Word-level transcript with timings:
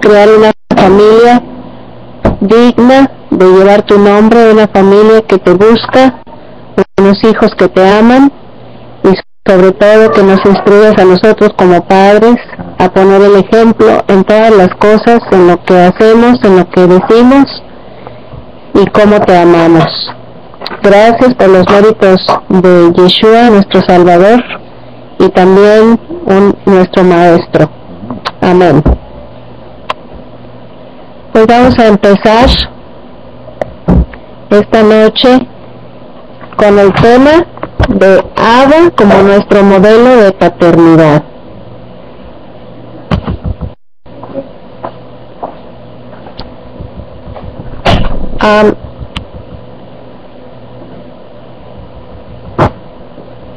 crear 0.00 0.28
una 0.28 0.52
familia 0.76 1.42
digna 2.40 3.10
de 3.30 3.46
llevar 3.46 3.82
tu 3.82 3.98
nombre, 3.98 4.52
una 4.52 4.68
familia 4.68 5.22
que 5.22 5.38
te 5.38 5.52
busca, 5.52 6.22
unos 6.98 7.22
hijos 7.24 7.54
que 7.56 7.68
te 7.68 7.88
aman 7.88 8.32
y 9.04 9.08
sobre 9.48 9.72
todo 9.72 10.12
que 10.12 10.22
nos 10.22 10.44
instruyas 10.44 10.98
a 10.98 11.04
nosotros 11.04 11.50
como 11.56 11.86
padres 11.86 12.36
a 12.78 12.88
poner 12.90 13.22
el 13.22 13.36
ejemplo 13.36 14.04
en 14.08 14.24
todas 14.24 14.54
las 14.54 14.70
cosas, 14.76 15.20
en 15.32 15.48
lo 15.48 15.62
que 15.64 15.78
hacemos, 15.78 16.42
en 16.44 16.56
lo 16.56 16.68
que 16.70 16.86
decimos 16.86 17.62
y 18.74 18.86
cómo 18.90 19.20
te 19.20 19.36
amamos. 19.36 19.86
Gracias 20.82 21.34
por 21.34 21.48
los 21.48 21.68
méritos 21.68 22.20
de 22.48 22.92
Yeshua, 22.92 23.50
nuestro 23.50 23.80
Salvador, 23.82 24.42
y 25.18 25.28
también 25.30 25.98
un, 26.26 26.56
nuestro 26.66 27.04
Maestro. 27.04 27.70
Amén. 28.40 28.82
Pues 31.32 31.46
vamos 31.46 31.78
a 31.78 31.86
empezar 31.86 32.48
esta 34.50 34.82
noche 34.82 35.46
con 36.56 36.78
el 36.78 36.92
tema 36.94 37.46
de 37.88 38.24
Ada 38.36 38.90
como 38.96 39.22
nuestro 39.22 39.62
modelo 39.62 40.16
de 40.16 40.32
paternidad. 40.32 41.22
Um, 48.40 48.74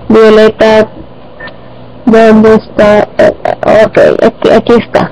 Violeta, 0.10 0.88
¿dónde 2.06 2.56
está? 2.56 3.08
Eh, 3.18 3.34
ok, 3.86 3.98
aquí, 4.24 4.50
aquí 4.50 4.74
está. 4.74 5.12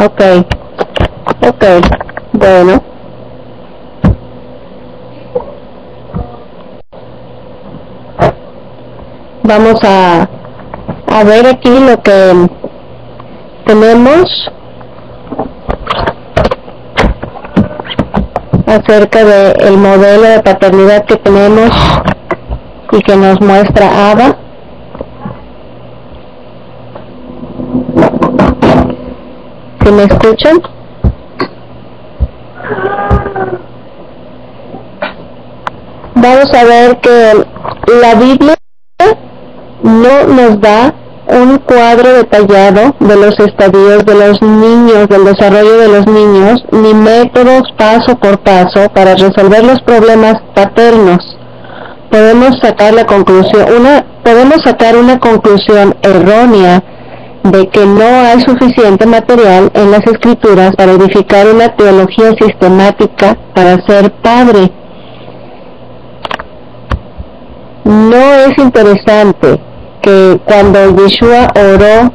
Ok, 0.00 0.20
ok, 1.42 1.64
bueno. 2.32 2.82
Vamos 9.42 9.80
a, 9.82 10.28
a 11.08 11.24
ver 11.24 11.46
aquí 11.46 11.68
lo 11.68 12.00
que 12.02 12.48
tenemos 13.66 14.50
acerca 18.68 19.24
del 19.24 19.78
modelo 19.78 20.22
de 20.22 20.40
paternidad 20.40 21.04
que 21.06 21.16
tenemos 21.16 21.70
y 22.92 23.02
que 23.02 23.16
nos 23.16 23.40
muestra 23.40 24.10
Ada. 24.10 24.36
¿Sí 29.82 29.92
me 29.92 30.02
escuchan? 30.04 30.60
Vamos 36.14 36.52
a 36.52 36.64
ver 36.64 36.98
que 36.98 37.46
la 38.00 38.14
Biblia 38.16 38.54
no 39.82 40.26
nos 40.26 40.60
da 40.60 40.92
un 41.28 41.58
cuadro 41.58 42.14
detallado 42.14 42.94
de 43.00 43.16
los 43.16 43.38
estadios 43.38 44.04
de 44.04 44.14
los 44.14 44.40
niños, 44.42 45.08
del 45.08 45.24
desarrollo 45.24 45.78
de 45.78 45.88
los 45.88 46.06
niños, 46.06 46.64
ni 46.72 46.94
métodos 46.94 47.62
paso 47.76 48.16
por 48.18 48.38
paso 48.40 48.88
para 48.94 49.14
resolver 49.14 49.64
los 49.64 49.80
problemas 49.82 50.36
paternos. 50.54 51.36
Podemos 52.10 52.58
sacar 52.62 52.94
la 52.94 53.04
conclusión, 53.04 53.66
una, 53.78 54.04
podemos 54.24 54.62
sacar 54.64 54.96
una 54.96 55.18
conclusión 55.18 55.94
errónea 56.02 56.82
de 57.44 57.68
que 57.68 57.84
no 57.84 58.04
hay 58.04 58.40
suficiente 58.40 59.06
material 59.06 59.70
en 59.74 59.90
las 59.90 60.06
escrituras 60.06 60.74
para 60.76 60.92
edificar 60.92 61.46
una 61.46 61.68
teología 61.68 62.32
sistemática 62.40 63.36
para 63.54 63.84
ser 63.86 64.10
padre. 64.22 64.72
No 67.84 68.34
es 68.34 68.58
interesante 68.58 69.67
que 70.02 70.40
cuando 70.44 70.96
Yeshua 70.96 71.48
oró 71.54 72.10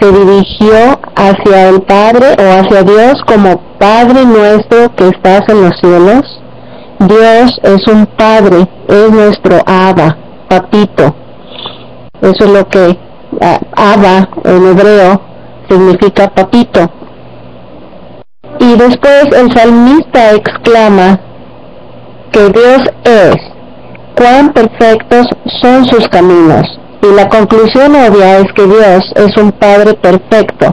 se 0.00 0.10
dirigió 0.10 0.98
hacia 1.14 1.68
el 1.68 1.82
Padre 1.82 2.36
o 2.38 2.60
hacia 2.60 2.82
Dios 2.82 3.22
como 3.26 3.60
Padre 3.78 4.24
nuestro 4.24 4.94
que 4.96 5.08
estás 5.08 5.48
en 5.48 5.62
los 5.62 5.78
cielos. 5.78 6.40
Dios 6.98 7.60
es 7.62 7.86
un 7.88 8.06
Padre, 8.06 8.68
es 8.88 9.10
nuestro 9.10 9.60
Abba, 9.66 10.16
papito. 10.48 11.14
Eso 12.20 12.44
es 12.44 12.50
lo 12.50 12.68
que 12.68 12.96
Abba 13.76 14.28
en 14.44 14.66
hebreo 14.66 15.20
significa 15.68 16.28
papito. 16.28 16.90
Y 18.58 18.74
después 18.76 19.24
el 19.32 19.52
salmista 19.52 20.32
exclama 20.32 21.20
que 22.30 22.48
Dios 22.48 22.82
es, 23.04 23.36
cuán 24.16 24.52
perfectos 24.52 25.26
son 25.60 25.84
sus 25.86 26.08
caminos. 26.08 26.81
Y 27.02 27.14
la 27.14 27.28
conclusión 27.28 27.96
obvia 27.96 28.38
es 28.38 28.52
que 28.54 28.64
Dios 28.64 29.12
es 29.16 29.36
un 29.36 29.50
Padre 29.50 29.94
perfecto. 29.94 30.72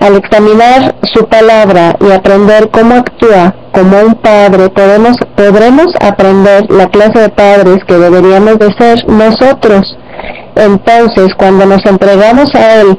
Al 0.00 0.16
examinar 0.16 0.94
su 1.14 1.24
palabra 1.26 1.96
y 1.98 2.12
aprender 2.12 2.68
cómo 2.70 2.96
actúa 2.96 3.54
como 3.72 3.98
un 4.00 4.14
padre, 4.14 4.68
podemos, 4.68 5.16
podremos 5.34 5.86
aprender 6.00 6.70
la 6.70 6.86
clase 6.88 7.18
de 7.18 7.28
padres 7.30 7.78
que 7.86 7.94
deberíamos 7.94 8.58
de 8.58 8.72
ser 8.74 9.08
nosotros. 9.08 9.96
Entonces, 10.54 11.34
cuando 11.36 11.64
nos 11.64 11.84
entregamos 11.86 12.54
a 12.54 12.80
Él 12.80 12.98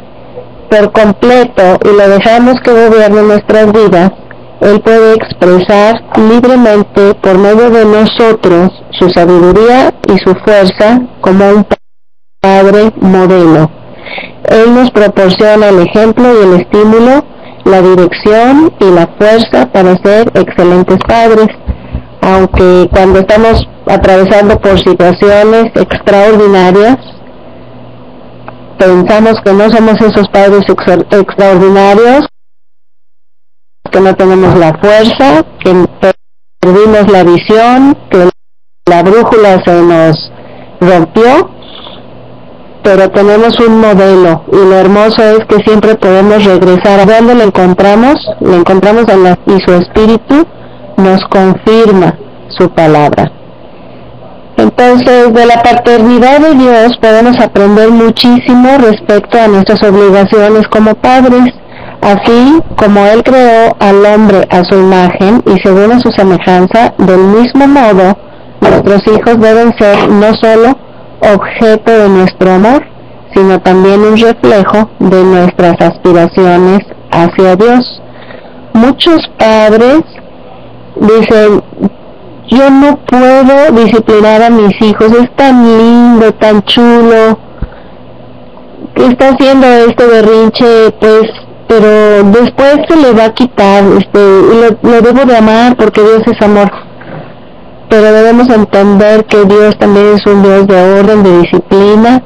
por 0.69 0.91
completo 0.91 1.79
y 1.83 1.95
le 1.95 2.09
dejamos 2.09 2.55
que 2.63 2.71
gobierne 2.71 3.21
nuestras 3.21 3.71
vidas, 3.71 4.11
Él 4.61 4.81
puede 4.81 5.13
expresar 5.13 6.03
libremente 6.17 7.13
por 7.21 7.37
medio 7.37 7.69
de 7.69 7.85
nosotros 7.85 8.71
su 8.91 9.09
sabiduría 9.11 9.93
y 10.07 10.17
su 10.17 10.33
fuerza 10.43 10.99
como 11.21 11.47
un 11.49 11.63
padre 11.63 11.86
modelo. 13.01 13.69
Él 14.49 14.73
nos 14.73 14.91
proporciona 14.91 15.69
el 15.69 15.79
ejemplo 15.81 16.25
y 16.33 16.45
el 16.45 16.61
estímulo, 16.61 17.25
la 17.65 17.81
dirección 17.81 18.73
y 18.79 18.85
la 18.85 19.07
fuerza 19.17 19.65
para 19.71 19.97
ser 19.97 20.31
excelentes 20.35 20.99
padres, 21.07 21.47
aunque 22.21 22.87
cuando 22.91 23.19
estamos 23.19 23.67
atravesando 23.85 24.59
por 24.59 24.79
situaciones 24.79 25.65
extraordinarias, 25.75 26.97
pensamos 28.77 29.39
que 29.43 29.53
no 29.53 29.69
somos 29.69 29.99
esos 30.01 30.27
padres 30.29 30.61
extraordinarios, 31.11 32.27
que 33.91 33.99
no 33.99 34.15
tenemos 34.15 34.57
la 34.57 34.77
fuerza, 34.79 35.43
que 35.63 35.85
perdimos 36.61 37.11
la 37.11 37.23
visión, 37.23 37.97
que 38.09 38.29
la 38.85 39.03
brújula 39.03 39.61
se 39.65 39.81
nos 39.81 40.31
rompió, 40.79 41.56
pero 42.87 43.09
tenemos 43.09 43.59
un 43.59 43.81
modelo 43.81 44.45
y 44.49 44.55
lo 44.55 44.75
hermoso 44.75 45.21
es 45.21 45.43
que 45.49 45.61
siempre 45.65 45.95
podemos 45.95 46.45
regresar. 46.45 47.01
¿A 47.01 47.05
dónde 47.05 47.35
lo 47.35 47.43
encontramos? 47.43 48.15
Lo 48.39 48.53
encontramos 48.55 49.09
en 49.09 49.23
la, 49.25 49.37
y 49.45 49.59
su 49.65 49.73
espíritu 49.73 50.47
nos 50.95 51.21
confirma 51.25 52.17
su 52.47 52.69
palabra. 52.69 53.29
Entonces, 54.55 55.33
de 55.33 55.45
la 55.45 55.61
paternidad 55.63 56.39
de 56.39 56.55
Dios 56.55 56.97
podemos 57.01 57.37
aprender 57.41 57.89
muchísimo 57.89 58.77
respecto 58.77 59.37
a 59.37 59.49
nuestras 59.49 59.83
obligaciones 59.83 60.65
como 60.69 60.95
padres, 60.95 61.53
así 62.01 62.57
como 62.77 63.05
Él 63.05 63.21
creó 63.21 63.75
al 63.79 64.05
hombre 64.05 64.47
a 64.49 64.63
su 64.63 64.75
imagen 64.75 65.43
y 65.45 65.59
según 65.61 65.91
a 65.91 65.99
su 65.99 66.09
semejanza, 66.11 66.93
del 66.99 67.19
mismo 67.19 67.67
modo, 67.67 68.17
nuestros 68.61 69.01
hijos 69.07 69.41
deben 69.41 69.77
ser 69.77 70.07
no 70.07 70.33
solo 70.35 70.86
objeto 71.21 71.91
de 71.91 72.09
nuestro 72.09 72.51
amor, 72.51 72.83
sino 73.33 73.59
también 73.59 74.01
un 74.01 74.17
reflejo 74.17 74.89
de 74.99 75.23
nuestras 75.23 75.79
aspiraciones 75.81 76.79
hacia 77.11 77.55
Dios. 77.55 78.01
Muchos 78.73 79.19
padres 79.37 80.01
dicen, 80.95 81.63
yo 82.47 82.69
no 82.69 82.97
puedo 83.05 83.71
disciplinar 83.71 84.41
a 84.43 84.49
mis 84.49 84.81
hijos, 84.81 85.11
es 85.11 85.35
tan 85.35 85.63
lindo, 85.77 86.33
tan 86.33 86.61
chulo, 86.63 87.37
está 88.95 89.29
haciendo 89.29 89.67
este 89.67 90.05
berrinche, 90.05 90.91
pues, 90.99 91.23
pero 91.67 92.23
después 92.23 92.77
se 92.87 92.95
le 92.95 93.11
va 93.11 93.25
a 93.25 93.33
quitar, 93.33 93.83
este, 93.97 94.19
lo 94.81 95.01
debo 95.01 95.25
de 95.25 95.37
amar 95.37 95.75
porque 95.75 96.01
Dios 96.01 96.21
es 96.25 96.41
amor 96.41 96.86
pero 97.89 98.11
debemos 98.11 98.49
entender 98.49 99.25
que 99.25 99.45
Dios 99.45 99.77
también 99.77 100.15
es 100.15 100.25
un 100.25 100.43
Dios 100.43 100.67
de 100.67 100.99
orden, 100.99 101.23
de 101.23 101.39
disciplina, 101.39 102.21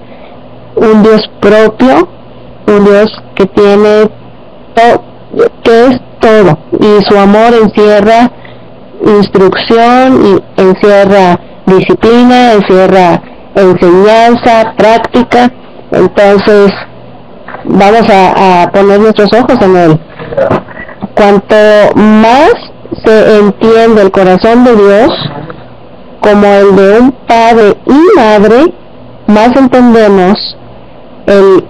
un 0.76 1.04
Dios 1.04 1.30
propio, 1.40 2.08
un 2.68 2.86
Dios 2.86 3.12
que 3.36 3.46
tiene 3.46 4.10
que 5.64 5.88
es 5.88 6.02
todo, 6.20 6.58
y 6.80 7.04
su 7.04 7.18
amor 7.18 7.54
encierra 7.54 8.32
instrucción, 9.06 10.42
y 10.58 10.62
encierra 10.62 11.40
disciplina, 11.66 12.54
encierra 12.54 13.22
enseñanza, 13.56 14.74
práctica, 14.78 15.52
entonces 15.92 16.72
vamos 17.66 18.10
a, 18.10 18.64
a 18.64 18.72
poner 18.72 19.00
nuestros 19.00 19.30
ojos 19.34 19.62
en 19.62 19.76
él. 19.76 20.00
Cuanto 21.16 21.56
más 21.96 22.54
se 23.04 23.40
entiende 23.40 24.02
el 24.02 24.12
corazón 24.12 24.64
de 24.64 24.76
Dios 24.76 25.12
como 26.22 26.46
el 26.46 26.76
de 26.76 27.00
un 27.00 27.12
padre 27.28 27.78
y 27.86 28.18
madre, 28.18 28.74
más 29.28 29.56
entendemos 29.56 30.58
el 31.26 31.64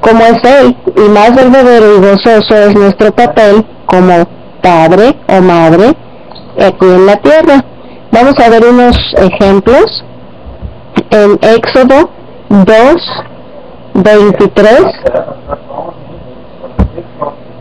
cómo 0.00 0.24
es 0.24 0.44
Él 0.44 0.76
y 0.96 1.08
más 1.08 1.34
verdadero 1.34 1.96
y 1.96 2.00
gozoso 2.00 2.54
es 2.54 2.74
nuestro 2.74 3.12
papel 3.12 3.64
como 3.86 4.26
padre 4.62 5.16
o 5.28 5.40
madre 5.40 5.94
aquí 6.58 6.86
en 6.86 7.06
la 7.06 7.16
tierra. 7.16 7.64
Vamos 8.12 8.34
a 8.38 8.48
ver 8.48 8.64
unos 8.64 8.96
ejemplos 9.16 10.04
en 11.10 11.38
Éxodo 11.42 12.10
2, 12.48 12.66
23. 13.94 14.80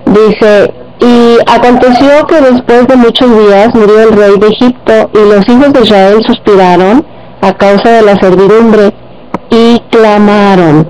Dice, 0.05 0.73
y 1.06 1.38
aconteció 1.46 2.25
que 2.25 2.42
después 2.42 2.88
de 2.88 2.96
muchos 2.96 3.30
días 3.38 3.75
murió 3.75 4.00
el 4.02 4.12
rey 4.13 4.40
de 4.40 4.48
Egipto 4.48 5.12
y 5.13 5.30
los 5.30 5.48
hijos 5.48 5.72
de 5.72 5.81
Israel 5.81 6.24
suspiraron 6.25 7.06
a 7.42 7.54
causa 7.54 7.90
de 7.90 8.02
la 8.02 8.16
servidumbre 8.16 8.92
y 9.52 9.80
clamaron. 9.92 10.88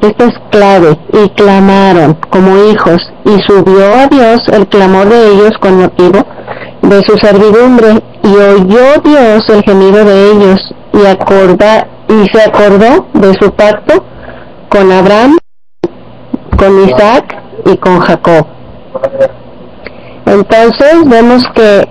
Esto 0.00 0.26
es 0.26 0.34
clave, 0.50 0.96
y 1.12 1.28
clamaron 1.30 2.16
como 2.30 2.56
hijos, 2.70 3.12
y 3.24 3.36
subió 3.48 3.94
a 3.96 4.06
Dios 4.06 4.38
el 4.52 4.68
clamor 4.68 5.08
de 5.08 5.32
ellos 5.32 5.50
con 5.60 5.80
motivo 5.80 6.24
de 6.82 7.02
su 7.02 7.16
servidumbre, 7.18 8.00
y 8.22 8.28
oyó 8.28 9.00
Dios 9.02 9.42
el 9.48 9.62
gemido 9.64 10.04
de 10.04 10.30
ellos, 10.30 10.74
y, 10.92 11.04
acorda, 11.04 11.88
y 12.08 12.28
se 12.32 12.44
acordó 12.44 13.08
de 13.12 13.34
su 13.40 13.50
pacto 13.54 14.04
con 14.68 14.92
Abraham, 14.92 15.36
con 16.56 16.88
Isaac 16.88 17.36
y 17.66 17.76
con 17.78 17.98
Jacob. 17.98 18.46
Entonces 20.30 21.08
vemos 21.08 21.42
que 21.54 21.88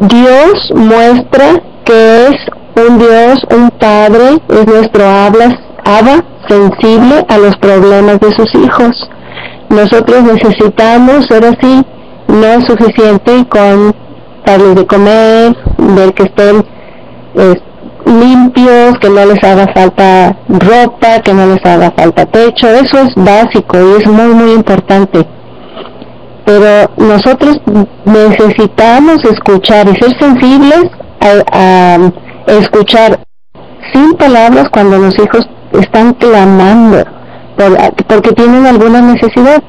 Dios 0.00 0.72
muestra 0.74 1.60
que 1.84 2.26
es 2.28 2.86
un 2.88 2.98
Dios, 2.98 3.38
un 3.54 3.70
Padre, 3.70 4.40
es 4.48 4.66
nuestro 4.66 5.04
habla, 5.06 5.58
hada 5.84 6.24
sensible 6.48 7.24
a 7.28 7.38
los 7.38 7.56
problemas 7.56 8.20
de 8.20 8.32
sus 8.32 8.54
hijos. 8.54 9.08
Nosotros 9.68 10.22
necesitamos 10.22 11.26
ser 11.26 11.44
así, 11.44 11.84
no 12.28 12.44
es 12.44 12.64
suficiente 12.66 13.46
con 13.48 13.94
darles 14.44 14.76
de 14.76 14.86
comer, 14.86 15.56
ver 15.76 16.14
que 16.14 16.22
estén 16.22 16.64
limpios, 18.06 18.98
que 19.00 19.10
no 19.10 19.26
les 19.26 19.42
haga 19.44 19.66
falta 19.74 20.38
ropa, 20.48 21.20
que 21.22 21.34
no 21.34 21.46
les 21.46 21.64
haga 21.66 21.90
falta 21.90 22.24
techo, 22.24 22.68
eso 22.68 22.98
es 22.98 23.14
básico 23.14 23.76
y 23.76 24.02
es 24.02 24.08
muy 24.08 24.34
muy 24.34 24.52
importante. 24.52 25.35
Pero 26.46 26.90
nosotros 26.96 27.60
necesitamos 28.04 29.24
escuchar 29.24 29.88
y 29.88 29.96
ser 29.96 30.18
sensibles 30.18 30.84
a 31.52 31.98
escuchar 32.46 33.18
sin 33.92 34.14
palabras 34.14 34.68
cuando 34.70 34.96
los 34.98 35.14
hijos 35.18 35.46
están 35.72 36.14
clamando 36.14 37.04
porque 38.06 38.32
tienen 38.32 38.66
alguna 38.66 39.00
necesidad. 39.00 39.62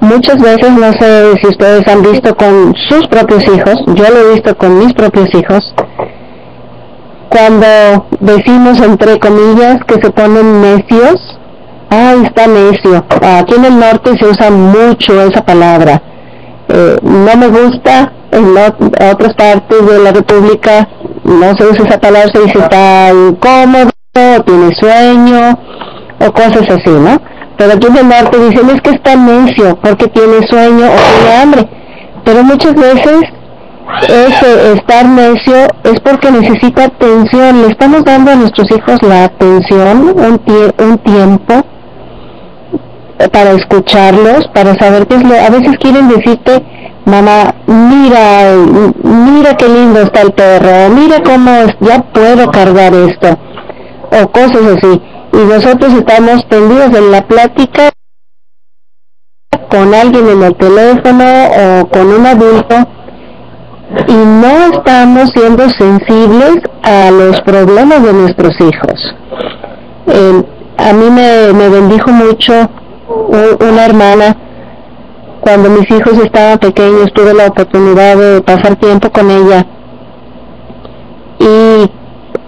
Muchas 0.00 0.40
veces, 0.40 0.70
no 0.72 0.92
sé 0.92 1.34
si 1.40 1.48
ustedes 1.48 1.86
han 1.88 2.02
visto 2.02 2.34
con 2.34 2.74
sus 2.88 3.06
propios 3.08 3.44
hijos, 3.44 3.74
yo 3.94 4.04
lo 4.10 4.18
he 4.18 4.34
visto 4.34 4.56
con 4.56 4.78
mis 4.78 4.92
propios 4.94 5.28
hijos, 5.34 5.74
cuando 7.28 8.06
decimos 8.20 8.80
entre 8.80 9.18
comillas 9.18 9.78
que 9.86 9.94
se 9.94 10.10
ponen 10.10 10.60
necios, 10.60 11.38
ay, 11.90 12.22
está 12.24 12.46
necio. 12.46 13.04
Aquí 13.22 13.54
en 13.54 13.64
el 13.64 13.78
norte 13.78 14.16
se 14.18 14.26
usa 14.26 14.50
mucho 14.50 15.20
esa 15.22 15.44
palabra. 15.44 16.00
Eh, 16.76 16.96
no 17.02 17.36
me 17.36 17.46
gusta, 17.46 18.12
en 18.32 18.48
otras 19.12 19.34
partes 19.34 19.86
de 19.86 19.98
la 20.00 20.10
República 20.10 20.88
no 21.22 21.56
se 21.56 21.66
usa 21.68 21.84
esa 21.86 22.00
palabra, 22.00 22.28
se 22.34 22.40
dice 22.40 22.58
está 22.58 23.12
incómodo, 23.12 23.90
tiene 24.44 24.74
sueño 24.74 25.56
o 26.18 26.32
cosas 26.32 26.68
así, 26.68 26.90
¿no? 26.90 27.22
Pero 27.56 27.74
aquí 27.74 27.86
en 27.86 27.96
el 27.96 28.08
norte 28.08 28.38
dicen 28.38 28.70
es 28.70 28.80
que 28.80 28.90
está 28.90 29.14
necio 29.14 29.78
porque 29.80 30.08
tiene 30.08 30.44
sueño 30.48 30.86
o 30.86 30.96
tiene 30.96 31.36
hambre. 31.40 31.68
Pero 32.24 32.42
muchas 32.42 32.74
veces 32.74 33.20
ese 34.08 34.72
estar 34.72 35.06
necio 35.06 35.68
es 35.84 36.00
porque 36.00 36.32
necesita 36.32 36.86
atención. 36.86 37.62
Le 37.62 37.68
estamos 37.68 38.02
dando 38.04 38.32
a 38.32 38.34
nuestros 38.34 38.68
hijos 38.72 38.98
la 39.02 39.26
atención, 39.26 40.12
un, 40.16 40.40
un 40.84 40.98
tiempo 40.98 41.64
para 43.32 43.52
escucharlos, 43.52 44.48
para 44.54 44.74
saber 44.74 45.06
qué 45.06 45.16
es 45.16 45.22
lo... 45.22 45.34
A 45.34 45.50
veces 45.50 45.76
quieren 45.78 46.08
decirte, 46.08 46.62
mamá, 47.04 47.54
mira, 47.66 48.54
mira 49.02 49.56
qué 49.56 49.68
lindo 49.68 50.00
está 50.00 50.22
el 50.22 50.32
perro, 50.32 50.90
mira 50.94 51.22
cómo 51.22 51.50
ya 51.80 52.02
puedo 52.12 52.50
cargar 52.50 52.94
esto, 52.94 53.38
o 54.10 54.30
cosas 54.30 54.76
así. 54.76 55.02
Y 55.32 55.36
nosotros 55.36 55.92
estamos 55.92 56.46
tendidos 56.48 56.96
en 56.96 57.10
la 57.10 57.26
plática 57.26 57.90
con 59.70 59.94
alguien 59.94 60.28
en 60.28 60.42
el 60.42 60.54
teléfono 60.56 61.24
o 61.24 61.88
con 61.88 62.06
un 62.06 62.26
adulto 62.26 62.74
y 64.08 64.12
no 64.12 64.72
estamos 64.72 65.30
siendo 65.30 65.68
sensibles 65.70 66.58
a 66.82 67.10
los 67.10 67.40
problemas 67.42 68.02
de 68.02 68.12
nuestros 68.12 68.52
hijos. 68.60 69.14
a 70.76 70.92
mí 70.92 71.10
me, 71.10 71.52
me 71.52 71.68
bendijo 71.68 72.10
mucho 72.10 72.68
una 73.28 73.84
hermana 73.84 74.36
cuando 75.40 75.68
mis 75.70 75.90
hijos 75.90 76.18
estaban 76.24 76.58
pequeños 76.58 77.12
tuve 77.12 77.34
la 77.34 77.46
oportunidad 77.46 78.16
de 78.16 78.40
pasar 78.42 78.76
tiempo 78.76 79.10
con 79.10 79.30
ella 79.30 79.66
y 81.38 81.90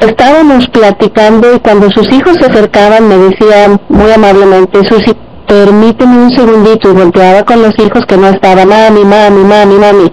estábamos 0.01 0.67
platicando 0.69 1.55
y 1.55 1.59
cuando 1.61 1.91
sus 1.91 2.11
hijos 2.13 2.37
se 2.41 2.47
acercaban 2.47 3.09
me 3.09 3.17
decían 3.17 3.81
muy 3.89 4.11
amablemente, 4.11 4.85
Susi, 4.85 5.15
permíteme 5.47 6.19
un 6.25 6.31
segundito 6.31 6.91
y 6.91 6.95
volteaba 6.95 7.43
con 7.45 7.63
los 7.63 7.79
hijos 7.79 8.05
que 8.07 8.17
no 8.17 8.29
estaban, 8.29 8.69
mami, 8.69 9.05
mami, 9.05 9.45
mami, 9.45 9.75
mami. 9.75 10.13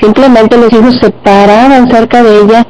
Simplemente 0.00 0.56
los 0.56 0.72
hijos 0.72 0.96
se 1.00 1.10
paraban 1.10 1.90
cerca 1.90 2.22
de 2.22 2.40
ella 2.40 2.66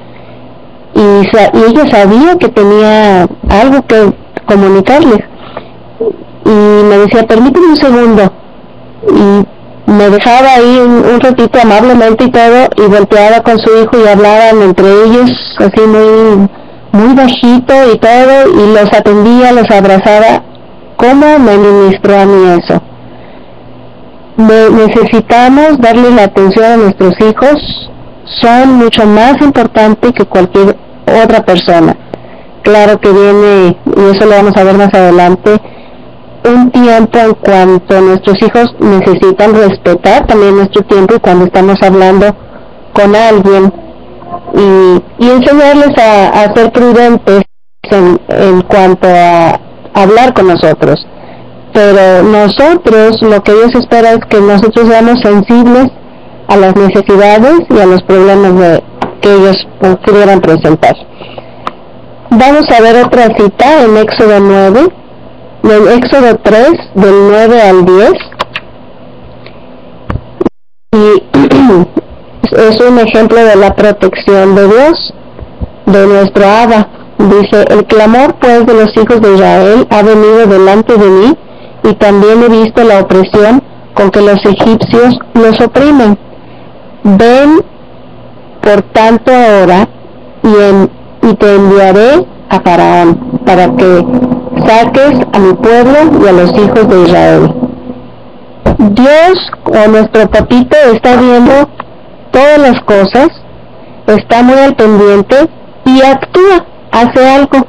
y, 0.94 1.00
y 1.00 1.62
ella 1.70 1.90
sabía 1.90 2.37
que 2.38 2.49
tenía 2.49 3.28
algo 3.49 3.85
que 3.87 4.12
comunicarles. 4.46 5.20
Y 6.46 6.84
me 6.84 6.98
decía, 6.98 7.26
permíteme 7.26 7.66
un 7.66 7.76
segundo 7.76 8.32
y 9.08 9.90
me 9.90 10.10
dejaba 10.10 10.54
ahí 10.54 10.78
un, 10.78 11.20
ratito 11.20 11.60
amablemente 11.60 12.24
y 12.24 12.30
todo 12.30 12.68
y 12.76 12.82
volteaba 12.82 13.40
con 13.40 13.58
su 13.58 13.70
hijo 13.82 14.04
y 14.04 14.08
hablaban 14.08 14.62
entre 14.62 14.86
ellos 14.86 15.30
así 15.58 15.80
muy 15.80 16.48
muy 16.92 17.14
bajito 17.14 17.74
y 17.92 17.98
todo 17.98 18.48
y 18.48 18.72
los 18.72 18.92
atendía, 18.92 19.52
los 19.52 19.70
abrazaba. 19.70 20.42
¿Cómo 20.96 21.38
me 21.38 21.56
ministró 21.58 22.18
a 22.18 22.24
mí 22.24 22.58
eso? 22.58 22.80
necesitamos 24.38 25.78
darle 25.78 26.10
la 26.10 26.24
atención 26.24 26.64
a 26.64 26.76
nuestros 26.76 27.14
hijos, 27.20 27.90
son 28.42 28.74
mucho 28.74 29.06
más 29.06 29.40
importantes 29.40 30.12
que 30.12 30.24
cualquier 30.24 30.76
otra 31.24 31.42
persona. 31.44 31.96
Claro 32.62 33.00
que 33.00 33.10
viene, 33.10 33.78
y 33.96 34.14
eso 34.14 34.26
lo 34.26 34.32
vamos 34.32 34.56
a 34.56 34.64
ver 34.64 34.76
más 34.76 34.92
adelante, 34.92 35.58
un 36.44 36.70
tiempo 36.70 37.18
en 37.18 37.34
cuanto 37.34 38.00
nuestros 38.00 38.36
hijos 38.42 38.74
necesitan 38.80 39.54
respetar 39.54 40.26
también 40.26 40.56
nuestro 40.56 40.82
tiempo 40.82 41.18
cuando 41.20 41.46
estamos 41.46 41.76
hablando 41.82 42.34
con 42.92 43.14
alguien 43.14 43.72
y, 44.54 45.28
enseñarles 45.28 45.90
a, 45.98 46.54
ser 46.54 46.72
prudentes 46.72 47.42
en, 47.90 48.60
cuanto 48.62 49.08
a 49.08 49.60
hablar 49.94 50.34
con 50.34 50.48
nosotros. 50.48 51.06
Pero 51.72 52.22
nosotros 52.22 53.20
lo 53.22 53.42
que 53.42 53.52
Dios 53.52 53.74
espera 53.74 54.12
es 54.12 54.20
que 54.28 54.40
nosotros 54.40 54.88
seamos 54.88 55.20
sensibles 55.20 55.88
a 56.48 56.56
las 56.56 56.74
necesidades 56.76 57.60
y 57.68 57.78
a 57.78 57.86
los 57.86 58.02
problemas 58.02 58.58
de, 58.58 58.82
que 59.20 59.34
ellos 59.34 59.56
pudieran 60.04 60.40
presentar. 60.40 60.96
Vamos 62.30 62.64
a 62.70 62.82
ver 62.82 63.04
otra 63.04 63.28
cita 63.36 63.84
en 63.84 63.96
Éxodo 63.96 64.40
9, 64.40 64.88
del 65.66 65.88
Éxodo 65.88 66.37
3, 66.42 66.70
del 66.94 67.14
9 67.28 67.62
al 67.62 67.85
10. 67.85 68.12
Y 70.92 71.23
es 72.56 72.80
un 72.80 72.99
ejemplo 72.99 73.44
de 73.44 73.56
la 73.56 73.75
protección 73.75 74.54
de 74.54 74.68
Dios, 74.68 75.14
de 75.87 76.06
nuestro 76.06 76.44
Abba, 76.46 76.88
Dice, 77.18 77.64
el 77.70 77.87
clamor 77.87 78.35
pues 78.35 78.66
de 78.66 78.75
los 78.75 78.94
hijos 78.94 79.20
de 79.23 79.35
Israel 79.35 79.87
ha 79.90 80.02
venido 80.02 80.46
delante 80.46 80.96
de 80.96 81.08
mí 81.08 81.37
y 81.85 81.94
también 81.94 82.42
he 82.42 82.49
visto 82.49 82.85
la 82.85 83.00
opresión 83.00 83.62
con 83.94 84.11
que 84.11 84.20
los 84.20 84.38
egipcios 84.44 85.18
los 85.32 85.58
oprimen. 85.61 86.18
Ven 87.04 87.62
por 88.61 88.82
tanto 88.92 89.32
ahora 89.32 89.88
y, 90.42 91.26
y 91.26 91.35
te 91.35 91.54
enviaré 91.54 92.26
a 92.48 92.60
Faraón 92.60 93.40
para 93.44 93.74
que 93.76 94.04
saques 94.66 95.20
a 95.32 95.38
mi 95.38 95.54
pueblo 95.54 95.98
y 96.22 96.28
a 96.28 96.32
los 96.32 96.50
hijos 96.52 96.88
de 96.88 97.02
Israel. 97.02 97.54
Dios 98.78 99.50
o 99.64 99.88
nuestro 99.88 100.28
papito 100.28 100.76
está 100.92 101.16
viendo 101.16 101.68
todas 102.30 102.58
las 102.58 102.80
cosas, 102.82 103.28
está 104.06 104.42
muy 104.42 104.58
al 104.58 104.74
pendiente 104.74 105.48
y 105.84 106.02
actúa, 106.02 106.64
hace 106.92 107.28
algo. 107.28 107.66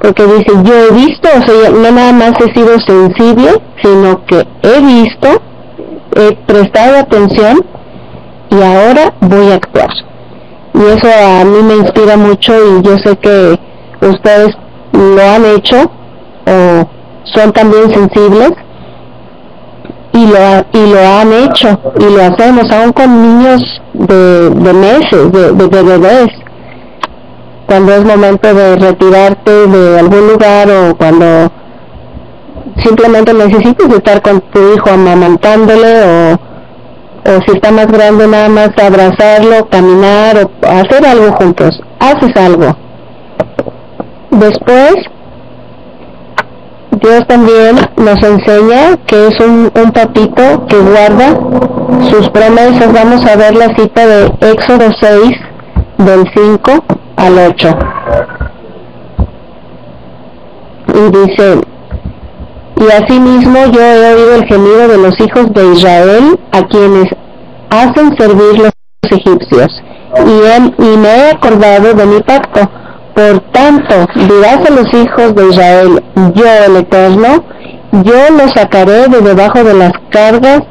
Porque 0.00 0.24
dice, 0.24 0.52
yo 0.64 0.74
he 0.74 0.90
visto, 0.92 1.28
o 1.28 1.42
sea, 1.46 1.70
no 1.70 1.90
nada 1.92 2.12
más 2.12 2.32
he 2.40 2.52
sido 2.52 2.78
sensible, 2.80 3.62
sino 3.82 4.24
que 4.26 4.46
he 4.62 4.80
visto, 4.80 5.28
he 6.16 6.32
prestado 6.44 6.98
atención 6.98 7.64
y 8.50 8.56
ahora 8.56 9.14
voy 9.20 9.52
a 9.52 9.54
actuar. 9.54 9.90
Y 10.74 10.80
eso 10.80 11.06
a 11.06 11.44
mí 11.44 11.62
me 11.62 11.76
inspira 11.76 12.16
mucho 12.16 12.52
y 12.52 12.82
yo 12.82 12.98
sé 12.98 13.16
que 13.16 13.58
ustedes 14.08 14.56
lo 14.92 15.22
han 15.22 15.44
hecho 15.44 15.90
o 16.46 16.88
son 17.24 17.52
también 17.52 17.90
sensibles 17.90 18.52
y 20.12 20.26
lo, 20.26 20.38
y 20.72 20.92
lo 20.92 21.00
han 21.00 21.32
hecho 21.32 21.78
y 21.98 22.04
lo 22.04 22.22
hacemos 22.22 22.70
aún 22.70 22.92
con 22.92 23.22
niños 23.22 23.62
de, 23.94 24.50
de 24.50 24.72
meses, 24.72 25.32
de, 25.32 25.52
de, 25.52 25.82
bebés, 25.82 26.28
cuando 27.66 27.94
es 27.94 28.04
momento 28.04 28.52
de 28.52 28.76
retirarte 28.76 29.50
de 29.50 29.98
algún 29.98 30.28
lugar 30.28 30.68
o 30.70 30.96
cuando 30.96 31.50
simplemente 32.82 33.32
necesitas 33.32 33.88
estar 33.90 34.20
con 34.22 34.40
tu 34.40 34.74
hijo 34.74 34.90
amamantándole 34.90 36.02
o, 36.02 36.32
o 36.34 37.40
si 37.46 37.52
está 37.54 37.70
más 37.70 37.86
grande 37.86 38.26
nada 38.26 38.48
más 38.48 38.70
abrazarlo, 38.78 39.68
caminar 39.70 40.36
o 40.38 40.66
hacer 40.66 41.06
algo 41.06 41.32
juntos, 41.32 41.80
haces 42.00 42.36
algo. 42.36 42.76
Después 44.32 44.94
Dios 47.02 47.26
también 47.26 47.76
nos 47.96 48.22
enseña 48.22 48.96
que 49.06 49.26
es 49.26 49.40
un, 49.40 49.70
papito 49.92 50.66
que 50.66 50.76
guarda 50.78 51.38
sus 52.10 52.30
promesas. 52.30 52.92
Vamos 52.92 53.26
a 53.26 53.36
ver 53.36 53.54
la 53.54 53.74
cita 53.76 54.06
de 54.06 54.32
Éxodo 54.40 54.90
6, 55.00 55.22
del 55.98 56.24
5 56.34 56.84
al 57.16 57.38
8. 57.38 57.78
Y 60.94 61.10
dice, 61.10 61.60
y 62.76 63.02
asimismo 63.02 63.66
yo 63.70 63.80
he 63.80 64.14
oído 64.14 64.34
el 64.36 64.44
gemido 64.46 64.88
de 64.88 64.98
los 64.98 65.20
hijos 65.20 65.52
de 65.52 65.72
Israel 65.74 66.40
a 66.52 66.62
quienes 66.62 67.08
hacen 67.68 68.16
servir 68.16 68.60
los 68.60 68.72
egipcios, 69.10 69.82
y, 70.24 70.82
y 70.82 70.96
me 70.96 71.08
he 71.08 71.30
acordado 71.30 71.92
de 71.94 72.06
mi 72.06 72.20
pacto 72.20 72.60
por 73.14 73.40
tanto, 73.52 74.06
dirás 74.14 74.66
a 74.66 74.70
los 74.70 74.92
hijos 74.94 75.34
de 75.34 75.48
Israel, 75.48 76.02
yo 76.34 76.44
el 76.66 76.76
Eterno, 76.76 77.44
yo 78.04 78.30
los 78.36 78.52
sacaré 78.54 79.08
de 79.08 79.20
debajo 79.20 79.62
de 79.62 79.74
las 79.74 79.92
cargas 80.10 80.62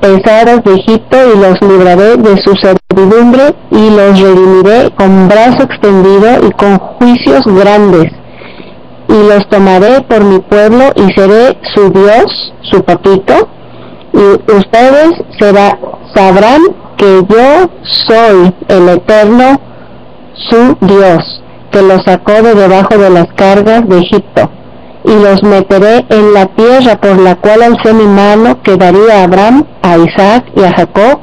pesadas 0.00 0.62
de 0.62 0.74
Egipto 0.74 1.16
y 1.34 1.38
los 1.38 1.60
libraré 1.62 2.16
de 2.18 2.36
su 2.42 2.54
servidumbre 2.56 3.54
y 3.70 3.90
los 3.90 4.20
redimiré 4.20 4.90
con 4.94 5.28
brazo 5.28 5.62
extendido 5.62 6.46
y 6.46 6.50
con 6.52 6.78
juicios 6.78 7.44
grandes. 7.46 8.12
Y 9.08 9.28
los 9.28 9.48
tomaré 9.48 10.02
por 10.02 10.22
mi 10.22 10.40
pueblo 10.40 10.84
y 10.96 11.12
seré 11.14 11.56
su 11.74 11.90
Dios, 11.90 12.52
su 12.62 12.82
papito, 12.82 13.48
y 14.12 14.52
ustedes 14.52 15.12
será, 15.38 15.78
sabrán 16.14 16.60
que 16.98 17.22
yo 17.28 17.70
soy 17.82 18.54
el 18.68 18.88
Eterno, 18.88 19.60
su 20.34 20.76
Dios 20.80 21.42
que 21.76 21.82
los 21.82 22.02
sacó 22.04 22.32
de 22.40 22.54
debajo 22.54 22.96
de 22.96 23.10
las 23.10 23.26
cargas 23.34 23.86
de 23.86 23.98
Egipto, 23.98 24.50
y 25.04 25.10
los 25.10 25.42
meteré 25.42 26.06
en 26.08 26.32
la 26.32 26.46
tierra 26.46 26.98
por 26.98 27.18
la 27.18 27.34
cual 27.36 27.62
alcé 27.62 27.92
mi 27.92 28.06
mano 28.06 28.62
que 28.62 28.78
daría 28.78 29.20
a 29.20 29.24
Abraham, 29.24 29.66
a 29.82 29.98
Isaac 29.98 30.46
y 30.56 30.62
a 30.62 30.72
Jacob, 30.72 31.20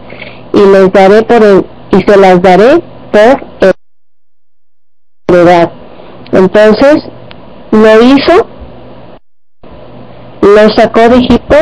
y 0.53 0.60
les 0.60 0.93
daré 0.93 1.24
por 1.24 1.43
el, 1.43 1.65
y 1.91 2.01
se 2.03 2.17
las 2.17 2.39
daré 2.39 2.83
por 3.12 3.43
heredad. 5.27 5.72
Entonces 6.31 7.03
lo 7.72 8.03
hizo, 8.03 8.48
lo 10.41 10.69
sacó 10.75 11.10
de 11.10 11.15
Egipto, 11.15 11.55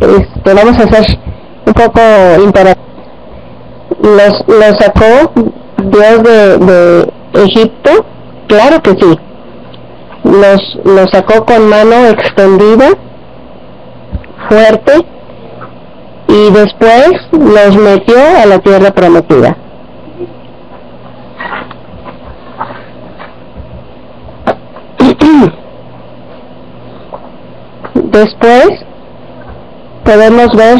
este, 0.00 0.54
vamos 0.54 0.78
a 0.78 0.84
hacer 0.84 1.18
un 1.66 1.74
poco 1.74 2.00
interactivo. 2.42 2.92
Los, 4.02 4.48
lo 4.48 4.74
sacó 4.78 5.32
Dios 5.76 6.22
de, 6.22 6.58
de 6.58 7.12
Egipto 7.34 8.06
Claro 8.52 8.82
que 8.82 8.90
sí. 8.90 9.18
Los, 10.24 10.60
los 10.84 11.10
sacó 11.10 11.46
con 11.46 11.70
mano 11.70 12.06
extendida, 12.08 12.90
fuerte, 14.46 15.06
y 16.28 16.50
después 16.50 17.12
los 17.32 17.76
metió 17.78 18.18
a 18.42 18.44
la 18.44 18.58
tierra 18.58 18.90
prometida. 18.90 19.56
Después 27.94 28.68
podemos 30.04 30.54
ver 30.54 30.76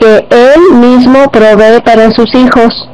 que 0.00 0.26
Él 0.30 0.74
mismo 0.80 1.30
provee 1.30 1.80
para 1.84 2.10
sus 2.10 2.34
hijos 2.34 2.88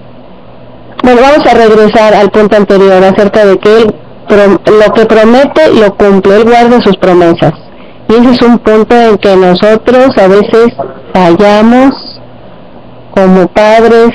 bueno, 1.02 1.20
vamos 1.20 1.46
a 1.46 1.54
regresar 1.54 2.14
al 2.14 2.30
punto 2.30 2.56
anterior 2.56 3.02
acerca 3.04 3.44
de 3.44 3.58
que 3.58 3.76
él 3.76 3.94
lo 4.30 4.92
que 4.94 5.06
promete 5.06 5.72
lo 5.74 5.94
cumple, 5.96 6.36
él 6.36 6.44
guarda 6.44 6.80
sus 6.80 6.96
promesas. 6.96 7.52
Y 8.08 8.14
ese 8.14 8.30
es 8.30 8.42
un 8.42 8.58
punto 8.58 8.94
en 8.94 9.18
que 9.18 9.36
nosotros 9.36 10.16
a 10.16 10.28
veces 10.28 10.68
fallamos 11.12 11.90
como 13.14 13.46
padres 13.48 14.10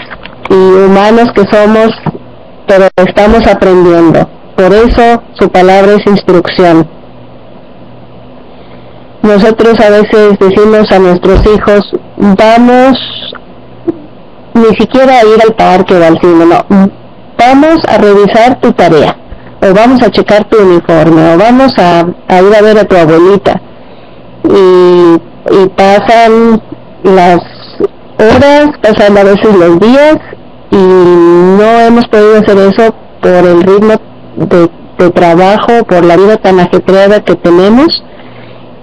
y 0.49 0.53
humanos 0.53 1.31
que 1.35 1.43
somos, 1.51 1.89
pero 2.67 2.87
estamos 2.95 3.45
aprendiendo. 3.47 4.27
Por 4.55 4.73
eso 4.73 5.21
su 5.33 5.49
palabra 5.49 5.93
es 5.93 6.05
instrucción. 6.07 6.87
Nosotros 9.21 9.79
a 9.79 9.89
veces 9.89 10.39
decimos 10.39 10.91
a 10.91 10.99
nuestros 10.99 11.45
hijos, 11.45 11.91
vamos 12.17 12.97
ni 14.53 14.75
siquiera 14.77 15.21
ir 15.23 15.41
al 15.43 15.53
parque 15.53 15.95
o 15.95 16.03
al 16.03 16.19
cine, 16.19 16.45
no. 16.45 16.89
Vamos 17.37 17.77
a 17.87 17.97
revisar 17.97 18.59
tu 18.59 18.71
tarea, 18.73 19.15
o 19.61 19.73
vamos 19.73 20.01
a 20.01 20.09
checar 20.09 20.45
tu 20.45 20.57
uniforme, 20.57 21.33
o 21.33 21.37
vamos 21.37 21.73
a, 21.77 22.05
ir 22.41 22.55
a 22.55 22.61
ver 22.61 22.79
a 22.79 22.83
tu 22.85 22.95
abuelita. 22.95 23.61
Y, 24.43 25.15
y 25.53 25.69
pasan 25.75 26.61
las 27.03 27.39
horas, 28.17 28.69
pasan 28.81 29.17
a 29.17 29.23
veces 29.23 29.55
los 29.55 29.79
días, 29.79 30.17
y 30.71 30.77
no 30.77 31.79
hemos 31.79 32.07
podido 32.07 32.39
hacer 32.39 32.57
eso 32.57 32.95
por 33.21 33.31
el 33.31 33.61
ritmo 33.63 33.93
de, 34.35 34.69
de 34.97 35.11
trabajo, 35.11 35.83
por 35.87 36.03
la 36.03 36.17
vida 36.17 36.37
tan 36.37 36.59
ajetreada 36.59 37.23
que 37.23 37.35
tenemos, 37.35 38.03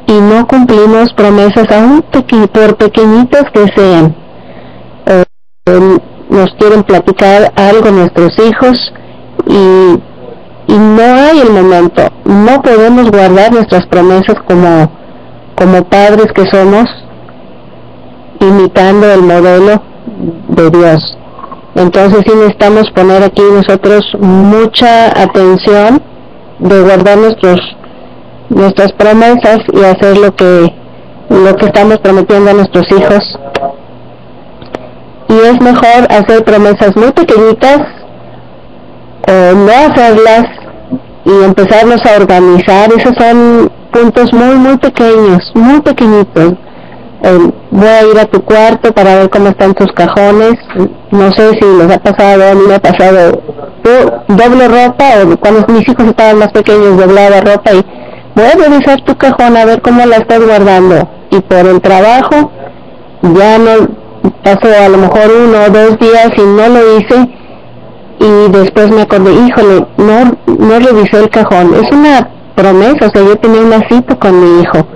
y 0.06 0.12
no 0.12 0.46
cumplimos 0.46 1.12
promesas 1.14 1.70
aún 1.70 2.04
por 2.52 2.76
pequeñitas 2.76 3.44
que 3.52 3.66
sean 3.74 4.23
nos 5.66 6.52
quieren 6.58 6.82
platicar 6.82 7.50
algo 7.56 7.90
nuestros 7.90 8.38
hijos 8.38 8.92
y, 9.46 10.72
y 10.72 10.78
no 10.78 11.02
hay 11.02 11.40
el 11.40 11.50
momento, 11.50 12.02
no 12.26 12.60
podemos 12.60 13.10
guardar 13.10 13.50
nuestras 13.50 13.86
promesas 13.86 14.36
como, 14.46 14.90
como 15.56 15.84
padres 15.84 16.26
que 16.34 16.44
somos, 16.50 16.84
imitando 18.40 19.10
el 19.10 19.22
modelo 19.22 19.82
de 20.48 20.70
Dios. 20.70 21.16
Entonces 21.76 22.20
sí 22.26 22.32
necesitamos 22.34 22.90
poner 22.90 23.22
aquí 23.22 23.42
nosotros 23.50 24.04
mucha 24.20 25.18
atención 25.18 26.02
de 26.58 26.82
guardar 26.82 27.16
nuestros 27.16 27.58
nuestras 28.50 28.92
promesas 28.92 29.60
y 29.72 29.82
hacer 29.82 30.18
lo 30.18 30.36
que 30.36 30.74
lo 31.30 31.56
que 31.56 31.66
estamos 31.66 31.98
prometiendo 31.98 32.50
a 32.50 32.54
nuestros 32.54 32.86
hijos 32.92 33.38
y 35.28 35.34
es 35.34 35.60
mejor 35.60 36.06
hacer 36.10 36.44
promesas 36.44 36.96
muy 36.96 37.12
pequeñitas 37.12 37.80
o 39.26 39.54
no 39.54 39.72
hacerlas 39.72 40.44
y 41.24 41.44
empezarnos 41.44 42.00
a 42.04 42.16
organizar. 42.16 42.90
Esos 42.92 43.14
son 43.18 43.70
puntos 43.90 44.32
muy, 44.32 44.56
muy 44.56 44.76
pequeños, 44.76 45.50
muy 45.54 45.80
pequeñitos. 45.80 46.54
voy 47.70 47.88
a 47.88 48.02
ir 48.02 48.18
a 48.18 48.26
tu 48.26 48.42
cuarto 48.42 48.92
para 48.92 49.16
ver 49.16 49.30
cómo 49.30 49.48
están 49.48 49.74
tus 49.74 49.90
cajones, 49.92 50.54
no 51.10 51.30
sé 51.32 51.52
si 51.52 51.66
les 51.78 51.90
ha 51.90 51.98
pasado, 51.98 52.50
a 52.50 52.54
mí 52.54 52.62
me 52.68 52.74
ha 52.74 52.80
pasado, 52.80 53.40
doble 54.28 54.68
ropa, 54.68 55.04
o 55.22 55.36
cuando 55.38 55.64
mis 55.72 55.88
hijos 55.88 56.06
estaban 56.06 56.38
más 56.38 56.52
pequeños 56.52 56.98
doblaba 56.98 57.40
ropa 57.40 57.72
y 57.72 57.84
voy 58.34 58.44
a 58.44 58.68
revisar 58.68 59.00
tu 59.02 59.16
cajón 59.16 59.56
a 59.56 59.64
ver 59.64 59.80
cómo 59.80 60.04
la 60.04 60.16
estás 60.16 60.44
guardando, 60.44 61.08
y 61.30 61.40
por 61.40 61.66
el 61.66 61.80
trabajo 61.80 62.50
ya 63.22 63.58
no 63.58 64.03
pasó 64.42 64.68
a 64.84 64.88
lo 64.88 64.98
mejor 64.98 65.30
uno 65.46 65.58
o 65.66 65.70
dos 65.70 65.98
días 65.98 66.30
y 66.36 66.42
no 66.42 66.68
lo 66.68 66.98
hice, 66.98 67.28
y 68.20 68.52
después 68.52 68.90
me 68.90 69.02
acordé, 69.02 69.32
híjole, 69.32 69.86
no, 69.96 70.36
no 70.58 70.78
revisé 70.78 71.20
el 71.20 71.30
cajón, 71.30 71.74
es 71.74 71.90
una 71.90 72.28
promesa, 72.54 73.06
o 73.06 73.10
sea, 73.10 73.22
yo 73.22 73.36
tenía 73.36 73.60
una 73.60 73.86
cita 73.88 74.16
con 74.16 74.40
mi 74.40 74.62
hijo 74.62 74.86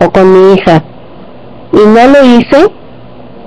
o 0.00 0.10
con 0.10 0.32
mi 0.32 0.54
hija 0.54 0.82
y 1.72 1.76
no 1.76 2.06
lo 2.06 2.24
hice. 2.24 2.70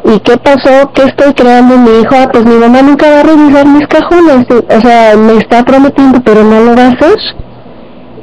Y 0.05 0.17
qué 0.21 0.37
pasó, 0.37 0.91
qué 0.93 1.03
estoy 1.03 1.33
creando 1.33 1.77
mi 1.77 1.99
hijo, 1.99 2.15
ah, 2.15 2.29
pues 2.31 2.45
mi 2.45 2.55
mamá 2.55 2.81
nunca 2.81 3.09
va 3.09 3.19
a 3.19 3.23
revisar 3.23 3.65
mis 3.67 3.85
cajones, 3.87 4.47
o 4.49 4.81
sea, 4.81 5.15
me 5.17 5.33
está 5.37 5.63
prometiendo 5.63 6.21
pero 6.23 6.43
no 6.43 6.61
lo 6.61 6.75
va 6.75 6.83
a 6.83 6.87
hacer. 6.87 7.17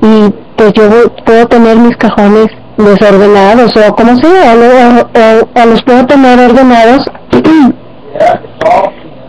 Y 0.01 0.33
pues 0.57 0.73
yo 0.73 0.89
puedo 1.25 1.47
tener 1.47 1.77
mis 1.77 1.97
cajones 1.99 2.47
desordenados 2.77 3.73
o 3.77 3.95
como 3.95 4.17
sea, 4.17 4.55
o, 4.55 5.61
o 5.61 5.67
los 5.67 5.83
puedo 5.83 6.07
tener 6.07 6.39
ordenados 6.39 7.05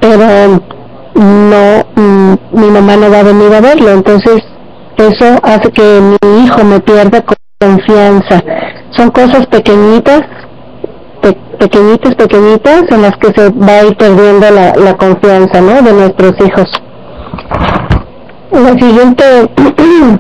pero 0.02 0.62
no, 1.16 1.86
mm, 1.96 2.34
mi 2.52 2.70
mamá 2.70 2.96
no 2.96 3.10
va 3.10 3.20
a 3.20 3.24
venir 3.24 3.54
a 3.54 3.62
verlo, 3.62 3.92
entonces 3.92 4.44
eso 4.98 5.40
hace 5.44 5.72
que 5.72 6.02
mi 6.22 6.44
hijo 6.44 6.64
me 6.64 6.80
pierda 6.80 7.24
confianza. 7.60 8.44
Son 8.92 9.10
cosas 9.12 9.46
pequeñitas, 9.48 10.22
pequeñitas, 11.60 12.16
pequeñitas, 12.16 12.84
en 12.92 13.02
las 13.02 13.18
que 13.18 13.34
se 13.34 13.50
va 13.50 13.80
a 13.80 13.86
ir 13.86 13.98
perdiendo 13.98 14.50
la, 14.52 14.74
la 14.76 14.96
confianza, 14.96 15.62
¿no? 15.62 15.82
De 15.82 15.94
nuestros 15.94 16.34
hijos. 16.40 16.72
La 18.52 18.74
siguiente, 18.74 19.24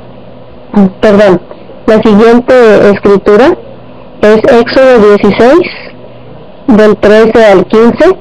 perdón, 1.01 1.41
la 1.87 2.01
siguiente 2.01 2.53
escritura 2.91 3.57
es 4.21 4.37
Éxodo 4.43 5.15
16, 5.15 5.59
del 6.67 6.97
13 6.97 7.45
al 7.45 7.65
15, 7.65 8.17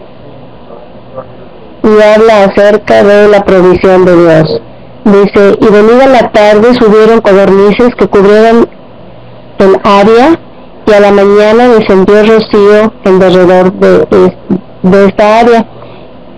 y 1.83 2.03
habla 2.03 2.45
acerca 2.45 3.03
de 3.03 3.29
la 3.29 3.45
provisión 3.45 4.05
de 4.05 4.17
Dios. 4.17 4.63
Dice, 5.05 5.59
y 5.61 5.67
venida 5.67 6.07
la 6.07 6.31
tarde 6.31 6.75
subieron 6.75 7.21
codornices 7.21 7.95
que 7.99 8.07
cubrieron 8.07 8.69
el 9.59 9.77
área 9.83 10.39
y 10.87 10.93
a 10.93 11.01
la 11.01 11.11
mañana 11.11 11.69
descendió 11.69 12.23
rocío 12.23 12.93
en 13.05 13.19
derredor 13.19 13.73
de, 13.73 14.37
de 14.83 15.05
esta 15.07 15.41
área. 15.41 15.67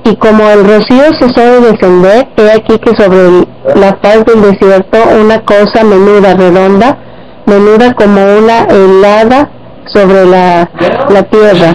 Y 0.05 0.17
como 0.17 0.49
el 0.49 0.65
rocío 0.65 1.05
cesó 1.21 1.61
de 1.61 1.73
descender, 1.73 2.29
he 2.39 2.51
aquí 2.53 2.79
que 2.79 2.97
sobre 2.97 3.47
la 3.75 4.01
paz 4.01 4.25
del 4.25 4.41
desierto 4.41 4.99
una 5.21 5.41
cosa 5.45 5.85
menuda, 5.85 6.35
redonda, 6.35 6.99
menuda 7.49 7.95
como 7.95 8.21
una 8.39 8.65
helada 8.65 9.51
sobre 9.87 10.25
la, 10.27 10.71
la 11.11 11.23
tierra. 11.25 11.75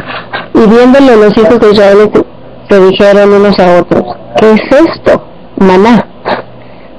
Y 0.53 0.67
viéndole 0.67 1.15
los 1.15 1.37
hijos 1.37 1.59
de 1.59 1.71
Israel 1.71 2.11
se 2.69 2.79
dijeron 2.79 3.33
unos 3.33 3.59
a 3.59 3.79
otros, 3.79 4.03
¿qué 4.39 4.51
es 4.51 4.61
esto? 4.71 5.23
Maná. 5.57 6.05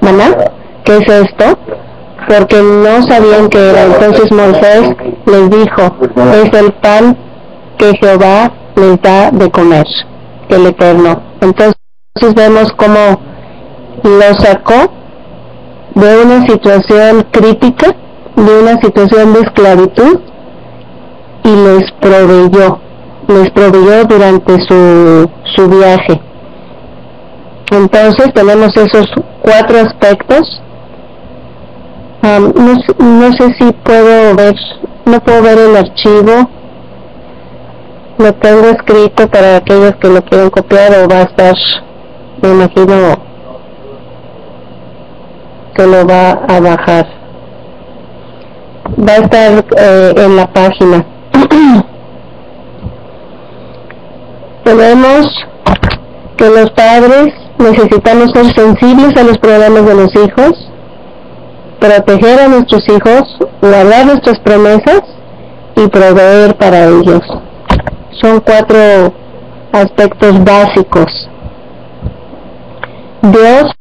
¿Maná? 0.01 0.35
¿Qué 0.83 0.97
es 0.97 1.09
esto? 1.09 1.57
Porque 2.27 2.61
no 2.61 3.01
sabían 3.07 3.49
que 3.49 3.69
era. 3.69 3.83
Entonces 3.83 4.31
Moisés 4.31 4.95
les 5.25 5.49
dijo, 5.49 5.95
es 6.43 6.59
el 6.59 6.73
pan 6.73 7.17
que 7.77 7.93
Jehová 8.01 8.51
les 8.75 9.01
da 9.01 9.31
de 9.31 9.49
comer, 9.51 9.85
el 10.49 10.67
Eterno. 10.67 11.21
Entonces 11.41 11.75
vemos 12.35 12.71
cómo 12.77 13.19
lo 14.03 14.33
sacó 14.39 14.91
de 15.95 16.23
una 16.23 16.45
situación 16.45 17.25
crítica, 17.31 17.95
de 18.35 18.59
una 18.61 18.79
situación 18.81 19.33
de 19.33 19.39
esclavitud, 19.41 20.19
y 21.45 21.55
les 21.55 21.91
proveyó, 22.01 22.79
les 23.27 23.51
proveyó 23.51 24.03
durante 24.05 24.59
su, 24.67 25.29
su 25.55 25.69
viaje. 25.69 26.19
Entonces 27.71 28.33
tenemos 28.33 28.75
esos 28.75 29.05
cuatro 29.41 29.79
aspectos. 29.79 30.61
no, 32.23 32.39
no, 32.99 33.31
sé 33.33 33.53
si 33.59 33.71
puedo 33.83 34.35
ver, 34.35 34.55
no 35.05 35.19
puedo 35.23 35.41
ver 35.43 35.57
el 35.59 35.75
archivo. 35.75 36.49
Lo 38.17 38.33
tengo 38.33 38.69
escrito 38.69 39.27
para 39.27 39.57
aquellos 39.57 39.95
que 39.97 40.07
lo 40.07 40.23
quieren 40.23 40.49
copiar 40.49 40.93
o 40.93 41.07
va 41.07 41.17
a 41.17 41.23
estar, 41.23 41.55
me 42.41 42.49
imagino 42.49 43.17
que 45.75 45.85
lo 45.85 46.07
va 46.07 46.31
a 46.47 46.59
bajar. 46.59 47.24
Va 48.97 49.13
a 49.13 49.17
estar 49.17 49.65
eh, 49.77 50.13
en 50.17 50.35
la 50.35 50.47
página. 50.53 51.05
Tenemos 54.63 55.25
que 56.37 56.49
los 56.49 56.69
padres 56.71 57.33
necesitamos 57.57 58.31
ser 58.31 58.45
sensibles 58.53 59.15
a 59.17 59.23
los 59.23 59.37
problemas 59.37 59.85
de 59.85 59.95
los 59.95 60.15
hijos, 60.15 60.71
proteger 61.79 62.39
a 62.39 62.47
nuestros 62.47 62.83
hijos, 62.89 63.37
guardar 63.61 64.05
nuestras 64.05 64.39
promesas 64.39 65.01
y 65.75 65.87
proveer 65.87 66.55
para 66.55 66.85
ellos. 66.85 67.21
Son 68.21 68.39
cuatro 68.39 69.13
aspectos 69.71 70.43
básicos. 70.43 71.29
Dios 73.21 73.71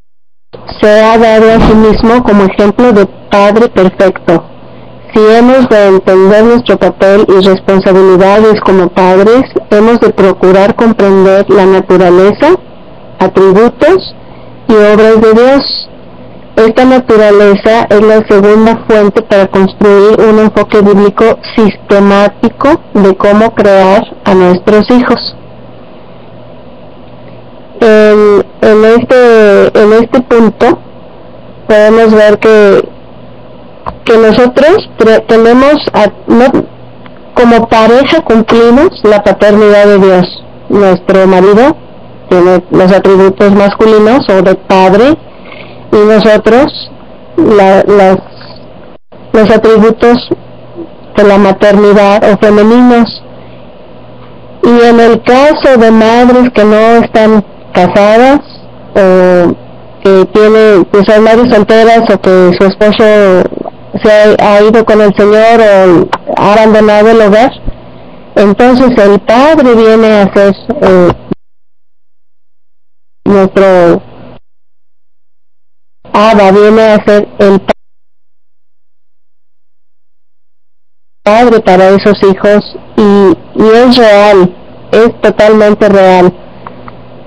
se 0.81 1.01
ha 1.01 1.19
dado 1.19 1.53
a 1.53 1.61
sí 1.61 1.75
mismo 1.75 2.23
como 2.23 2.45
ejemplo 2.45 2.93
de 2.93 3.07
Padre 3.31 3.69
perfecto. 3.69 4.54
Si 5.15 5.21
hemos 5.21 5.69
de 5.69 5.87
entender 5.87 6.45
nuestro 6.45 6.77
papel 6.77 7.25
y 7.29 7.47
responsabilidades 7.47 8.61
como 8.63 8.89
padres, 8.89 9.43
hemos 9.71 10.01
de 10.01 10.11
procurar 10.11 10.75
comprender 10.75 11.49
la 11.51 11.67
naturaleza 11.67 12.57
atributos 13.21 14.15
y 14.67 14.73
obras 14.73 15.21
de 15.21 15.33
Dios. 15.35 15.91
Esta 16.57 16.85
naturaleza 16.85 17.87
es 17.91 18.01
la 18.01 18.27
segunda 18.27 18.85
fuente 18.89 19.23
para 19.23 19.47
construir 19.47 20.21
un 20.21 20.39
enfoque 20.41 20.81
bíblico 20.81 21.39
sistemático 21.57 22.81
de 22.95 23.17
cómo 23.17 23.55
crear 23.55 24.05
a 24.25 24.35
nuestros 24.35 24.91
hijos. 24.91 25.37
En, 27.81 28.85
este, 28.85 29.79
en 29.81 29.93
este 29.93 30.21
punto 30.23 30.79
podemos 31.69 32.13
ver 32.13 32.39
que, 32.39 32.94
que 34.05 34.17
nosotros 34.17 34.77
tenemos, 35.27 35.75
como 37.35 37.69
pareja 37.69 38.21
cumplimos 38.23 38.91
la 39.03 39.23
paternidad 39.23 39.87
de 39.87 39.99
Dios. 39.99 40.45
Nuestro 40.69 41.27
marido 41.27 41.77
tiene 42.29 42.65
los 42.71 42.93
atributos 42.93 43.53
masculinos 43.53 44.29
o 44.29 44.43
de 44.43 44.55
padre 44.55 45.17
y 45.93 45.97
nosotros 45.97 46.91
la, 47.37 47.83
las, 47.87 48.19
los 49.33 49.51
atributos 49.51 50.29
de 51.17 51.25
la 51.25 51.39
maternidad 51.39 52.23
o 52.33 52.39
femeninos. 52.39 53.23
Y 54.63 54.87
en 54.87 55.01
el 55.01 55.23
caso 55.23 55.77
de 55.79 55.91
madres 55.91 56.51
que 56.55 56.65
no 56.65 57.05
están 57.05 57.45
casadas 57.73 58.41
o 58.95 59.55
que 60.03 60.25
tienen, 60.33 60.85
que 60.85 61.05
son 61.05 61.25
madres 61.25 61.51
solteras 61.51 62.11
o 62.11 62.21
que 62.21 62.51
su 62.59 62.65
esposo 62.67 63.05
se 64.03 64.37
ha, 64.39 64.63
ido 64.63 64.85
con 64.85 65.01
el 65.01 65.15
Señor 65.15 65.61
o 65.61 66.09
ha 66.37 66.53
abandonado 66.55 67.11
el 67.11 67.21
hogar, 67.21 67.53
entonces 68.35 68.91
el 68.99 69.21
padre 69.21 69.75
viene 69.75 70.21
a 70.21 70.35
ser 70.35 70.55
eh, 70.83 71.13
nuestro 73.25 74.03
Abba 76.13 76.53
viene 76.53 76.83
a 76.83 77.05
ser 77.05 77.29
el 77.39 77.61
padre 81.25 81.61
para 81.61 81.89
esos 81.89 82.17
hijos 82.23 82.77
y, 82.97 83.63
y 83.63 83.69
es 83.69 83.97
real, 83.97 84.55
es 84.93 85.21
totalmente 85.21 85.89
real. 85.89 86.33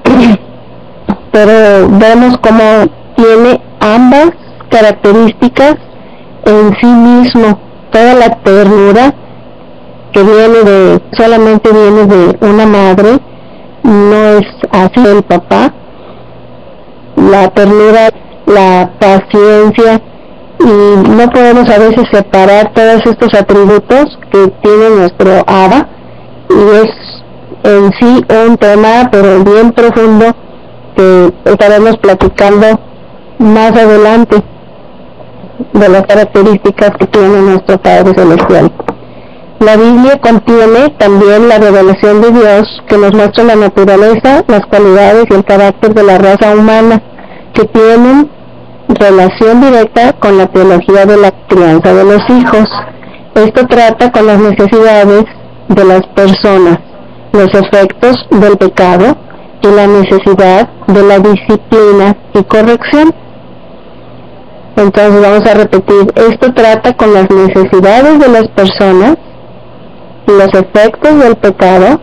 Pero 1.31 1.89
vemos 1.89 2.37
cómo 2.37 2.87
tiene 3.17 3.61
ambas 3.81 4.29
características 4.69 5.75
en 6.45 6.75
sí 6.79 6.87
mismo, 6.87 7.59
toda 7.91 8.13
la 8.13 8.29
ternura 8.43 9.13
que 10.11 10.23
viene 10.23 10.63
de, 10.63 11.01
solamente 11.13 11.69
viene 11.71 12.05
de 12.05 12.37
una 12.41 12.65
madre, 12.65 13.19
no 13.83 14.25
es 14.37 14.45
así 14.71 15.05
el 15.05 15.23
papá, 15.23 15.73
la 17.15 17.49
ternura, 17.49 18.09
la 18.45 18.91
paciencia 18.99 20.01
y 20.59 21.09
no 21.09 21.29
podemos 21.29 21.69
a 21.69 21.77
veces 21.79 22.05
separar 22.11 22.73
todos 22.73 23.05
estos 23.05 23.33
atributos 23.33 24.17
que 24.31 24.47
tiene 24.61 24.89
nuestro 24.97 25.43
Abba 25.45 25.87
y 26.49 26.75
es 26.75 26.89
en 27.63 27.91
sí 27.99 28.25
un 28.47 28.57
tema 28.57 29.09
pero 29.11 29.43
bien 29.43 29.71
profundo 29.71 30.35
que 30.95 31.33
estaremos 31.45 31.97
platicando 31.97 32.79
más 33.39 33.71
adelante 33.71 34.43
de 35.73 35.89
las 35.89 36.03
características 36.03 36.91
que 36.99 37.07
tiene 37.07 37.41
nuestro 37.41 37.77
Padre 37.77 38.13
Celestial. 38.15 38.71
La 39.59 39.75
Biblia 39.75 40.19
contiene 40.21 40.89
también 40.99 41.49
la 41.49 41.57
revelación 41.57 42.21
de 42.21 42.31
Dios 42.31 42.83
que 42.87 42.97
nos 42.97 43.13
muestra 43.13 43.43
la 43.43 43.55
naturaleza, 43.55 44.43
las 44.47 44.65
cualidades 44.67 45.25
y 45.29 45.33
el 45.33 45.43
carácter 45.43 45.95
de 45.95 46.03
la 46.03 46.17
raza 46.19 46.55
humana 46.55 47.01
que 47.53 47.65
tienen 47.65 48.29
relación 48.87 49.61
directa 49.61 50.13
con 50.13 50.37
la 50.37 50.45
teología 50.47 51.05
de 51.05 51.17
la 51.17 51.31
crianza 51.47 51.93
de 51.93 52.03
los 52.03 52.21
hijos. 52.29 52.69
Esto 53.33 53.65
trata 53.67 54.11
con 54.11 54.27
las 54.27 54.39
necesidades 54.39 55.25
de 55.69 55.85
las 55.85 56.05
personas, 56.07 56.79
los 57.33 57.53
efectos 57.53 58.27
del 58.29 58.57
pecado 58.57 59.17
y 59.61 59.67
la 59.67 59.87
necesidad 59.87 60.69
de 60.87 61.03
la 61.03 61.19
disciplina 61.19 62.15
y 62.33 62.43
corrección. 62.43 63.13
Entonces 64.77 65.21
vamos 65.21 65.43
a 65.49 65.55
repetir, 65.55 66.13
esto 66.15 66.53
trata 66.53 66.93
con 66.95 67.11
las 67.11 67.27
necesidades 67.31 68.19
de 68.19 68.27
las 68.27 68.47
personas, 68.49 69.17
los 70.27 70.53
efectos 70.53 71.19
del 71.19 71.35
pecado 71.35 71.99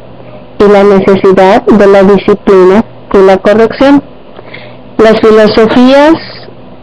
y 0.59 0.65
la 0.65 0.83
necesidad 0.83 1.63
de 1.63 1.87
la 1.87 2.03
disciplina 2.03 2.85
y 3.13 3.19
la 3.19 3.37
corrección. 3.37 4.03
Las 4.99 5.21
filosofías 5.21 6.15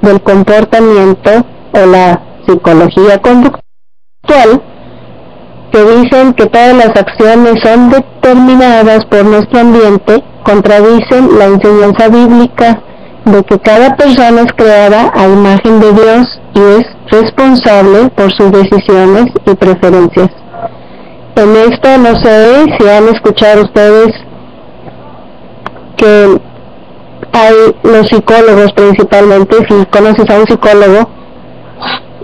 del 0.01 0.21
comportamiento 0.21 1.45
o 1.73 1.85
la 1.85 2.21
psicología 2.47 3.17
conductual 3.21 4.61
que 5.73 5.83
dicen 5.83 6.33
que 6.33 6.45
todas 6.45 6.73
las 6.73 6.95
acciones 6.95 7.55
son 7.63 7.89
determinadas 7.89 9.03
por 9.05 9.25
nuestro 9.25 9.59
ambiente 9.59 10.23
contradicen 10.45 11.37
la 11.37 11.45
enseñanza 11.47 12.07
bíblica 12.07 12.81
de 13.25 13.43
que 13.43 13.59
cada 13.59 13.95
persona 13.95 14.41
es 14.41 14.53
creada 14.53 15.11
a 15.13 15.27
imagen 15.27 15.79
de 15.79 15.93
Dios 15.93 16.41
y 16.53 16.59
es 16.59 16.85
responsable 17.09 18.09
por 18.15 18.31
sus 18.33 18.51
decisiones 18.51 19.25
y 19.45 19.55
preferencias. 19.55 20.29
En 21.35 21.55
esto 21.55 21.97
no 21.97 22.15
sé 22.19 22.65
si 22.77 22.89
han 22.89 23.07
escuchado 23.09 23.63
ustedes 23.63 24.13
que 25.97 26.41
hay 27.33 27.53
los 27.83 28.07
psicólogos 28.07 28.71
principalmente, 28.73 29.55
si 29.69 29.85
conoces 29.85 30.29
a 30.29 30.39
un 30.39 30.47
psicólogo, 30.47 31.09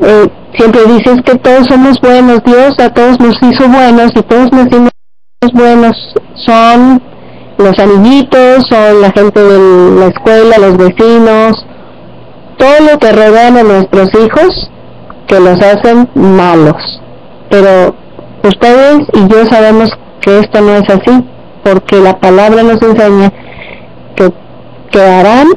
eh, 0.02 0.28
siempre 0.54 0.82
dices 0.86 1.22
que 1.24 1.36
todos 1.36 1.68
somos 1.68 2.00
buenos, 2.02 2.44
Dios 2.44 2.76
a 2.80 2.90
todos 2.90 3.20
nos 3.20 3.36
hizo 3.42 3.68
buenos 3.68 4.12
y 4.16 4.22
todos 4.24 4.52
nacimos 4.52 4.92
buenos, 5.54 5.96
son 6.36 7.02
los 7.58 7.80
amiguitos, 7.80 8.66
son 8.70 9.02
la 9.02 9.12
gente 9.12 9.42
de 9.42 10.00
la 10.00 10.08
escuela, 10.08 10.58
los 10.60 10.78
vecinos, 10.78 11.66
todo 12.58 12.92
lo 12.92 13.00
que 13.00 13.12
rodean 13.12 13.58
a 13.58 13.64
nuestros 13.64 14.10
hijos 14.16 14.70
que 15.28 15.40
los 15.40 15.62
hacen 15.62 16.10
malos. 16.16 17.02
Pero 17.50 17.96
ustedes 18.44 19.08
y 19.14 19.28
yo 19.28 19.46
sabemos 19.46 19.90
que 20.22 20.40
esto 20.40 20.62
no 20.62 20.76
es 20.76 20.90
así, 20.90 21.24
porque 21.64 21.98
la 21.98 22.20
palabra 22.20 22.64
nos 22.64 22.82
enseña 22.82 23.32
que 24.16 24.32
quedarán 24.92 25.48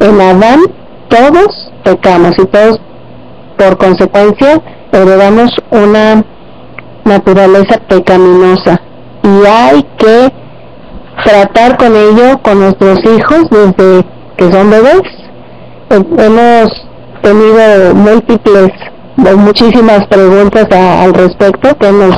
en 0.00 0.20
Adán 0.20 0.60
todos 1.08 1.70
pecamos 1.84 2.32
y 2.38 2.46
todos 2.46 2.80
por 3.56 3.76
consecuencia 3.78 4.60
heredamos 4.90 5.50
una 5.70 6.24
naturaleza 7.04 7.78
pecaminosa 7.88 8.80
y 9.22 9.46
hay 9.46 9.82
que 9.98 10.32
tratar 11.24 11.76
con 11.76 11.96
ello 11.96 12.38
con 12.42 12.60
nuestros 12.60 12.98
hijos 13.04 13.48
desde 13.50 14.04
que 14.36 14.52
son 14.52 14.70
bebés. 14.70 15.02
Hemos 15.90 16.70
tenido 17.22 17.94
múltiples, 17.94 18.70
muchísimas 19.16 20.06
preguntas 20.08 20.66
al 20.70 21.14
respecto 21.14 21.76
que 21.78 21.92
nos, 21.92 22.16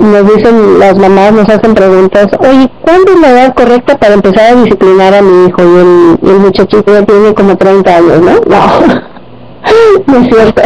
nos 0.00 0.34
dicen 0.34 0.78
las 0.78 0.96
mamás, 0.96 1.32
nos 1.32 1.48
hacen 1.48 1.74
preguntas, 1.74 2.28
oye, 2.38 2.70
¿cuándo 2.82 3.12
es 3.12 3.20
la 3.20 3.30
edad 3.30 3.54
correcta 3.54 3.98
para 3.98 4.14
empezar 4.14 4.52
a 4.52 4.62
disciplinar 4.62 5.14
a 5.14 5.22
mi 5.22 5.46
hijo? 5.46 5.62
Y 5.62 6.28
el, 6.28 6.38
muchachito 6.38 6.92
ya 6.92 7.02
tiene 7.04 7.34
como 7.34 7.56
30 7.56 7.96
años, 7.96 8.20
¿no? 8.20 8.32
No, 8.46 9.02
no 10.06 10.18
es 10.18 10.28
cierto. 10.28 10.62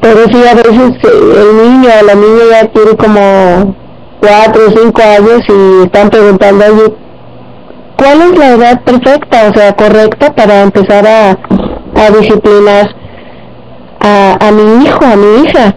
Pero 0.00 0.24
sí, 0.26 0.42
a 0.48 0.54
veces 0.54 0.92
el 1.04 1.56
niño 1.56 1.90
o 2.00 2.06
la 2.06 2.14
niña 2.14 2.42
ya 2.50 2.68
tiene 2.68 2.96
como 2.96 3.85
cuatro 4.20 4.62
o 4.68 4.70
cinco 4.70 5.02
años 5.02 5.42
y 5.48 5.84
están 5.84 6.10
preguntando, 6.10 6.64
oye, 6.64 6.94
¿cuál 7.96 8.22
es 8.22 8.38
la 8.38 8.50
edad 8.52 8.80
perfecta, 8.82 9.50
o 9.50 9.54
sea, 9.54 9.72
correcta 9.74 10.34
para 10.34 10.62
empezar 10.62 11.06
a, 11.06 11.30
a 11.30 12.10
disciplinar 12.18 12.94
a, 14.00 14.36
a 14.40 14.52
mi 14.52 14.84
hijo, 14.84 15.04
a 15.04 15.16
mi 15.16 15.44
hija? 15.44 15.74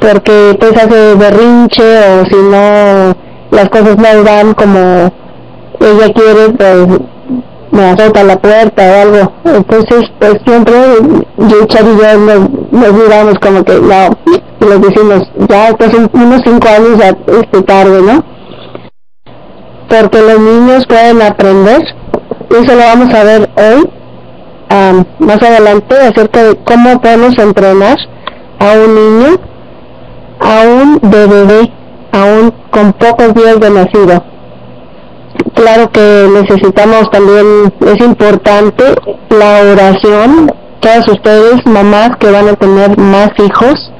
Porque 0.00 0.56
pues 0.60 0.72
hace 0.76 1.14
berrinche 1.14 1.82
o 1.82 2.24
si 2.26 2.36
no 2.36 3.14
las 3.50 3.68
cosas 3.70 3.96
no 3.96 4.24
van 4.24 4.54
como 4.54 5.12
ella 5.80 6.12
quiere, 6.12 6.50
pues 6.56 7.00
me 7.76 7.84
azota 7.90 8.24
la 8.24 8.36
puerta 8.36 8.82
o 8.82 9.02
algo. 9.02 9.32
Entonces, 9.44 10.10
pues 10.18 10.40
siempre 10.44 10.74
yo 11.36 11.62
y 11.62 11.66
Chari 11.66 11.90
y 11.90 12.18
nos, 12.18 12.50
nos 12.72 12.92
miramos 12.92 13.34
como 13.40 13.62
que 13.62 13.74
no, 13.74 14.08
y 14.26 14.64
les 14.64 14.80
decimos, 14.80 15.22
ya 15.48 15.68
son 15.90 16.10
unos 16.12 16.40
cinco 16.44 16.68
años 16.68 16.98
ya 16.98 17.08
este 17.08 17.62
tarde, 17.62 18.02
¿no? 18.02 18.24
Porque 19.88 20.20
los 20.20 20.40
niños 20.40 20.86
pueden 20.86 21.22
aprender, 21.22 21.82
eso 22.50 22.74
lo 22.74 22.82
vamos 22.82 23.14
a 23.14 23.22
ver 23.22 23.50
hoy, 23.56 23.88
más 25.20 25.42
adelante, 25.42 25.96
acerca 25.96 26.42
de 26.42 26.56
cómo 26.64 27.00
podemos 27.00 27.38
entrenar 27.38 27.96
a 28.58 28.72
un 28.72 28.94
niño, 28.94 29.36
aún 30.40 30.98
de 31.02 31.26
bebé, 31.26 31.72
aún 32.12 32.52
con 32.70 32.92
pocos 32.94 33.34
días 33.34 33.60
de 33.60 33.70
nacido 33.70 34.35
claro 35.54 35.90
que 35.90 36.28
necesitamos 36.32 37.10
también, 37.10 37.72
es 37.80 38.00
importante 38.00 38.84
la 39.30 39.60
oración, 39.72 40.52
todas 40.80 41.08
ustedes, 41.08 41.66
mamás 41.66 42.16
que 42.18 42.30
van 42.30 42.48
a 42.48 42.54
tener 42.54 42.96
más 42.98 43.30
hijos, 43.38 43.92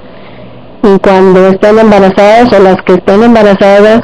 y 0.82 0.98
cuando 1.00 1.48
estén 1.48 1.78
embarazadas 1.78 2.52
o 2.52 2.62
las 2.62 2.76
que 2.82 2.94
estén 2.94 3.22
embarazadas, 3.22 4.02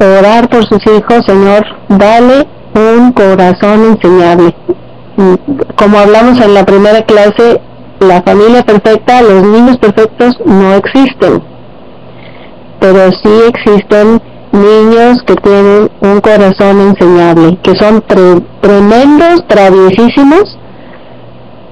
orar 0.00 0.48
por 0.48 0.64
sus 0.64 0.84
hijos, 0.86 1.24
Señor, 1.26 1.64
dale 1.88 2.46
un 2.74 3.12
corazón 3.12 3.84
enseñable. 3.84 4.54
Como 5.76 5.98
hablamos 5.98 6.40
en 6.40 6.54
la 6.54 6.64
primera 6.64 7.02
clase, 7.02 7.60
la 8.00 8.22
familia 8.22 8.62
perfecta, 8.62 9.20
los 9.20 9.42
niños 9.42 9.76
perfectos 9.76 10.34
no 10.46 10.74
existen, 10.74 11.42
pero 12.80 13.10
sí 13.22 13.30
existen 13.48 14.22
niños 14.52 15.22
que 15.26 15.36
tienen 15.36 15.90
un 16.00 16.20
corazón 16.20 16.80
enseñable, 16.80 17.58
que 17.62 17.74
son 17.76 18.02
tremendos, 18.60 19.46
traviesísimos, 19.46 20.58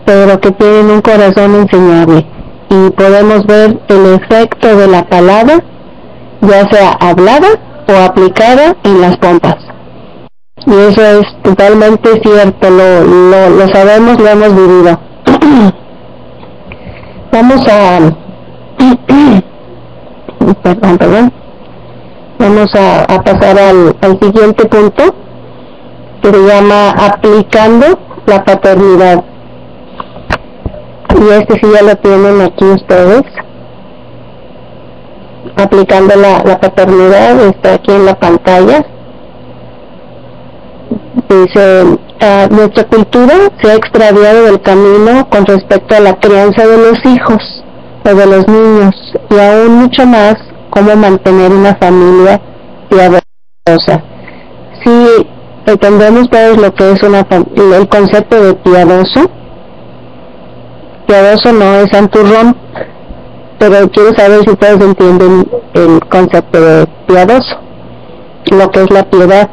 pero 0.05 0.41
que 0.41 0.51
tienen 0.53 0.91
un 0.91 1.01
corazón 1.01 1.55
enseñable. 1.55 2.27
Y 2.71 2.91
podemos 2.91 3.47
ver 3.47 3.81
el 3.89 4.15
efecto 4.15 4.77
de 4.77 4.87
la 4.89 5.09
palabra, 5.09 5.63
ya 6.41 6.69
sea 6.71 6.93
hablada 7.01 7.49
o 7.89 7.93
aplicada 8.05 8.77
en 8.85 9.01
las 9.01 9.17
pompas. 9.17 9.57
Y 10.67 10.73
eso 10.73 11.03
es 11.03 11.27
totalmente 11.43 12.21
cierto, 12.23 12.71
lo, 12.71 13.05
lo, 13.05 13.51
lo 13.51 13.69
sabemos, 13.69 14.21
lo 14.21 14.29
hemos 14.29 14.55
vivido. 14.55 15.01
Vamos 17.33 17.61
a... 17.69 18.01
perdón, 20.63 20.99
perdón. 20.99 21.38
Vamos 22.39 22.73
a, 22.77 23.21
pasar 23.25 23.59
al, 23.59 23.97
siguiente 24.21 24.65
punto 24.67 25.13
que 26.23 26.31
se 26.31 26.47
llama 26.47 26.91
aplicando 26.91 27.99
la 28.27 28.45
paternidad. 28.45 29.25
Y 31.21 31.33
este 31.33 31.55
sí 31.55 31.67
ya 31.75 31.83
lo 31.83 31.97
tienen 31.97 32.41
aquí 32.41 32.65
ustedes. 32.65 33.23
Aplicando 35.57 36.15
la, 36.15 36.61
paternidad, 36.61 37.41
está 37.41 37.75
aquí 37.75 37.91
en 37.91 38.07
la 38.07 38.15
pantalla. 38.15 38.87
Dice, 41.29 41.99
ah, 42.21 42.47
nuestra 42.51 42.85
cultura 42.85 43.35
se 43.61 43.71
ha 43.71 43.75
extraviado 43.75 44.45
del 44.45 44.61
camino 44.61 45.29
con 45.29 45.45
respecto 45.45 45.97
a 45.97 46.01
la 46.01 46.15
crianza 46.15 46.65
de 46.65 46.77
los 46.77 47.05
hijos 47.05 47.65
o 48.05 48.15
de 48.15 48.27
los 48.27 48.47
niños 48.47 48.95
y 49.29 49.39
aún 49.39 49.75
mucho 49.75 50.07
más 50.07 50.37
cómo 50.71 50.97
mantener 50.97 51.53
una 51.53 51.75
familia 51.77 52.41
piadosa. 52.89 54.03
Si 54.85 55.27
entendemos 55.67 56.29
todos 56.31 56.57
lo 56.59 56.75
que 56.75 56.93
es 56.93 57.03
una, 57.03 57.27
el 57.57 57.89
concepto 57.89 58.43
de 58.43 58.55
piadoso, 58.55 59.31
piadoso 61.07 61.53
no 61.53 61.75
es 61.77 61.91
santurrón, 61.91 62.57
pero 63.59 63.91
quiero 63.91 64.15
saber 64.15 64.41
si 64.45 64.51
ustedes 64.51 64.81
entienden 64.81 65.49
el 65.75 66.01
concepto 66.09 66.61
de 66.61 66.87
piadoso, 67.07 67.59
lo 68.53 68.71
que 68.71 68.83
es 68.83 68.91
la 68.91 69.03
piedad. 69.05 69.51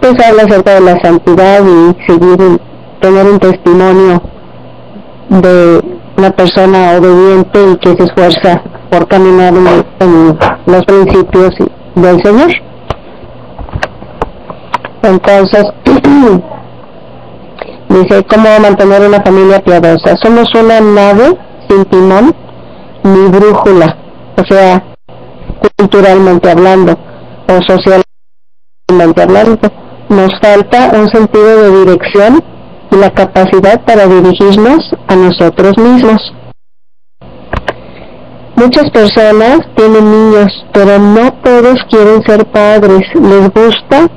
Pues 0.00 0.14
habla 0.24 0.42
acerca 0.42 0.74
de 0.74 0.80
la 0.80 1.00
santidad 1.00 1.62
y 1.64 2.06
seguir, 2.06 2.60
tener 3.00 3.26
un 3.26 3.38
testimonio 3.38 4.22
de 5.28 5.82
una 6.16 6.30
persona 6.30 6.96
obediente 6.98 7.58
y 7.72 7.76
que 7.76 7.96
se 7.96 8.04
esfuerza 8.04 8.62
por 8.90 9.06
caminar 9.08 9.52
en, 10.00 10.38
los 10.66 10.84
principios 10.84 11.54
del 11.94 12.22
Señor. 12.22 12.50
Entonces, 15.02 15.64
dice, 17.88 18.24
¿cómo 18.24 18.48
mantener 18.60 19.02
una 19.08 19.22
familia 19.22 19.60
piadosa? 19.60 20.16
Somos 20.22 20.48
una 20.54 20.80
nave 20.80 21.36
sin 21.68 21.84
timón 21.86 22.34
ni 23.04 23.28
brújula, 23.28 23.96
o 24.36 24.44
sea, 24.52 24.82
culturalmente 25.76 26.50
hablando 26.50 26.98
o 27.48 27.60
socialmente 27.62 29.22
hablando. 29.22 29.60
Nos 30.08 30.32
falta 30.40 30.92
un 30.94 31.08
sentido 31.08 31.62
de 31.62 31.84
dirección 31.84 32.42
y 32.90 32.96
la 32.96 33.10
capacidad 33.10 33.84
para 33.84 34.06
dirigirnos 34.06 34.90
a 35.08 35.16
nosotros 35.16 35.76
mismos. 35.78 36.20
Muchas 38.56 38.90
personas 38.90 39.60
tienen 39.74 40.10
niños, 40.10 40.64
pero 40.72 40.98
no 40.98 41.30
todos 41.44 41.78
quieren 41.90 42.22
ser 42.24 42.46
padres. 42.46 43.02
Les 43.14 43.50
gusta, 43.52 44.08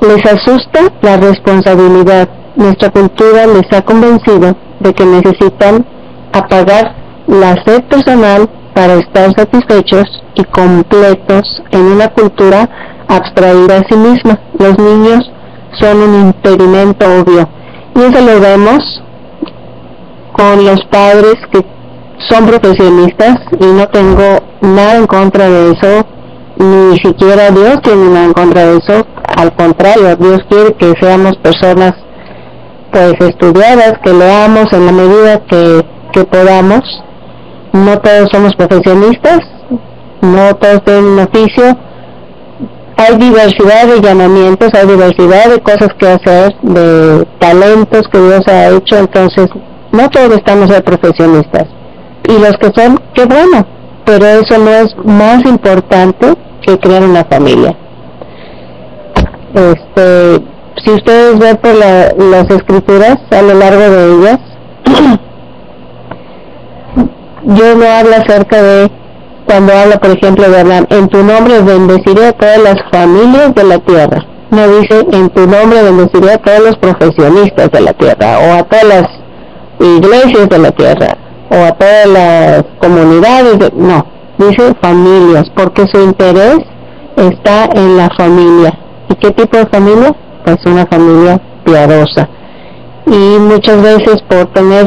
les 0.00 0.24
asusta 0.24 0.92
la 1.02 1.18
responsabilidad. 1.18 2.28
Nuestra 2.56 2.90
cultura 2.90 3.46
les 3.46 3.70
ha 3.72 3.82
convencido 3.82 4.56
de 4.80 4.94
que 4.94 5.04
necesitan 5.04 5.84
apagar 6.32 6.94
la 7.26 7.54
sed 7.64 7.82
personal 7.84 8.48
para 8.74 8.94
estar 8.94 9.34
satisfechos 9.34 10.22
y 10.36 10.44
completos 10.44 11.62
en 11.70 11.82
una 11.82 12.08
cultura 12.08 12.68
abstraída 13.08 13.76
a 13.76 13.88
sí 13.88 13.94
misma. 13.94 14.40
Los 14.58 14.78
niños 14.78 15.30
son 15.78 15.98
un 15.98 16.20
impedimento 16.28 17.06
obvio 17.20 17.48
y 17.94 18.00
eso 18.00 18.20
lo 18.20 18.40
vemos 18.40 19.02
con 20.32 20.64
los 20.64 20.82
padres 20.86 21.34
que 21.50 21.62
son 22.28 22.46
profesionistas 22.46 23.36
y 23.58 23.64
no 23.64 23.88
tengo 23.88 24.40
nada 24.60 24.96
en 24.96 25.06
contra 25.06 25.48
de 25.48 25.72
eso, 25.72 26.06
ni 26.56 26.96
siquiera 26.98 27.50
Dios 27.50 27.80
tiene 27.82 28.08
nada 28.10 28.24
en 28.26 28.32
contra 28.32 28.66
de 28.66 28.78
eso, 28.78 29.06
al 29.36 29.54
contrario, 29.54 30.16
Dios 30.16 30.40
quiere 30.48 30.74
que 30.74 30.92
seamos 31.00 31.36
personas 31.38 31.94
pues 32.90 33.14
estudiadas, 33.20 33.94
que 34.04 34.12
leamos 34.12 34.72
en 34.72 34.86
la 34.86 34.92
medida 34.92 35.38
que, 35.46 35.82
que 36.12 36.24
podamos, 36.24 36.80
no 37.72 37.98
todos 37.98 38.28
somos 38.30 38.54
profesionistas, 38.54 39.40
no 40.20 40.54
todos 40.56 40.84
tienen 40.84 41.04
un 41.04 41.18
oficio, 41.20 41.76
hay 42.96 43.16
diversidad 43.16 43.86
de 43.86 44.00
llamamientos, 44.00 44.68
hay 44.74 44.86
diversidad 44.86 45.50
de 45.50 45.60
cosas 45.60 45.88
que 45.98 46.06
hacer, 46.06 46.54
de 46.62 47.26
talentos 47.38 48.02
que 48.12 48.18
Dios 48.18 48.46
ha 48.46 48.68
hecho, 48.68 48.98
entonces 48.98 49.48
no 49.90 50.08
todos 50.10 50.34
estamos 50.36 50.70
profesionistas. 50.82 51.64
Y 52.28 52.38
los 52.38 52.56
que 52.58 52.70
son, 52.74 53.00
qué 53.14 53.24
bueno, 53.24 53.66
pero 54.04 54.26
eso 54.26 54.58
no 54.58 54.70
es 54.70 54.94
más 55.04 55.44
importante 55.44 56.34
que 56.62 56.78
crear 56.78 57.02
una 57.02 57.24
familia. 57.24 57.76
Este, 59.54 60.44
si 60.84 60.90
ustedes 60.90 61.38
ven 61.38 61.56
por 61.56 61.74
las 61.74 62.50
escrituras 62.50 63.18
a 63.30 63.42
lo 63.42 63.54
largo 63.54 63.80
de 63.80 64.14
ellas, 64.14 64.38
yo 67.44 67.74
no 67.76 67.86
hablo 67.86 68.16
acerca 68.16 68.62
de 68.62 68.90
cuando 69.46 69.72
habla, 69.72 69.98
por 69.98 70.10
ejemplo, 70.10 70.48
de 70.48 70.60
Abraham, 70.60 70.86
en 70.90 71.08
tu 71.08 71.22
nombre 71.22 71.60
bendeciré 71.60 72.28
a 72.28 72.32
todas 72.32 72.58
las 72.58 72.76
familias 72.90 73.54
de 73.54 73.64
la 73.64 73.78
tierra. 73.78 74.24
No 74.50 74.68
dice, 74.68 75.06
en 75.12 75.28
tu 75.30 75.46
nombre 75.46 75.82
bendeciré 75.82 76.32
a 76.32 76.38
todos 76.38 76.60
los 76.60 76.76
profesionistas 76.76 77.70
de 77.70 77.80
la 77.80 77.92
tierra, 77.92 78.38
o 78.38 78.54
a 78.54 78.62
todas 78.64 78.84
las 78.84 79.08
iglesias 79.80 80.48
de 80.48 80.58
la 80.58 80.70
tierra, 80.70 81.16
o 81.52 81.64
a 81.64 81.72
todas 81.72 82.06
las 82.06 82.64
comunidades. 82.80 83.58
De... 83.58 83.70
No, 83.76 84.06
dice 84.38 84.74
familias, 84.80 85.44
porque 85.54 85.86
su 85.86 86.00
interés 86.02 86.58
está 87.16 87.66
en 87.74 87.96
la 87.96 88.08
familia. 88.16 88.78
¿Y 89.08 89.14
qué 89.16 89.30
tipo 89.30 89.58
de 89.58 89.66
familia? 89.66 90.14
Pues 90.44 90.58
una 90.66 90.86
familia 90.86 91.40
piadosa. 91.64 92.28
Y 93.06 93.38
muchas 93.38 93.82
veces 93.82 94.22
por 94.28 94.46
tener 94.52 94.86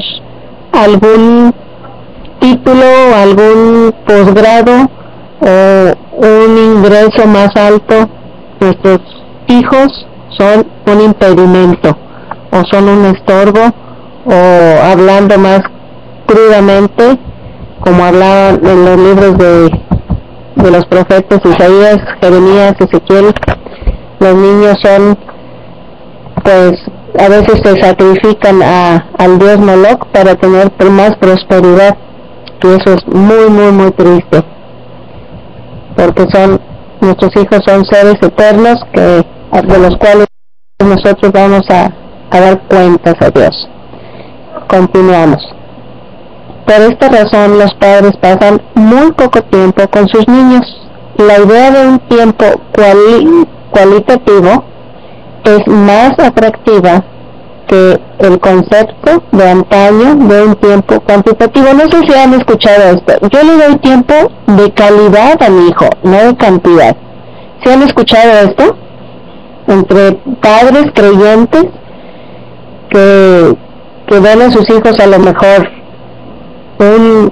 algún 0.72 1.54
título, 2.40 2.86
algún 3.16 3.94
posgrado 4.06 4.90
o 5.42 5.94
un 6.18 6.58
ingreso 6.58 7.28
más 7.28 7.56
alto, 7.56 8.10
nuestros 8.60 9.00
hijos 9.48 10.08
son 10.38 10.66
un 10.88 11.02
impedimento 11.02 11.98
o 12.52 12.64
son 12.72 12.90
un 12.90 13.06
estorbo 13.06 13.62
o 14.26 14.84
hablando 14.84 15.38
más 15.38 15.62
crudamente, 16.26 17.18
como 17.82 18.04
hablaban 18.04 18.66
en 18.66 18.86
los 18.86 18.98
libros 18.98 19.38
de, 19.38 19.70
de 20.56 20.72
los 20.72 20.86
profetas 20.86 21.40
Isaías, 21.44 21.98
Jeremías, 22.22 22.76
Ezequiel, 22.80 23.34
los 24.20 24.36
niños 24.36 24.78
son 24.84 25.18
pues 26.44 26.74
a 27.18 27.30
veces 27.30 27.60
se 27.64 27.82
sacrifican 27.82 28.62
a, 28.62 29.10
al 29.18 29.40
dios 29.40 29.58
Moloch 29.58 30.06
para 30.12 30.36
tener 30.36 30.72
más 30.92 31.16
prosperidad 31.16 31.98
y 32.64 32.68
eso 32.68 32.94
es 32.94 33.08
muy 33.08 33.50
muy 33.50 33.72
muy 33.72 33.92
triste 33.92 34.44
porque 35.96 36.26
son 36.32 36.60
nuestros 37.02 37.36
hijos 37.36 37.62
son 37.66 37.86
seres 37.86 38.16
eternos 38.22 38.80
que 38.92 39.02
de 39.02 39.80
los 39.80 39.98
cuales 39.98 40.28
nosotros 40.80 41.32
vamos 41.32 41.64
a, 41.70 41.92
a 42.32 42.40
dar 42.40 42.62
cuentas 42.68 43.16
a 43.22 43.30
Dios. 43.30 43.70
Continuamos 44.68 45.42
por 46.66 46.76
esta 46.76 47.10
razón 47.10 47.60
los 47.60 47.74
padres 47.76 48.14
pasan 48.18 48.62
muy 48.74 49.12
poco 49.12 49.42
tiempo 49.44 49.88
con 49.90 50.08
sus 50.08 50.28
niños 50.28 50.86
la 51.18 51.40
idea 51.40 51.72
de 51.72 51.88
un 51.88 52.00
tiempo 52.00 52.46
cualitativo 53.72 54.66
es 55.46 55.68
más 55.68 56.20
atractiva 56.20 57.06
que 57.68 58.00
el 58.20 58.40
concepto 58.40 59.24
de 59.32 59.50
antaño 59.50 60.16
de 60.16 60.44
un 60.44 60.56
tiempo 60.56 61.00
cuantitativo. 61.00 61.68
No 61.74 61.90
sé 61.90 62.06
si 62.06 62.14
han 62.14 62.34
escuchado 62.34 62.96
esto. 62.96 63.28
Yo 63.30 63.44
le 63.44 63.66
doy 63.66 63.78
tiempo 63.78 64.14
de 64.48 64.72
calidad 64.74 65.42
a 65.42 65.50
mi 65.50 65.70
hijo, 65.70 65.86
no 66.04 66.18
de 66.18 66.36
cantidad. 66.36 66.96
¿Si 67.64 67.72
han 67.72 67.82
escuchado 67.84 68.32
esto? 68.50 68.76
Entre 69.68 70.14
padres 70.42 70.92
creyentes 70.94 71.66
que, 72.90 73.56
que 74.08 74.20
ven 74.20 74.42
a 74.42 74.52
sus 74.52 74.70
hijos 74.70 75.00
a 75.00 75.08
lo 75.08 75.20
mejor 75.20 75.72
un, 76.80 77.32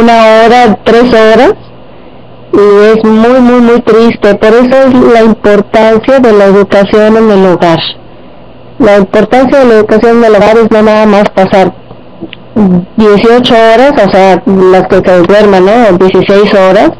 una 0.00 0.26
hora, 0.26 0.78
tres 0.84 1.12
horas, 1.12 1.54
y 2.52 2.98
es 2.98 3.04
muy, 3.04 3.40
muy, 3.40 3.60
muy 3.60 3.80
triste. 3.82 4.34
Por 4.34 4.52
eso 4.52 4.76
es 4.86 4.94
la 5.12 5.22
importancia 5.22 6.20
de 6.20 6.32
la 6.32 6.44
educación 6.44 7.16
en 7.16 7.30
el 7.30 7.46
hogar 7.46 7.80
la 8.78 8.98
importancia 8.98 9.60
de 9.60 9.64
la 9.66 9.74
educación 9.74 10.20
del 10.20 10.34
hogar 10.34 10.56
es 10.58 10.70
no 10.70 10.82
nada 10.82 11.06
más 11.06 11.28
pasar 11.30 11.72
18 12.96 13.54
horas, 13.54 13.92
o 13.92 14.10
sea, 14.10 14.42
las 14.46 14.88
que 14.88 14.96
se 14.96 15.22
duerman, 15.22 15.64
¿no? 15.64 15.98
16 15.98 16.54
horas, 16.54 16.90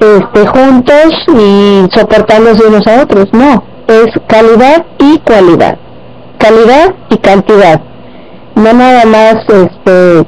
este, 0.00 0.46
juntos 0.46 1.12
y 1.38 1.86
soportándose 1.92 2.66
unos 2.66 2.86
a 2.86 3.02
otros. 3.02 3.26
No, 3.32 3.62
es 3.86 4.06
calidad 4.26 4.84
y 4.98 5.18
cualidad. 5.18 5.78
Calidad 6.38 6.94
y 7.10 7.16
cantidad. 7.18 7.80
No 8.60 8.74
nada 8.74 9.06
más, 9.06 9.36
este, 9.48 10.22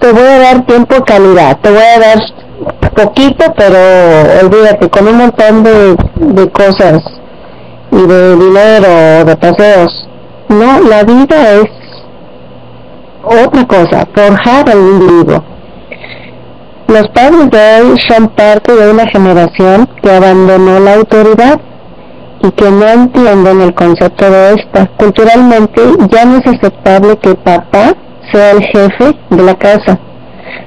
te 0.00 0.12
voy 0.12 0.22
a 0.24 0.38
dar 0.40 0.66
tiempo 0.66 1.04
calidad, 1.04 1.56
te 1.60 1.70
voy 1.70 1.78
a 1.78 2.00
dar 2.00 2.18
poquito, 2.96 3.44
pero 3.56 3.78
olvídate, 4.42 4.90
con 4.90 5.06
un 5.06 5.18
montón 5.18 5.62
de, 5.62 5.94
de 6.16 6.50
cosas 6.50 7.00
y 7.92 8.06
de 8.06 8.36
dinero, 8.36 9.24
de 9.24 9.36
paseos. 9.36 10.08
No, 10.48 10.80
la 10.80 11.04
vida 11.04 11.52
es 11.60 11.70
otra 13.22 13.66
cosa, 13.68 14.08
forjar 14.12 14.68
al 14.68 14.78
individuo. 14.78 15.44
Los 16.88 17.08
padres 17.10 17.50
de 17.50 17.82
hoy 17.82 18.00
son 18.08 18.28
parte 18.30 18.74
de 18.74 18.90
una 18.90 19.06
generación 19.06 19.88
que 20.02 20.10
abandonó 20.10 20.80
la 20.80 20.94
autoridad 20.94 21.60
y 22.42 22.50
que 22.50 22.70
no 22.70 22.86
entienden 22.86 23.60
el 23.60 23.74
concepto 23.74 24.30
de 24.30 24.54
esta. 24.54 24.86
Culturalmente 24.96 25.80
ya 26.10 26.24
no 26.24 26.38
es 26.38 26.46
aceptable 26.46 27.16
que 27.18 27.34
papá 27.34 27.94
sea 28.32 28.52
el 28.52 28.62
jefe 28.64 29.16
de 29.30 29.42
la 29.42 29.54
casa. 29.54 29.98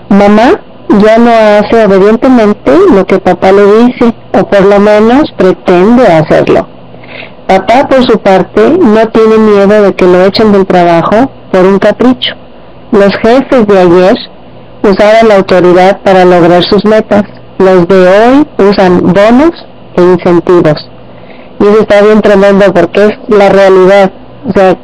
Mamá 0.10 0.62
ya 1.00 1.18
no 1.18 1.32
hace 1.32 1.86
obedientemente 1.86 2.72
lo 2.94 3.06
que 3.06 3.20
papá 3.20 3.52
le 3.52 3.66
dice, 3.66 4.14
o 4.34 4.46
por 4.46 4.66
lo 4.66 4.80
menos 4.80 5.32
pretende 5.38 6.08
hacerlo. 6.08 6.68
Papá, 7.48 7.88
por 7.88 8.04
su 8.06 8.18
parte, 8.20 8.78
no 8.80 9.08
tiene 9.10 9.38
miedo 9.38 9.84
de 9.84 9.94
que 9.94 10.06
lo 10.06 10.26
echen 10.26 10.52
del 10.52 10.66
trabajo 10.66 11.30
por 11.52 11.66
un 11.66 11.78
capricho. 11.78 12.34
Los 12.92 13.16
jefes 13.18 13.68
de 13.68 13.80
ayer 13.80 14.16
usaban 14.84 15.28
la 15.28 15.36
autoridad 15.36 16.00
para 16.02 16.26
lograr 16.26 16.64
sus 16.64 16.84
metas. 16.86 17.24
Los 17.60 17.88
de 17.88 18.08
hoy 18.08 18.48
usan 18.58 19.02
bonos 19.02 19.52
e 19.96 20.02
incentivos. 20.02 20.90
Eso 21.65 21.80
está 21.80 22.01
bien 22.01 22.21
tremendo 22.21 22.71
porque 22.73 23.06
es 23.06 23.12
la 23.28 23.49
realidad. 23.49 24.12
O 24.47 24.51
sea, 24.54 24.78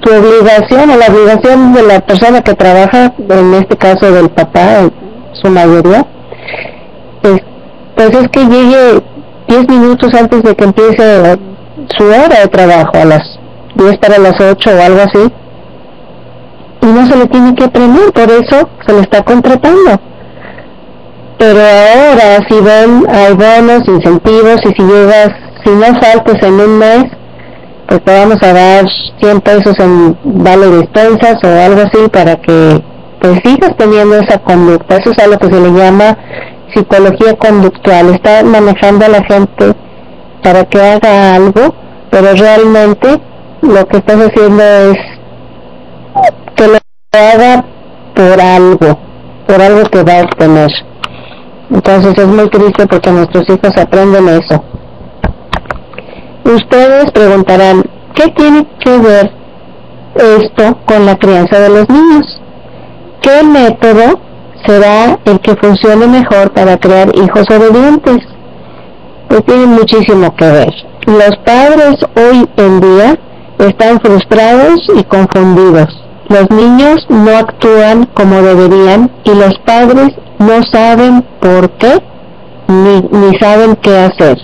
tu 0.00 0.10
obligación 0.10 0.90
o 0.90 0.96
la 0.96 1.06
obligación 1.06 1.74
de 1.74 1.82
la 1.82 2.00
persona 2.00 2.40
que 2.40 2.54
trabaja, 2.54 3.12
en 3.18 3.54
este 3.54 3.76
caso 3.76 4.10
del 4.10 4.30
papá, 4.30 4.88
su 5.32 5.50
mayoría, 5.50 6.06
es, 7.22 7.40
pues 7.94 8.14
es 8.14 8.28
que 8.28 8.44
llegue 8.44 9.02
10 9.48 9.68
minutos 9.68 10.14
antes 10.14 10.42
de 10.42 10.54
que 10.54 10.64
empiece 10.64 11.38
su 11.96 12.04
hora 12.04 12.40
de 12.40 12.48
trabajo, 12.48 12.92
a 12.94 13.04
las 13.04 13.38
10 13.74 13.98
para 13.98 14.18
las 14.18 14.40
8 14.40 14.70
o 14.70 14.82
algo 14.82 15.00
así, 15.02 15.32
y 16.82 16.86
no 16.86 17.06
se 17.06 17.16
le 17.16 17.26
tiene 17.26 17.54
que 17.54 17.68
premiar, 17.68 18.12
por 18.12 18.30
eso 18.30 18.68
se 18.86 18.92
le 18.92 19.00
está 19.00 19.22
contratando. 19.22 20.00
Pero 21.38 21.58
ahora 21.60 22.46
si 22.48 22.60
ven, 22.60 23.04
hay 23.08 23.34
bonos, 23.34 23.86
incentivos, 23.86 24.60
y 24.64 24.68
si 24.68 24.82
llegas, 24.82 25.30
si 25.66 25.72
no 25.72 25.86
faltes 26.00 26.40
en 26.42 26.60
un 26.60 26.78
mes, 26.78 27.04
pues 27.88 28.02
te 28.04 28.12
vamos 28.12 28.40
a 28.42 28.52
dar 28.52 28.84
100 29.20 29.40
pesos 29.40 29.78
en 29.80 30.16
vale 30.24 30.68
despensas 30.68 31.42
o 31.42 31.48
algo 31.48 31.82
así 31.82 32.08
para 32.08 32.36
que 32.36 32.82
pues 33.20 33.40
sigas 33.44 33.76
teniendo 33.76 34.16
esa 34.16 34.38
conducta. 34.38 34.96
Eso 34.96 35.10
es 35.10 35.18
a 35.18 35.26
lo 35.26 35.38
que 35.38 35.46
se 35.46 35.60
le 35.60 35.70
llama 35.72 36.16
psicología 36.72 37.34
conductual. 37.36 38.14
Está 38.14 38.44
manejando 38.44 39.06
a 39.06 39.08
la 39.08 39.24
gente 39.24 39.72
para 40.42 40.64
que 40.64 40.80
haga 40.80 41.34
algo, 41.34 41.74
pero 42.10 42.32
realmente 42.34 43.20
lo 43.62 43.86
que 43.88 43.96
estás 43.96 44.20
haciendo 44.20 44.62
es 44.62 44.98
que 46.54 46.68
lo 46.68 46.78
haga 47.12 47.64
por 48.14 48.40
algo, 48.40 48.98
por 49.48 49.60
algo 49.60 49.82
que 49.90 50.02
va 50.04 50.20
a 50.20 50.22
obtener. 50.22 50.70
Entonces 51.70 52.16
es 52.16 52.26
muy 52.26 52.48
triste 52.50 52.86
porque 52.86 53.10
nuestros 53.10 53.48
hijos 53.48 53.76
aprenden 53.76 54.28
eso. 54.28 54.62
Ustedes 56.46 57.10
preguntarán, 57.10 57.82
¿qué 58.14 58.28
tiene 58.28 58.64
que 58.78 58.98
ver 58.98 59.32
esto 60.14 60.78
con 60.86 61.04
la 61.04 61.16
crianza 61.16 61.58
de 61.58 61.68
los 61.70 61.88
niños? 61.88 62.40
¿Qué 63.20 63.42
método 63.42 64.20
será 64.64 65.18
el 65.24 65.40
que 65.40 65.56
funcione 65.56 66.06
mejor 66.06 66.52
para 66.52 66.76
crear 66.76 67.10
hijos 67.16 67.50
obedientes? 67.50 68.18
Pues 69.28 69.44
tiene 69.44 69.66
muchísimo 69.66 70.36
que 70.36 70.44
ver. 70.44 70.72
Los 71.06 71.36
padres 71.44 71.96
hoy 72.14 72.48
en 72.56 72.80
día 72.80 73.18
están 73.58 73.98
frustrados 73.98 74.78
y 74.96 75.02
confundidos. 75.02 76.00
Los 76.28 76.48
niños 76.50 77.06
no 77.08 77.36
actúan 77.36 78.06
como 78.14 78.40
deberían 78.42 79.10
y 79.24 79.30
los 79.34 79.58
padres 79.66 80.12
no 80.38 80.62
saben 80.70 81.24
por 81.40 81.70
qué 81.70 82.00
ni, 82.68 83.00
ni 83.00 83.36
saben 83.38 83.74
qué 83.82 83.98
hacer. 83.98 84.38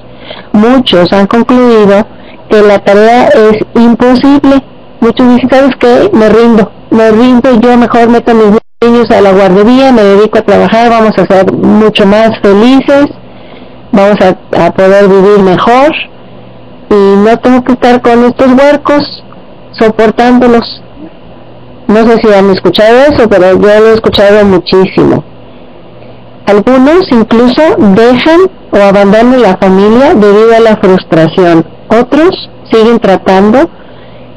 Muchos 0.52 1.12
han 1.12 1.26
concluido 1.26 2.06
que 2.50 2.62
la 2.62 2.78
tarea 2.78 3.28
es 3.28 3.58
imposible. 3.74 4.62
Muchos 5.00 5.28
dicen, 5.34 5.50
¿sabes 5.50 5.76
qué? 5.80 6.10
Me 6.12 6.28
rindo, 6.28 6.70
me 6.90 7.10
rindo, 7.10 7.60
yo 7.60 7.76
mejor 7.76 8.08
meto 8.08 8.32
a 8.32 8.34
mis 8.34 8.58
niños 8.82 9.10
a 9.10 9.20
la 9.20 9.32
guardería, 9.32 9.92
me 9.92 10.02
dedico 10.02 10.38
a 10.38 10.42
trabajar, 10.42 10.90
vamos 10.90 11.12
a 11.16 11.26
ser 11.26 11.52
mucho 11.52 12.06
más 12.06 12.38
felices, 12.40 13.06
vamos 13.90 14.16
a, 14.20 14.70
poder 14.72 15.08
vivir 15.08 15.38
mejor 15.40 15.92
y 16.90 17.16
no 17.16 17.38
tengo 17.38 17.64
que 17.64 17.72
estar 17.72 18.00
con 18.02 18.24
estos 18.24 18.52
huercos 18.52 19.24
soportándolos. 19.72 20.82
No 21.88 22.06
sé 22.06 22.18
si 22.22 22.32
han 22.32 22.50
escuchado 22.50 22.98
eso, 23.10 23.28
pero 23.28 23.52
yo 23.52 23.58
lo 23.58 23.88
he 23.88 23.94
escuchado 23.94 24.44
muchísimo. 24.44 25.24
Algunos 26.46 27.10
incluso 27.10 27.62
dejan 27.78 28.40
o 28.70 28.76
abandonan 28.76 29.42
la 29.42 29.56
familia 29.56 30.14
debido 30.14 30.56
a 30.56 30.60
la 30.60 30.76
frustración. 30.76 31.64
Otros 31.88 32.30
siguen 32.70 32.98
tratando 32.98 33.68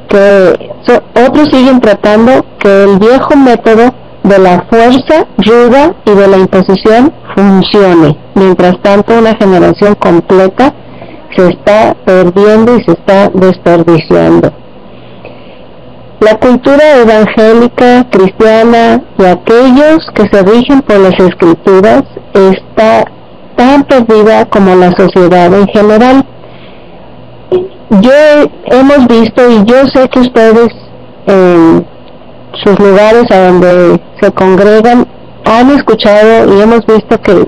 que 0.08 0.72
otros 1.15 1.50
siguen 1.52 1.80
tratando 1.82 2.46
que 2.60 2.84
el 2.84 3.00
viejo 3.00 3.36
método 3.36 3.94
de 4.24 4.39
la 4.39 4.65
fuerza 4.70 5.28
ruda 5.38 5.96
y 6.06 6.12
de 6.12 6.28
la 6.28 6.38
imposición 6.38 7.13
funcione. 7.36 8.18
Mientras 8.36 8.82
tanto, 8.82 9.18
una 9.18 9.36
generación 9.36 9.96
completa 9.96 10.74
se 11.36 11.50
está 11.50 11.96
perdiendo 12.06 12.78
y 12.78 12.84
se 12.84 12.91
está 12.91 13.30
desperdiciando. 13.30 14.52
La 16.19 16.36
cultura 16.39 16.97
evangélica, 17.01 18.06
cristiana 18.10 19.01
y 19.17 19.25
aquellos 19.25 20.10
que 20.13 20.23
se 20.32 20.43
rigen 20.43 20.82
por 20.82 20.97
las 20.99 21.19
escrituras 21.19 22.04
está 22.34 23.06
tan 23.56 23.84
perdida 23.84 24.45
como 24.45 24.75
la 24.75 24.91
sociedad 24.93 25.54
en 25.54 25.67
general. 25.67 26.25
Yo 28.01 28.12
hemos 28.65 29.08
visto 29.08 29.49
y 29.49 29.65
yo 29.65 29.86
sé 29.88 30.10
que 30.10 30.19
ustedes 30.19 30.69
en 31.28 31.86
sus 32.63 32.80
lugares 32.80 33.30
a 33.32 33.47
donde 33.47 34.01
se 34.21 34.32
congregan 34.32 35.06
han 35.45 35.69
escuchado 35.71 36.56
y 36.56 36.62
hemos 36.62 36.86
visto 36.86 37.21
que, 37.21 37.43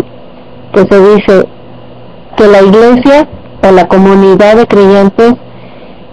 que 0.74 0.80
se 0.90 1.16
dice 1.16 1.48
que 2.36 2.48
la 2.48 2.62
iglesia 2.62 3.28
o 3.64 3.72
la 3.72 3.88
comunidad 3.88 4.58
de 4.58 4.68
creyentes 4.68 5.34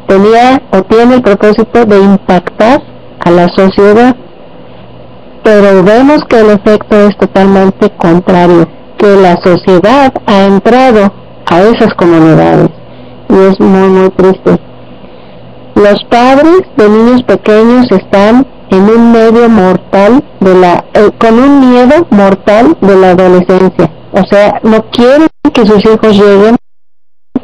tenía 0.07 0.63
o 0.73 0.83
tiene 0.83 1.17
el 1.17 1.23
propósito 1.23 1.85
de 1.85 2.01
impactar 2.01 2.83
a 3.25 3.31
la 3.31 3.49
sociedad, 3.49 4.15
pero 5.43 5.83
vemos 5.83 6.23
que 6.29 6.41
el 6.41 6.51
efecto 6.51 6.97
es 7.09 7.17
totalmente 7.17 7.91
contrario, 7.91 8.69
que 8.99 9.17
la 9.17 9.37
sociedad 9.43 10.13
ha 10.27 10.45
entrado 10.45 11.13
a 11.47 11.63
esas 11.63 11.93
comunidades 11.95 12.71
y 13.29 13.35
es 13.35 13.61
muy 13.61 13.89
muy 13.89 14.11
triste. 14.11 14.59
Los 15.75 16.05
padres 16.05 16.61
de 16.77 16.89
niños 16.89 17.23
pequeños 17.25 17.87
están 17.91 18.47
en 18.71 18.83
un 18.83 19.13
medio 19.13 19.49
mortal 19.49 20.23
de 20.41 20.55
la 20.55 20.85
eh, 20.95 21.11
con 21.19 21.39
un 21.39 21.71
miedo 21.71 22.07
mortal 22.11 22.77
de 22.81 22.97
la 22.97 23.11
adolescencia, 23.11 23.91
o 24.13 24.25
sea, 24.31 24.61
no 24.63 24.83
quieren 24.91 25.29
que 25.53 25.67
sus 25.67 25.85
hijos 25.85 26.17
lleguen 26.17 26.57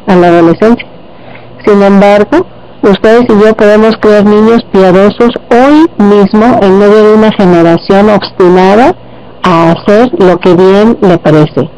a 0.07 0.15
la 0.15 0.27
adolescencia. 0.27 0.87
Sin 1.65 1.81
embargo, 1.83 2.45
ustedes 2.81 3.25
y 3.29 3.43
yo 3.43 3.53
podemos 3.55 3.95
crear 3.99 4.25
niños 4.25 4.63
piadosos 4.71 5.31
hoy 5.49 5.87
mismo 6.03 6.59
en 6.61 6.79
medio 6.79 7.03
de 7.03 7.13
una 7.13 7.31
generación 7.31 8.09
obstinada 8.09 8.95
a 9.43 9.71
hacer 9.71 10.11
lo 10.17 10.39
que 10.39 10.53
bien 10.55 10.97
le 11.01 11.17
parece. 11.17 11.69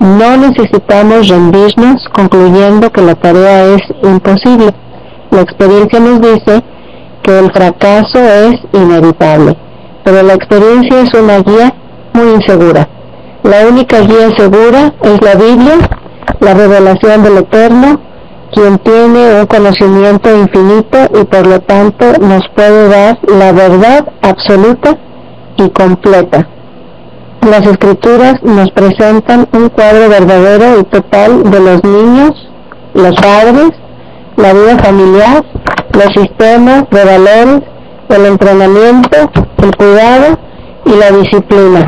No 0.00 0.36
necesitamos 0.36 1.28
rendirnos 1.28 2.08
concluyendo 2.12 2.90
que 2.92 3.02
la 3.02 3.14
tarea 3.14 3.74
es 3.74 3.82
imposible. 4.02 4.72
La 5.30 5.40
experiencia 5.40 6.00
nos 6.00 6.20
dice 6.20 6.62
que 7.22 7.38
el 7.38 7.50
fracaso 7.52 8.18
es 8.18 8.60
inevitable, 8.72 9.56
pero 10.04 10.22
la 10.22 10.34
experiencia 10.34 11.00
es 11.00 11.14
una 11.14 11.38
guía 11.38 11.74
muy 12.12 12.34
insegura. 12.34 12.88
La 13.42 13.66
única 13.66 14.00
guía 14.00 14.30
segura 14.36 14.92
es 15.02 15.22
la 15.22 15.34
Biblia, 15.34 15.78
la 16.40 16.54
revelación 16.54 17.22
del 17.22 17.38
Eterno, 17.38 18.00
quien 18.52 18.78
tiene 18.78 19.40
un 19.40 19.46
conocimiento 19.46 20.34
infinito 20.34 20.98
y 21.20 21.24
por 21.24 21.46
lo 21.46 21.60
tanto 21.60 22.06
nos 22.20 22.42
puede 22.54 22.88
dar 22.88 23.18
la 23.28 23.52
verdad 23.52 24.08
absoluta 24.22 24.96
y 25.56 25.68
completa. 25.70 26.48
Las 27.48 27.66
escrituras 27.66 28.42
nos 28.42 28.70
presentan 28.72 29.48
un 29.52 29.68
cuadro 29.68 30.08
verdadero 30.08 30.80
y 30.80 30.84
total 30.84 31.50
de 31.50 31.60
los 31.60 31.84
niños, 31.84 32.48
los 32.94 33.14
padres, 33.16 33.70
la 34.36 34.52
vida 34.52 34.78
familiar, 34.78 35.44
los 35.92 36.12
sistemas 36.14 36.84
de 36.90 37.04
valores, 37.04 37.62
el 38.08 38.26
entrenamiento, 38.26 39.30
el 39.62 39.76
cuidado 39.76 40.38
y 40.84 40.90
la 40.90 41.10
disciplina. 41.10 41.86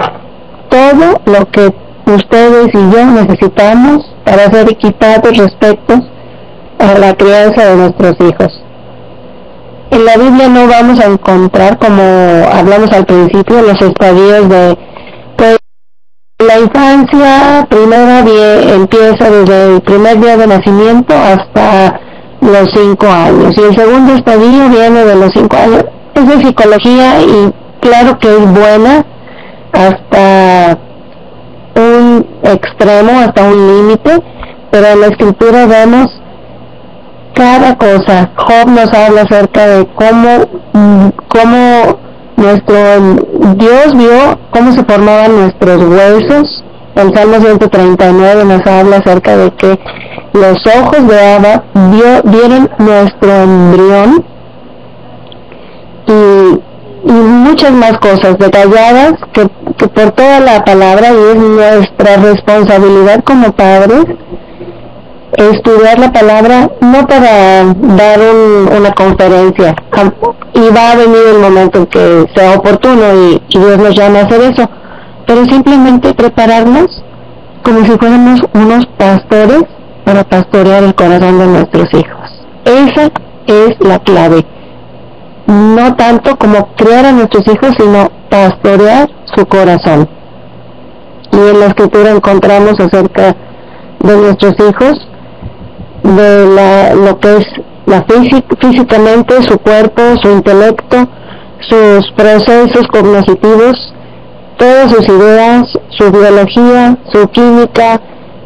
Todo 0.68 1.20
lo 1.26 1.50
que 1.50 1.74
ustedes 2.06 2.68
y 2.74 2.90
yo 2.90 3.04
necesitamos 3.06 4.04
para 4.24 4.50
ser 4.50 4.70
equipados 4.70 5.36
respecto 5.36 6.00
a 6.80 6.98
la 6.98 7.14
crianza 7.14 7.64
de 7.66 7.76
nuestros 7.76 8.16
hijos. 8.20 8.62
En 9.90 10.04
la 10.04 10.16
Biblia 10.16 10.48
no 10.48 10.66
vamos 10.66 11.00
a 11.00 11.06
encontrar, 11.06 11.78
como 11.78 12.02
hablamos 12.52 12.90
al 12.92 13.04
principio, 13.06 13.60
los 13.62 13.80
estadios 13.82 14.48
de 14.48 14.78
pues, 15.36 15.58
la 16.38 16.58
infancia 16.58 17.66
primera 17.68 18.20
empieza 18.20 19.30
desde 19.30 19.74
el 19.74 19.80
primer 19.82 20.20
día 20.20 20.36
de 20.36 20.46
nacimiento 20.46 21.14
hasta 21.14 22.00
los 22.40 22.70
cinco 22.72 23.06
años 23.06 23.54
y 23.56 23.60
el 23.60 23.76
segundo 23.76 24.14
estadio 24.14 24.68
viene 24.70 25.04
de 25.04 25.16
los 25.16 25.32
cinco 25.32 25.56
años. 25.56 25.84
Es 26.14 26.26
de 26.26 26.44
psicología 26.44 27.20
y 27.20 27.52
claro 27.80 28.18
que 28.18 28.28
es 28.28 28.52
buena 28.52 29.04
hasta 29.72 30.78
un 31.74 32.26
extremo, 32.44 33.20
hasta 33.20 33.44
un 33.44 33.66
límite, 33.66 34.22
pero 34.70 34.86
en 34.86 35.00
la 35.00 35.06
escritura 35.08 35.66
vemos 35.66 36.19
cada 37.34 37.76
cosa. 37.76 38.30
Job 38.36 38.68
nos 38.68 38.92
habla 38.92 39.22
acerca 39.22 39.66
de 39.66 39.86
cómo, 39.94 40.28
mm, 40.72 41.08
cómo 41.28 41.98
Nuestro 42.40 42.74
Dios 43.56 43.94
vio 43.94 44.38
cómo 44.50 44.72
se 44.72 44.82
formaban 44.84 45.36
nuestros 45.36 45.82
huesos. 45.82 46.64
El 46.94 47.14
Salmo 47.14 47.34
139 47.34 48.44
nos 48.46 48.66
habla 48.66 48.96
acerca 48.96 49.36
de 49.36 49.50
que 49.50 49.78
los 50.32 50.66
ojos 50.66 51.06
de 51.06 51.20
Abba 51.20 51.64
vio, 51.74 52.22
vieron 52.24 52.70
nuestro 52.78 53.42
embrión 53.42 54.24
y, 56.06 57.10
y, 57.10 57.12
muchas 57.12 57.72
más 57.72 57.98
cosas 57.98 58.38
detalladas 58.38 59.14
que, 59.34 59.46
que 59.76 59.88
por 59.88 60.12
toda 60.12 60.40
la 60.40 60.64
palabra 60.64 61.10
y 61.10 61.36
es 61.36 61.36
nuestra 61.36 62.16
responsabilidad 62.16 63.22
como 63.22 63.52
padres 63.52 64.06
estudiar 65.36 65.98
la 65.98 66.12
palabra 66.12 66.70
no 66.80 67.06
para 67.06 67.64
dar 67.64 68.18
una 68.76 68.92
conferencia 68.92 69.74
y 70.54 70.74
va 70.74 70.92
a 70.92 70.96
venir 70.96 71.20
el 71.34 71.40
momento 71.40 71.78
en 71.78 71.86
que 71.86 72.26
sea 72.34 72.54
oportuno 72.56 73.02
y, 73.14 73.42
Dios 73.48 73.78
nos 73.78 73.94
llama 73.94 74.20
a 74.20 74.22
hacer 74.22 74.40
eso, 74.42 74.68
pero 75.26 75.44
simplemente 75.44 76.14
prepararnos 76.14 77.02
como 77.62 77.84
si 77.84 77.92
fuéramos 77.92 78.40
unos 78.54 78.86
pastores 78.98 79.64
para 80.04 80.24
pastorear 80.24 80.82
el 80.82 80.94
corazón 80.94 81.38
de 81.38 81.46
nuestros 81.46 81.88
hijos. 81.94 82.46
Esa 82.64 83.10
es 83.46 83.76
la 83.80 83.98
clave. 84.00 84.44
No 85.46 85.94
tanto 85.96 86.36
como 86.36 86.68
criar 86.74 87.06
a 87.06 87.12
nuestros 87.12 87.46
hijos, 87.46 87.74
sino 87.78 88.10
pastorear 88.28 89.08
su 89.36 89.46
corazón. 89.46 90.08
Y 91.32 91.36
en 91.36 91.60
la 91.60 91.66
escritura 91.66 92.10
encontramos 92.10 92.78
acerca 92.80 93.36
de 94.00 94.16
nuestros 94.16 94.54
hijos 94.58 95.09
de 96.02 96.46
la, 96.46 96.94
lo 96.94 97.18
que 97.18 97.36
es 97.36 97.46
la 97.86 98.04
físicamente, 98.60 99.42
su 99.42 99.58
cuerpo, 99.58 100.02
su 100.22 100.30
intelecto, 100.30 101.08
sus 101.60 102.10
procesos 102.16 102.86
cognitivos, 102.88 103.94
todas 104.56 104.92
sus 104.92 105.08
ideas, 105.08 105.66
su 105.90 106.10
biología, 106.10 106.96
su 107.12 107.26
química, 107.28 108.00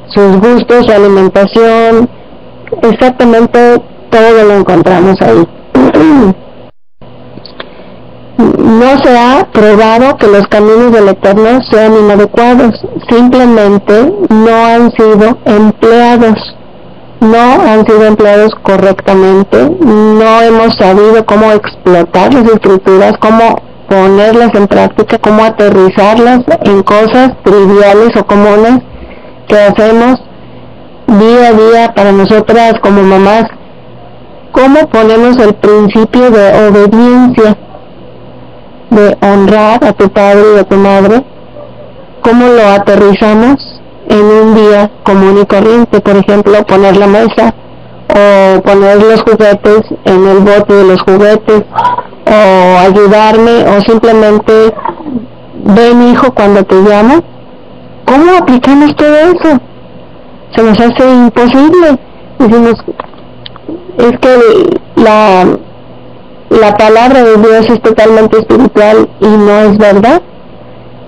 sus 0.09 0.41
gustos, 0.41 0.87
su 0.87 0.93
alimentación, 0.93 2.09
exactamente 2.83 3.83
todo 4.11 4.45
lo 4.45 4.55
encontramos 4.55 5.21
ahí. 5.21 5.47
no 8.39 8.99
se 9.03 9.19
ha 9.19 9.47
probado 9.53 10.17
que 10.17 10.27
los 10.27 10.47
caminos 10.49 10.93
del 10.93 11.09
Eterno 11.09 11.61
sean 11.71 11.95
inadecuados, 11.97 12.81
simplemente 13.09 14.13
no 14.31 14.65
han 14.65 14.91
sido 14.93 15.39
empleados 15.45 16.57
no 17.25 17.63
han 17.63 17.87
sido 17.87 18.05
empleados 18.05 18.55
correctamente, 18.63 19.71
no 19.81 20.43
hemos 20.43 20.75
sabido 20.77 21.25
cómo 21.27 21.53
explotar 21.53 22.35
las 22.35 22.45
escrituras, 22.45 23.15
cómo 23.19 23.63
ponerlas 23.89 24.55
en 24.55 24.67
práctica, 24.67 25.19
cómo 25.19 25.45
aterrizarlas 25.45 26.41
en 26.63 26.83
cosas 26.83 27.33
triviales 27.43 28.17
o 28.17 28.25
comunes 28.25 28.81
que 29.49 29.57
hacemos 29.57 30.21
día 31.07 31.49
a 31.49 31.53
día 31.53 31.95
para 31.95 32.13
nosotras 32.13 32.75
como 32.83 33.03
mamás, 33.03 33.45
cómo 34.53 34.89
ponemos 34.89 35.39
el 35.39 35.55
principio 35.55 36.31
de 36.31 36.69
obediencia, 36.69 37.57
de 38.91 39.17
honrar 39.21 39.85
a 39.85 39.93
tu 39.93 40.09
padre 40.11 40.45
y 40.57 40.59
a 40.59 40.65
tu 40.65 40.77
madre, 40.77 41.25
cómo 42.23 42.47
lo 42.49 42.69
aterrizamos 42.69 43.75
en 44.09 44.25
un 44.25 44.55
día 44.55 44.91
común 45.05 45.39
y 45.43 45.47
corriente, 45.47 46.01
por 46.01 46.17
ejemplo, 46.17 46.65
poner 46.65 46.97
la 46.97 47.07
mesa 47.07 47.55
o 48.09 48.61
poner 48.63 49.03
los 49.03 49.23
juguetes 49.23 49.83
en 50.05 50.27
el 50.27 50.39
bote 50.39 50.75
de 50.75 50.85
los 50.85 51.03
juguetes 51.03 51.63
o 52.27 52.79
ayudarme 52.79 53.65
o 53.69 53.81
simplemente 53.83 54.75
ven 55.65 56.11
hijo 56.11 56.33
cuando 56.35 56.65
te 56.65 56.77
llamo. 56.77 57.23
¿Cómo 58.07 58.37
aplicamos 58.39 58.95
todo 58.97 59.17
eso? 59.17 59.61
Se 60.55 60.63
nos 60.63 60.79
hace 60.79 61.11
imposible. 61.11 61.99
Decimos, 62.39 62.75
es 63.99 64.19
que 64.19 64.69
la, 64.97 65.47
la 66.51 66.77
palabra 66.77 67.25
de 67.25 67.37
Dios 67.39 67.71
es 67.71 67.81
totalmente 67.81 68.39
espiritual 68.39 69.09
y 69.21 69.27
no 69.27 69.61
es 69.61 69.79
verdad. 69.79 70.23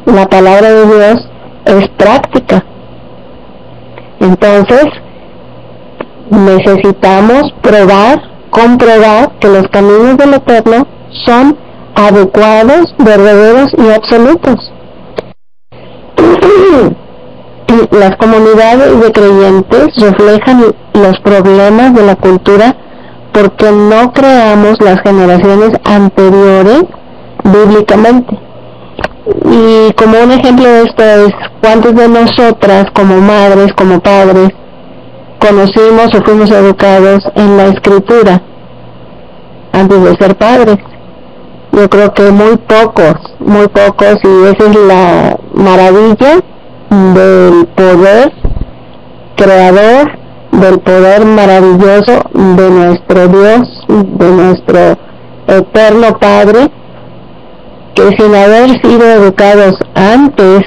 La 0.06 0.26
palabra 0.28 0.70
de 0.70 0.86
Dios 0.86 1.28
es 1.66 1.88
práctica. 1.90 2.64
Entonces, 4.20 4.86
necesitamos 6.30 7.52
probar, 7.62 8.20
comprobar 8.50 9.38
que 9.38 9.48
los 9.48 9.68
caminos 9.68 10.16
del 10.16 10.34
Eterno 10.34 10.86
son 11.24 11.56
adecuados, 11.94 12.94
verdaderos 12.98 13.72
y 13.76 13.90
absolutos. 13.90 14.72
Las 17.90 18.16
comunidades 18.16 19.00
de 19.00 19.12
creyentes 19.12 19.88
reflejan 19.96 20.64
los 20.94 21.20
problemas 21.20 21.94
de 21.94 22.06
la 22.06 22.14
cultura 22.14 22.76
porque 23.32 23.70
no 23.70 24.12
creamos 24.12 24.80
las 24.80 25.00
generaciones 25.02 25.72
anteriores 25.84 26.84
bíblicamente. 27.44 28.45
Y 29.44 29.92
como 29.94 30.22
un 30.22 30.32
ejemplo 30.32 30.64
de 30.64 30.82
esto 30.82 31.02
es 31.02 31.34
cuántos 31.60 31.94
de 31.94 32.08
nosotras 32.08 32.86
como 32.94 33.20
madres, 33.20 33.72
como 33.74 34.00
padres, 34.00 34.50
conocimos 35.40 36.14
o 36.14 36.22
fuimos 36.22 36.50
educados 36.50 37.24
en 37.34 37.56
la 37.56 37.66
escritura 37.66 38.42
antes 39.72 40.02
de 40.02 40.16
ser 40.16 40.36
padres. 40.36 40.78
Yo 41.72 41.90
creo 41.90 42.14
que 42.14 42.30
muy 42.30 42.56
pocos, 42.56 43.14
muy 43.40 43.68
pocos 43.68 44.16
y 44.24 44.44
esa 44.44 44.70
es 44.70 44.76
la 44.76 45.36
maravilla 45.54 46.40
del 46.90 47.66
poder 47.74 48.32
creador, 49.36 50.18
del 50.52 50.78
poder 50.78 51.26
maravilloso 51.26 52.22
de 52.32 52.70
nuestro 52.70 53.28
Dios, 53.28 53.84
de 53.88 54.30
nuestro 54.30 54.78
eterno 55.46 56.18
Padre, 56.18 56.70
que 57.96 58.14
sin 58.18 58.34
haber 58.34 58.80
sido 58.82 59.04
educados 59.10 59.74
antes, 59.94 60.60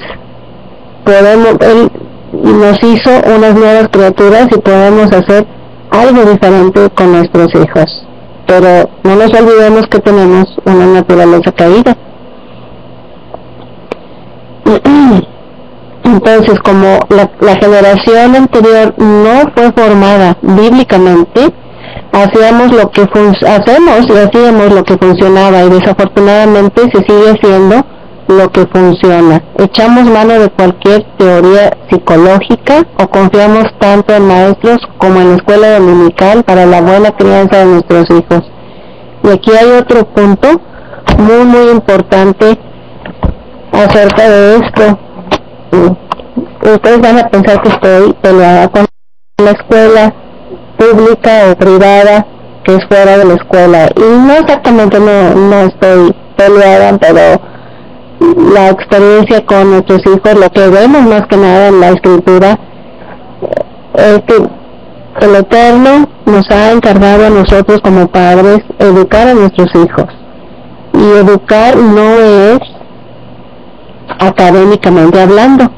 podemos, 1.04 1.54
Él 1.60 1.88
nos 2.32 2.82
hizo 2.82 3.10
unas 3.36 3.54
nuevas 3.54 3.88
criaturas 3.88 4.48
y 4.50 4.58
podemos 4.58 5.12
hacer 5.12 5.46
algo 5.90 6.24
diferente 6.24 6.90
con 6.90 7.12
nuestros 7.12 7.54
hijos. 7.54 8.04
Pero 8.46 8.90
no 9.04 9.14
nos 9.14 9.32
olvidemos 9.32 9.86
que 9.86 10.00
tenemos 10.00 10.48
una 10.64 10.86
naturaleza 10.86 11.52
caída. 11.52 11.96
Entonces, 16.04 16.58
como 16.60 16.98
la, 17.10 17.30
la 17.40 17.54
generación 17.60 18.34
anterior 18.34 18.92
no 18.98 19.52
fue 19.54 19.70
formada 19.70 20.36
bíblicamente, 20.42 21.52
hacíamos 22.12 22.72
lo 22.72 22.90
que 22.90 23.02
hacemos 23.02 24.06
y 24.08 24.18
hacíamos 24.18 24.72
lo 24.72 24.84
que 24.84 24.96
funcionaba 24.96 25.62
y 25.64 25.70
desafortunadamente 25.70 26.82
se 26.92 26.98
sigue 27.04 27.30
haciendo 27.30 27.84
lo 28.28 28.50
que 28.50 28.66
funciona. 28.66 29.42
Echamos 29.58 30.04
mano 30.04 30.38
de 30.38 30.48
cualquier 30.50 31.04
teoría 31.18 31.76
psicológica 31.90 32.86
o 32.98 33.08
confiamos 33.08 33.64
tanto 33.78 34.14
en 34.14 34.26
maestros 34.26 34.78
como 34.98 35.20
en 35.20 35.30
la 35.30 35.36
escuela 35.36 35.78
dominical 35.78 36.44
para 36.44 36.66
la 36.66 36.80
buena 36.80 37.10
crianza 37.12 37.58
de 37.58 37.66
nuestros 37.66 38.06
hijos. 38.10 38.42
Y 39.24 39.28
aquí 39.28 39.50
hay 39.50 39.70
otro 39.72 40.04
punto 40.04 40.60
muy 41.18 41.44
muy 41.44 41.70
importante 41.70 42.58
acerca 43.72 44.28
de 44.28 44.56
esto. 44.56 44.98
Ustedes 46.62 47.00
van 47.00 47.18
a 47.18 47.28
pensar 47.28 47.62
que 47.62 47.68
estoy 47.68 48.12
peleada 48.22 48.68
con 48.68 48.86
la 49.38 49.50
escuela, 49.50 50.14
pública 50.80 51.50
o 51.52 51.56
privada 51.56 52.26
que 52.64 52.74
es 52.76 52.84
fuera 52.86 53.18
de 53.18 53.24
la 53.26 53.34
escuela. 53.34 53.90
Y 53.96 54.00
no 54.00 54.32
exactamente 54.34 54.98
no, 54.98 55.34
no 55.34 55.60
estoy 55.66 56.14
peleada, 56.36 56.96
pero 56.98 57.40
la 58.54 58.70
experiencia 58.70 59.44
con 59.44 59.70
nuestros 59.70 60.00
hijos, 60.06 60.34
lo 60.34 60.50
que 60.50 60.68
vemos 60.68 61.02
más 61.02 61.26
que 61.26 61.36
nada 61.36 61.68
en 61.68 61.80
la 61.80 61.88
escritura, 61.90 62.58
es 63.94 64.20
que 64.26 65.26
el 65.26 65.34
Eterno 65.36 66.08
nos 66.26 66.50
ha 66.50 66.72
encargado 66.72 67.26
a 67.26 67.30
nosotros 67.30 67.80
como 67.82 68.06
padres 68.08 68.60
educar 68.78 69.28
a 69.28 69.34
nuestros 69.34 69.68
hijos. 69.74 70.06
Y 70.92 71.02
educar 71.18 71.76
no 71.76 72.14
es 72.20 72.58
académicamente 74.18 75.20
hablando. 75.20 75.70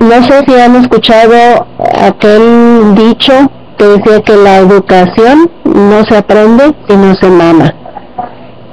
No 0.00 0.22
sé 0.24 0.44
si 0.46 0.54
han 0.54 0.76
escuchado 0.76 1.66
aquel 2.00 2.94
dicho 2.94 3.32
que 3.78 3.84
decía 3.84 4.20
que 4.22 4.36
la 4.36 4.58
educación 4.58 5.50
no 5.64 6.04
se 6.04 6.16
aprende 6.16 6.74
sino 6.88 7.14
se 7.14 7.28
mama. 7.28 7.74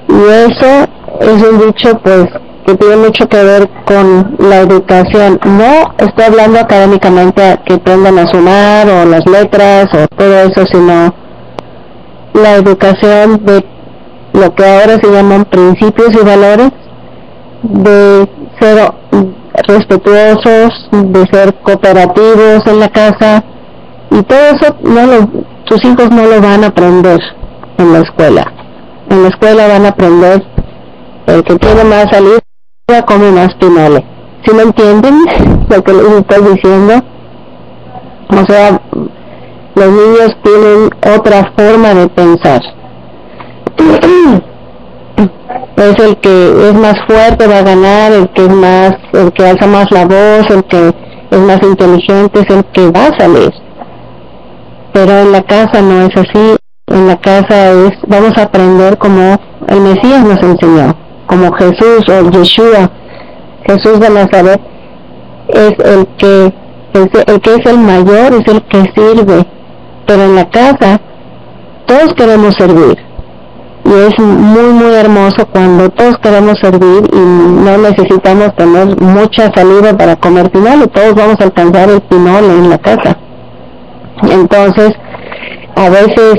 Y 0.08 0.52
eso 0.52 0.88
es 1.22 1.44
un 1.44 1.68
dicho 1.68 1.98
pues 2.00 2.28
que 2.66 2.76
tiene 2.76 2.96
mucho 2.98 3.28
que 3.28 3.44
ver 3.44 3.70
con 3.86 4.36
la 4.40 4.60
educación. 4.60 5.40
No 5.46 5.94
estoy 5.98 6.26
hablando 6.26 6.60
académicamente 6.60 7.60
que 7.66 7.74
aprendan 7.76 8.20
a 8.20 8.28
sumar 8.28 8.88
o 8.90 9.06
las 9.06 9.26
letras 9.26 9.90
o 9.94 10.08
todo 10.16 10.40
eso, 10.40 10.66
sino 10.72 11.14
la 12.34 12.56
educación 12.56 13.46
de 13.46 13.66
lo 14.34 14.56
que 14.56 14.66
ahora 14.66 15.00
se 15.02 15.12
llaman 15.12 15.46
principios 15.46 16.14
y 16.14 16.26
valores, 16.26 16.72
de 17.64 18.28
ser 18.60 18.94
respetuosos, 19.68 20.90
de 20.92 21.26
ser 21.32 21.54
cooperativos 21.62 22.66
en 22.66 22.80
la 22.80 22.90
casa 22.90 23.44
y 24.12 24.22
todo 24.24 24.40
eso 24.40 24.76
no 24.84 25.06
lo, 25.06 25.28
tus 25.66 25.84
hijos 25.86 26.10
no 26.12 26.26
lo 26.26 26.42
van 26.42 26.64
a 26.64 26.68
aprender 26.68 27.20
en 27.78 27.94
la 27.94 28.00
escuela. 28.00 28.52
En 29.10 29.24
la 29.24 29.30
escuela 29.30 29.68
van 29.68 29.86
a 29.86 29.90
aprender 29.90 30.44
el 31.28 31.44
que 31.44 31.56
tiene 31.56 31.84
más 31.84 32.06
salida 32.12 32.40
come 33.06 33.32
más 33.32 33.54
pinole. 33.56 34.06
¿Sí 34.46 34.54
me 34.54 34.64
entienden 34.64 35.26
lo 35.70 35.84
que 35.84 35.94
les 35.94 36.08
estoy 36.08 36.54
diciendo? 36.54 36.94
O 38.30 38.46
sea, 38.46 38.82
los 39.76 39.88
niños 39.88 40.38
tienen 40.44 40.90
otra 41.16 41.54
forma 41.58 41.94
de 41.94 42.08
pensar. 42.10 42.62
es 45.84 46.00
el 46.00 46.18
que 46.18 46.70
es 46.70 46.74
más 46.74 46.96
fuerte 47.08 47.48
va 47.48 47.60
a 47.60 47.64
ganar, 47.64 48.12
el 48.12 48.30
que 48.30 48.44
es 48.44 48.54
más, 48.54 48.96
el 49.14 49.32
que 49.34 49.46
alza 49.46 49.68
más 49.68 49.92
la 49.92 50.06
voz, 50.06 50.50
el 50.50 50.64
que 50.66 50.94
es 51.32 51.40
más 51.40 51.62
inteligente 51.62 52.40
es 52.40 52.50
el 52.50 52.64
que 52.66 52.90
va 52.92 53.08
a 53.08 53.20
salir. 53.20 53.52
Pero 54.94 55.12
en 55.20 55.32
la 55.32 55.42
casa 55.42 55.82
no 55.82 56.04
es 56.04 56.16
así. 56.16 56.56
En 56.88 57.08
la 57.08 57.18
casa 57.20 57.72
es, 57.72 57.92
vamos 58.08 58.38
a 58.38 58.44
aprender 58.44 58.98
como 58.98 59.40
el 59.68 59.82
Mesías 59.82 60.24
nos 60.24 60.42
enseñó, 60.42 60.96
como 61.26 61.52
Jesús 61.54 62.08
o 62.10 62.30
Yeshua, 62.30 62.92
Jesús 63.66 64.00
de 64.00 64.10
Nazaret, 64.10 64.62
es 65.48 65.74
el 65.86 66.08
que 66.18 66.54
el 66.94 67.42
que 67.42 67.56
es 67.56 67.66
el 67.66 67.80
mayor, 67.80 68.34
es 68.34 68.48
el 68.54 68.62
que 68.64 68.82
sirve. 68.96 69.46
Pero 70.06 70.24
en 70.24 70.36
la 70.36 70.50
casa 70.50 71.00
todos 71.88 72.14
queremos 72.14 72.54
servir 72.56 73.13
y 73.86 73.92
es 73.92 74.20
muy 74.20 74.74
muy 74.74 74.94
hermoso 74.94 75.46
cuando 75.52 75.90
todos 75.90 76.18
queremos 76.20 76.58
servir 76.60 77.04
y 77.12 77.18
no 77.18 77.78
necesitamos 77.78 78.56
tener 78.56 79.00
mucha 79.02 79.52
salida 79.54 79.98
para 79.98 80.16
comer 80.16 80.50
pinole, 80.52 80.88
todos 80.88 81.16
vamos 81.16 81.40
a 81.40 81.44
alcanzar 81.44 81.90
el 81.90 82.02
pinole 82.02 82.48
en 82.48 82.70
la 82.70 82.78
casa. 82.78 83.18
Entonces, 84.30 84.94
a 85.76 85.90
veces 85.90 86.36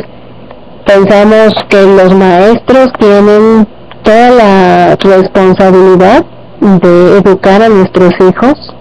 pensamos 0.87 1.53
que 1.69 1.83
los 1.83 2.15
maestros 2.15 2.93
tienen 2.99 3.67
toda 4.03 4.31
la 4.31 4.97
responsabilidad 4.97 6.25
de 6.61 7.19
educar 7.19 7.63
a 7.63 7.69
nuestros 7.69 8.15
hijos 8.21 8.75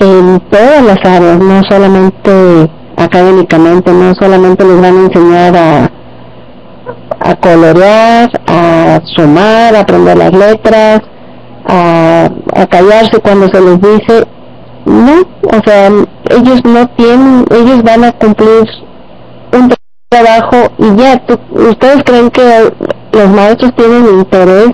en 0.00 0.40
todas 0.50 0.82
las 0.82 0.98
áreas, 1.04 1.38
no 1.38 1.62
solamente 1.68 2.70
académicamente, 2.96 3.92
no 3.92 4.14
solamente 4.14 4.64
les 4.64 4.80
van 4.80 4.96
a 4.96 5.00
enseñar 5.00 5.56
a 5.56 5.90
a 7.20 7.34
colorear, 7.36 8.30
a 8.46 9.00
sumar, 9.04 9.74
a 9.74 9.80
aprender 9.80 10.16
las 10.16 10.32
letras, 10.32 11.02
a, 11.66 12.28
callarse 12.70 13.18
cuando 13.20 13.48
se 13.48 13.60
les 13.60 13.80
dice, 13.80 14.26
no, 14.84 15.20
o 15.20 15.62
sea, 15.64 15.88
ellos 16.30 16.64
no 16.64 16.88
tienen, 16.90 17.44
ellos 17.50 17.82
van 17.82 18.04
a 18.04 18.12
cumplir 18.12 18.66
un 19.52 19.72
trabajo 20.08 20.72
y 20.78 20.96
ya, 20.96 21.22
¿ustedes 21.50 22.02
creen 22.04 22.30
que 22.30 22.72
los 23.12 23.28
maestros 23.30 23.74
tienen 23.76 24.06
interés 24.18 24.70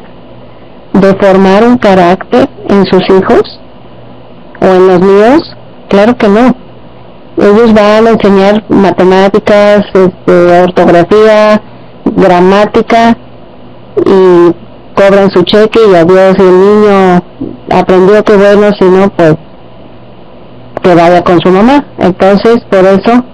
de 0.92 1.14
formar 1.14 1.64
un 1.64 1.78
carácter 1.78 2.48
en 2.68 2.84
sus 2.86 3.02
hijos 3.10 3.60
o 4.60 4.66
en 4.66 4.88
los 4.88 5.00
míos? 5.00 5.56
Claro 5.88 6.16
que 6.16 6.28
no. 6.28 6.54
Ellos 7.36 7.72
van 7.72 8.06
a 8.06 8.10
enseñar 8.10 8.64
matemáticas, 8.68 9.84
este, 9.94 10.62
ortografía, 10.62 11.60
gramática 12.16 13.16
y 14.04 14.52
cobran 14.94 15.30
su 15.30 15.42
cheque 15.42 15.80
y 15.90 15.94
adiós 15.94 16.36
y 16.38 16.42
el 16.42 16.60
niño 16.60 17.22
aprendió 17.70 18.22
que 18.24 18.36
bueno, 18.36 18.70
si 18.78 18.84
no 18.84 19.08
pues 19.10 19.34
que 20.82 20.94
vaya 20.94 21.22
con 21.22 21.40
su 21.40 21.50
mamá. 21.50 21.84
Entonces 21.98 22.62
por 22.70 22.84
eso 22.84 23.24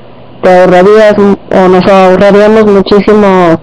te 0.43 0.61
ahorrarías 0.61 1.15
o 1.19 1.69
nos 1.69 1.87
ahorraríamos 1.87 2.67
muchísimo 2.67 3.61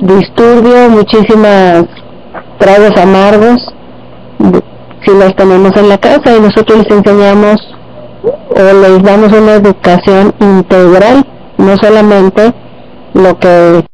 disturbio, 0.00 0.90
muchísimas 0.90 1.84
tragos 2.58 2.96
amargos 2.96 3.74
si 5.04 5.12
los 5.12 5.34
tenemos 5.36 5.76
en 5.76 5.88
la 5.88 5.98
casa 5.98 6.36
y 6.36 6.40
nosotros 6.40 6.78
les 6.78 6.90
enseñamos 6.90 7.56
o 8.24 8.80
les 8.82 9.02
damos 9.02 9.32
una 9.32 9.54
educación 9.54 10.34
integral, 10.40 11.24
no 11.58 11.76
solamente 11.76 12.52
lo 13.16 13.38
que 13.38 13.84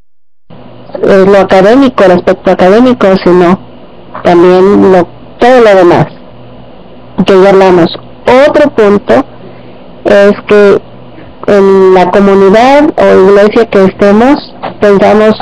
es 1.02 1.26
lo 1.26 1.38
académico, 1.38 2.04
el 2.04 2.12
aspecto 2.12 2.50
académico, 2.50 3.06
sino 3.24 3.58
también 4.22 4.92
lo, 4.92 5.06
todo 5.38 5.60
lo 5.60 5.74
demás 5.76 6.06
que 7.24 7.42
ya 7.42 7.50
hablamos. 7.50 7.86
Otro 8.48 8.70
punto 8.70 9.24
es 10.04 10.32
que 10.48 10.78
en 11.46 11.94
la 11.94 12.10
comunidad 12.10 12.90
o 12.96 13.30
iglesia 13.30 13.66
que 13.66 13.84
estemos, 13.84 14.54
pensamos 14.80 15.34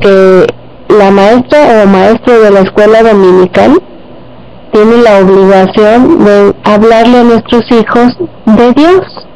que 0.00 0.46
la 0.88 1.10
maestra 1.10 1.82
o 1.82 1.86
maestro 1.86 2.40
de 2.40 2.50
la 2.50 2.60
escuela 2.60 3.02
dominical 3.02 3.82
tiene 4.72 4.96
la 5.02 5.18
obligación 5.18 6.24
de 6.24 6.54
hablarle 6.64 7.18
a 7.18 7.24
nuestros 7.24 7.62
hijos 7.70 8.16
de 8.46 8.72
Dios. 8.72 9.26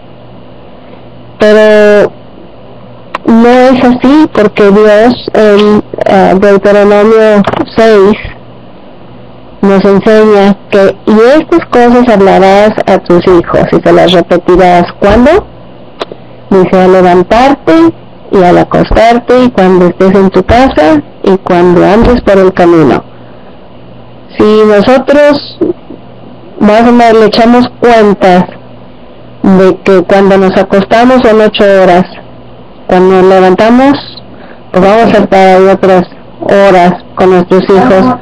Pero 1.38 2.12
no 3.28 3.48
es 3.48 3.84
así 3.84 4.26
porque 4.32 4.70
Dios 4.70 5.30
en 5.34 5.76
uh, 5.76 6.38
Deuteronomio 6.38 7.42
6 7.76 8.12
nos 9.60 9.84
enseña 9.84 10.56
que 10.70 10.96
y 11.06 11.12
estas 11.38 11.66
cosas 11.66 12.08
hablarás 12.08 12.70
a 12.86 12.98
tus 12.98 13.26
hijos 13.26 13.66
y 13.72 13.78
te 13.80 13.92
las 13.92 14.12
repetirás 14.12 14.84
cuando 14.98 15.46
dice 16.48 16.80
al 16.80 16.92
levantarte 16.92 17.74
y 18.32 18.42
al 18.42 18.58
acostarte 18.58 19.44
y 19.44 19.50
cuando 19.50 19.88
estés 19.88 20.14
en 20.14 20.30
tu 20.30 20.42
casa 20.44 21.02
y 21.22 21.36
cuando 21.38 21.84
andes 21.84 22.22
por 22.22 22.38
el 22.38 22.52
camino 22.54 23.04
si 24.38 24.44
nosotros 24.44 25.58
más 26.60 26.82
o 26.82 26.92
menos 26.92 27.20
le 27.20 27.26
echamos 27.26 27.68
cuentas 27.78 28.44
de 29.42 29.76
que 29.84 30.02
cuando 30.04 30.38
nos 30.38 30.56
acostamos 30.56 31.20
son 31.22 31.40
ocho 31.42 31.64
horas 31.82 32.04
cuando 32.88 33.20
nos 33.20 33.24
levantamos, 33.24 33.92
pues 34.72 34.84
vamos 34.84 35.14
a 35.14 35.18
estar 35.18 35.56
ahí 35.56 35.66
otras 35.66 36.02
horas 36.40 36.94
con 37.14 37.30
nuestros 37.30 37.62
hijos. 37.64 38.16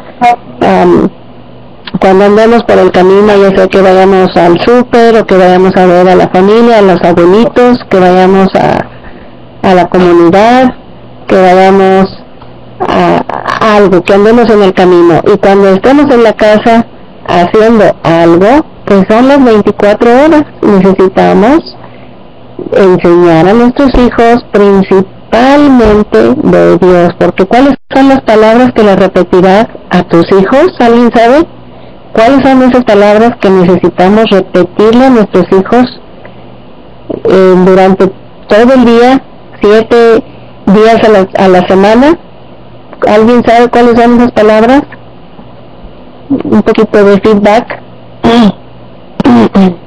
cuando 2.01 2.25
andemos 2.25 2.65
por 2.65 2.79
el 2.79 2.91
camino, 2.91 3.29
ya 3.29 3.57
sea 3.57 3.69
que 3.69 3.81
vayamos 3.81 4.37
al 4.37 4.59
súper 4.61 5.19
o 5.19 5.27
que 5.27 5.37
vayamos 5.37 5.75
a 5.77 5.87
ver 5.87 6.09
a 6.09 6.15
la 6.17 6.29
familia, 6.29 6.79
a 6.79 6.83
los 6.83 7.01
abuelitos, 7.03 7.79
que 7.89 8.01
vayamos 8.01 8.49
a, 8.57 9.69
a 9.69 9.75
la 9.75 9.89
comunidad, 9.89 10.75
que 11.29 11.41
vayamos 11.41 12.07
a, 12.81 13.23
a, 13.29 13.77
algo, 13.77 14.03
que 14.03 14.15
andemos 14.15 14.51
en 14.51 14.63
el 14.63 14.75
camino. 14.75 15.21
Y 15.33 15.39
cuando 15.39 15.69
estemos 15.69 16.13
en 16.13 16.25
la 16.25 16.33
casa 16.33 16.87
haciendo 17.29 17.85
algo, 18.03 18.67
pues 18.85 19.05
son 19.09 19.29
las 19.29 19.45
24 19.45 20.25
horas. 20.25 20.45
Necesitamos 20.61 21.76
enseñar 22.73 23.49
a 23.49 23.53
nuestros 23.53 23.91
hijos 23.95 24.45
principalmente 24.53 26.35
de 26.35 26.79
Dios, 26.79 27.15
porque 27.19 27.45
¿cuáles 27.45 27.75
son 27.95 28.09
las 28.09 28.21
palabras 28.23 28.73
que 28.75 28.83
le 28.83 28.97
repetirás 28.97 29.67
a 29.91 30.03
tus 30.05 30.25
hijos? 30.33 30.69
¿Alguien 30.79 31.11
sabe? 31.15 31.47
¿Cuáles 32.13 32.49
son 32.49 32.63
esas 32.63 32.85
palabras 32.85 33.33
que 33.41 33.51
necesitamos 33.51 34.25
repetirle 34.31 35.05
a 35.05 35.11
nuestros 35.11 35.45
hijos 35.53 36.01
eh, 37.29 37.55
durante 37.67 38.11
todo 38.49 38.73
el 38.75 38.85
día, 38.85 39.23
siete 39.61 40.25
días 40.67 40.99
a 41.05 41.09
la, 41.09 41.29
a 41.39 41.49
la 41.49 41.69
semana? 41.69 42.19
¿Alguien 43.07 43.43
sabe 43.45 43.69
cuáles 43.69 44.01
son 44.01 44.17
esas 44.17 44.33
palabras? 44.33 44.83
Un 46.31 46.63
poquito 46.63 47.05
de 47.05 47.21
feedback. 47.21 47.83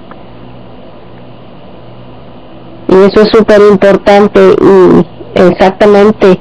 y 2.89 2.95
eso 2.95 3.21
es 3.21 3.29
súper 3.31 3.61
importante 3.71 4.39
y 4.39 5.05
exactamente 5.39 6.39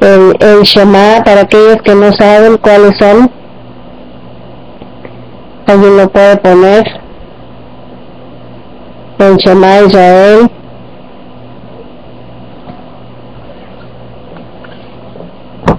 el, 0.00 0.36
el 0.40 0.62
Shema 0.62 1.22
para 1.24 1.42
aquellos 1.42 1.76
que 1.84 1.94
no 1.94 2.12
saben 2.12 2.56
cuáles 2.56 2.96
son 2.98 3.30
alguien 5.66 5.96
lo 5.96 6.08
puede 6.08 6.36
poner 6.38 6.84
el 9.18 9.36
Shema 9.36 9.80
Israel 9.80 10.50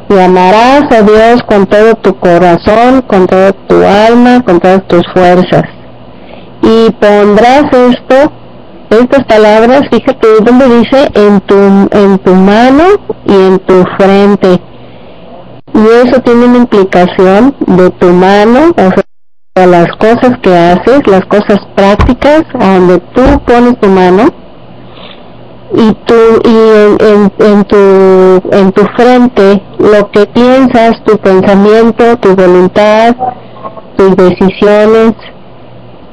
y 0.09 0.17
amarás 0.17 0.91
a 0.91 1.03
Dios 1.03 1.43
con 1.43 1.67
todo 1.67 1.93
tu 1.95 2.15
corazón, 2.15 3.03
con 3.03 3.27
toda 3.27 3.53
tu 3.53 3.75
alma, 3.85 4.41
con 4.43 4.59
todas 4.59 4.83
tus 4.87 5.03
fuerzas. 5.13 5.63
Y 6.63 6.89
pondrás 6.93 7.71
esto, 7.71 8.31
estas 8.89 9.23
palabras, 9.25 9.81
fíjate 9.91 10.27
donde 10.43 10.79
dice 10.79 11.09
en 11.13 11.41
tu, 11.41 11.55
en 11.55 12.17
tu 12.19 12.33
mano 12.33 12.83
y 13.25 13.33
en 13.33 13.59
tu 13.59 13.83
frente. 13.97 14.59
Y 15.73 16.07
eso 16.07 16.19
tiene 16.21 16.45
una 16.45 16.57
implicación 16.57 17.55
de 17.67 17.89
tu 17.91 18.07
mano, 18.07 18.71
o 18.75 18.89
sea, 19.55 19.67
las 19.67 19.91
cosas 19.97 20.37
que 20.41 20.55
haces, 20.55 21.05
las 21.05 21.25
cosas 21.25 21.59
prácticas, 21.75 22.43
a 22.59 22.79
donde 22.79 22.99
tú 23.13 23.21
pones 23.45 23.79
tu 23.79 23.87
mano, 23.87 24.29
y 25.75 25.93
tú 26.05 26.15
y 26.45 26.55
en, 26.99 27.31
en, 27.37 27.63
tu 27.65 27.77
en 28.51 28.71
tu 28.71 28.83
frente 28.97 29.61
lo 29.77 30.09
que 30.09 30.25
piensas 30.25 31.03
tu 31.05 31.15
pensamiento 31.19 32.17
tu 32.17 32.35
voluntad 32.35 33.15
tus 33.95 34.15
decisiones 34.15 35.13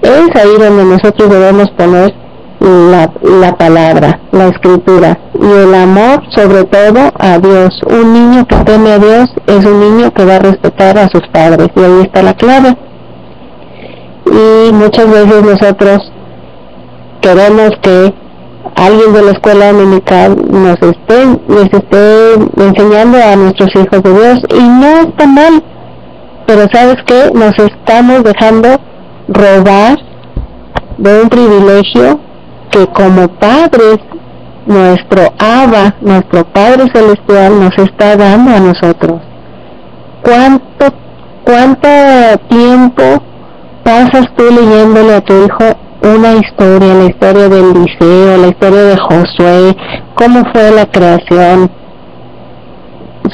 es 0.03 0.37
ahí 0.37 0.59
donde 0.59 0.85
nosotros 0.85 1.31
debemos 1.31 1.71
poner 1.71 2.26
la, 2.67 3.11
la 3.23 3.57
palabra 3.57 4.21
la 4.37 4.49
escritura. 4.49 5.19
Y 5.35 5.45
el 5.45 5.75
amor 5.75 6.23
sobre 6.31 6.65
todo 6.65 7.11
a 7.19 7.39
Dios. 7.39 7.81
Un 7.89 8.13
niño 8.13 8.47
que 8.47 8.57
teme 8.57 8.93
a 8.93 8.99
Dios 8.99 9.31
es 9.47 9.65
un 9.65 9.81
niño 9.81 10.13
que 10.13 10.25
va 10.25 10.37
a 10.37 10.41
respetar 10.41 10.99
a 10.99 11.09
sus 11.09 11.27
padres. 11.33 11.69
Y 11.75 11.81
ahí 11.81 12.01
está 12.03 12.23
la 12.23 12.35
clave. 12.35 12.77
Y 14.27 14.73
muchas 14.73 15.09
veces 15.11 15.43
nosotros 15.43 16.13
queremos 17.21 17.71
que 17.81 18.15
alguien 18.75 19.13
de 19.13 19.23
la 19.23 19.31
escuela 19.33 19.73
dominical 19.73 20.37
nos 20.51 20.77
esté, 20.83 21.25
les 21.49 21.73
esté 21.73 22.35
enseñando 22.57 23.19
a 23.23 23.37
nuestros 23.37 23.71
hijos 23.75 24.03
de 24.03 24.13
Dios. 24.13 24.41
Y 24.55 24.63
no 24.63 25.01
está 25.01 25.27
mal, 25.27 25.63
pero 26.47 26.67
sabes 26.73 26.97
que 27.07 27.31
nos 27.35 27.59
estamos 27.59 28.23
dejando 28.25 28.69
robar 29.29 29.99
de 30.99 31.23
un 31.23 31.29
privilegio 31.29 32.26
que 32.77 32.87
como 32.89 33.29
padres 33.29 33.99
nuestro 34.67 35.33
Abba, 35.39 35.95
nuestro 36.01 36.45
Padre 36.45 36.85
Celestial 36.93 37.59
nos 37.59 37.79
está 37.79 38.17
dando 38.17 38.51
a 38.51 38.61
nosotros. 38.61 39.21
¿Cuánto, 40.23 40.87
cuánto 41.45 41.89
tiempo 42.49 43.03
pasas 43.83 44.27
tú 44.37 44.45
leyéndole 44.51 45.15
a 45.15 45.21
tu 45.23 45.33
hijo 45.45 45.65
una 46.03 46.35
historia, 46.35 46.95
la 46.95 47.05
historia 47.05 47.49
del 47.49 47.73
liceo, 47.73 48.37
la 48.37 48.49
historia 48.49 48.83
de 48.83 48.97
Josué, 48.99 49.77
cómo 50.15 50.43
fue 50.53 50.71
la 50.73 50.87
creación. 50.87 51.71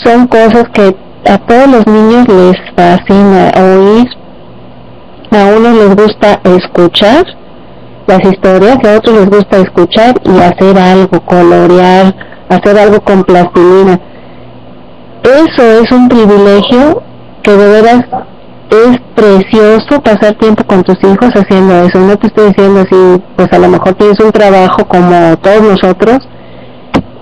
Son 0.05 0.27
cosas 0.27 0.69
que 0.73 0.95
a 1.29 1.39
todos 1.39 1.67
los 1.69 1.87
niños 1.87 2.29
les 2.29 2.57
fascina 2.77 3.51
oír, 3.57 4.09
a 5.33 5.57
unos 5.57 5.75
les 5.77 5.97
gusta 5.97 6.41
escuchar 6.45 7.42
las 8.07 8.21
historias 8.25 8.79
y 8.83 8.87
a 8.87 8.97
otros 8.97 9.17
les 9.17 9.31
gusta 9.31 9.59
escuchar 9.59 10.15
y 10.25 10.39
hacer 10.41 10.79
algo, 10.79 11.21
colorear, 11.25 12.15
hacer 12.49 12.79
algo 12.79 13.01
con 13.01 13.25
plastilina. 13.25 14.01
Eso 15.23 15.63
es 15.83 15.91
un 15.93 16.09
privilegio 16.09 17.03
que 17.43 17.53
de 17.53 17.69
veras 17.69 18.05
es 18.71 18.99
precioso 19.15 20.01
pasar 20.03 20.35
tiempo 20.35 20.65
con 20.65 20.83
tus 20.83 20.97
hijos 21.05 21.31
haciendo 21.35 21.75
eso. 21.85 21.99
No 21.99 22.17
te 22.17 22.29
estoy 22.29 22.49
diciendo 22.49 22.81
así, 22.81 23.23
pues 23.37 23.53
a 23.53 23.59
lo 23.59 23.69
mejor 23.69 23.95
tienes 23.95 24.19
un 24.21 24.33
trabajo 24.33 24.85
como 24.87 25.37
todos 25.39 25.63
nosotros 25.63 26.19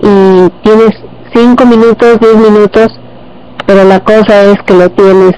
y 0.01 0.49
tienes 0.63 0.91
cinco 1.33 1.65
minutos, 1.65 2.19
diez 2.19 2.35
minutos, 2.35 2.87
pero 3.65 3.83
la 3.83 3.99
cosa 3.99 4.43
es 4.43 4.57
que 4.65 4.73
lo 4.73 4.89
tienes 4.89 5.33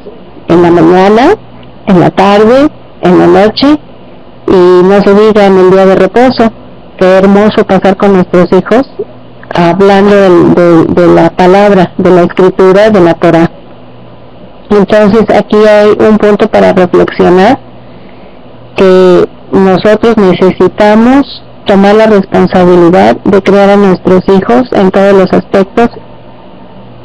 en 0.48 0.62
la 0.62 0.72
mañana, 0.72 1.36
en 1.88 2.00
la 2.00 2.10
tarde, 2.12 2.70
en 3.02 3.20
la 3.20 3.28
noche 3.28 3.80
y 4.54 4.84
no 4.84 5.02
se 5.02 5.14
diga 5.14 5.48
en 5.48 5.58
el 5.58 5.72
día 5.72 5.86
de 5.86 5.96
reposo. 5.96 6.52
Qué 6.98 7.06
hermoso 7.06 7.66
pasar 7.66 7.98
con 7.98 8.14
nuestros 8.14 8.48
hijos 8.52 8.84
hablando 9.56 10.16
de, 10.16 10.86
de 10.86 11.08
la 11.08 11.30
palabra, 11.32 11.92
de 11.98 12.10
la 12.12 12.22
escritura, 12.22 12.90
de 12.90 13.02
la 13.02 13.14
Torah. 13.16 13.50
Entonces 14.70 15.26
aquí 15.36 15.58
hay 15.58 15.90
un 16.08 16.18
punto 16.18 16.48
para 16.48 16.72
reflexionar 16.74 17.60
que 18.76 19.28
nosotros 19.52 20.18
necesitamos 20.18 21.44
tomar 21.66 21.96
la 21.96 22.08
responsabilidad 22.08 23.18
de 23.24 23.42
crear 23.42 23.70
a 23.72 23.76
nuestros 23.76 24.22
hijos 24.30 24.64
en 24.72 24.92
todos 24.92 25.14
los 25.14 25.32
aspectos 25.32 25.90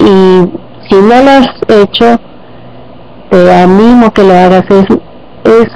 y 0.00 0.48
si 0.88 0.96
no 0.96 1.22
lo 1.22 1.30
has 1.30 1.48
hecho 1.68 2.18
te 3.30 3.52
animo 3.52 4.12
que 4.12 4.22
lo 4.22 4.32
hagas 4.32 4.64
es, 4.70 4.86
es 5.44 5.68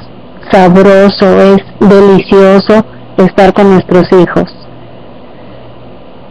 sabroso 0.52 1.40
es 1.40 1.62
delicioso 1.80 2.84
estar 3.16 3.52
con 3.54 3.72
nuestros 3.72 4.06
hijos 4.12 4.54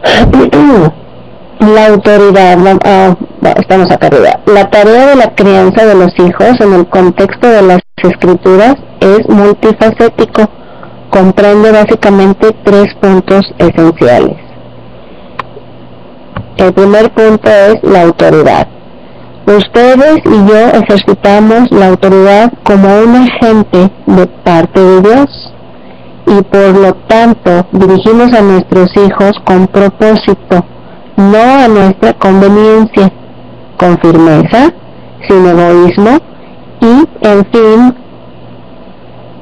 la 1.60 1.86
autoridad, 1.86 2.58
ah, 2.84 3.14
estamos 3.56 3.90
acá 3.90 4.08
arriba. 4.08 4.40
La 4.46 4.68
tarea 4.68 5.06
de 5.08 5.16
la 5.16 5.34
crianza 5.34 5.86
de 5.86 5.94
los 5.94 6.12
hijos 6.18 6.60
en 6.60 6.74
el 6.74 6.86
contexto 6.88 7.48
de 7.48 7.62
las 7.62 7.80
escrituras 8.02 8.76
es 9.00 9.28
multifacético. 9.28 10.48
Comprende 11.10 11.70
básicamente 11.70 12.52
tres 12.64 12.94
puntos 13.00 13.42
esenciales. 13.58 14.36
El 16.56 16.72
primer 16.72 17.12
punto 17.12 17.48
es 17.48 17.82
la 17.82 18.02
autoridad. 18.02 18.66
Ustedes 19.46 20.20
y 20.24 20.48
yo 20.48 20.68
ejercitamos 20.68 21.70
la 21.72 21.88
autoridad 21.88 22.52
como 22.62 22.88
un 23.00 23.16
agente 23.16 23.90
de 24.06 24.26
parte 24.44 24.80
de 24.80 25.00
Dios 25.02 25.54
y 26.26 26.42
por 26.42 26.74
lo 26.78 26.94
tanto 27.08 27.66
dirigimos 27.72 28.32
a 28.32 28.40
nuestros 28.40 28.90
hijos 28.96 29.32
con 29.44 29.66
propósito 29.66 30.64
no 31.16 31.38
a 31.38 31.68
nuestra 31.68 32.12
conveniencia, 32.14 33.12
con 33.78 33.98
firmeza, 33.98 34.72
sin 35.28 35.46
egoísmo 35.46 36.18
y, 36.80 37.26
en 37.26 37.46
fin, 37.52 37.94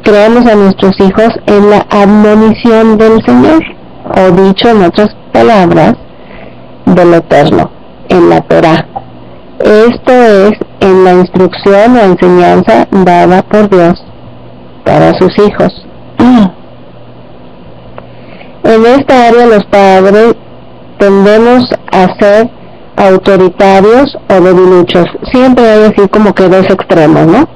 creamos 0.03 0.47
a 0.47 0.55
nuestros 0.55 0.99
hijos 1.01 1.29
en 1.47 1.71
la 1.71 1.87
admonición 1.91 2.99
del 2.99 3.23
Señor, 3.25 3.63
o 4.05 4.31
dicho 4.43 4.69
en 4.71 4.83
otras 4.83 5.15
palabras, 5.33 5.95
del 6.87 7.15
Eterno, 7.15 7.71
en 8.09 8.29
la 8.29 8.41
Torah. 8.43 8.87
Esto 9.61 10.13
es 10.13 10.53
en 10.81 11.05
la 11.05 11.13
instrucción 11.13 11.97
o 11.97 12.01
enseñanza 12.01 12.89
dada 12.91 13.43
por 13.43 13.69
Dios 13.69 14.03
para 14.85 15.13
sus 15.19 15.33
hijos. 15.39 15.87
En 18.63 18.87
esta 18.87 19.29
área 19.29 19.47
los 19.47 19.65
padres 19.65 20.35
tendemos 20.99 21.65
a 21.93 22.07
ser 22.21 22.51
autoritarios 22.97 24.17
o 24.29 24.41
debiluchos. 24.41 25.07
Siempre 25.33 25.65
hay 25.65 25.85
así 25.85 26.09
como 26.09 26.35
que 26.35 26.49
dos 26.49 26.67
extremos, 26.67 27.27
¿no? 27.27 27.49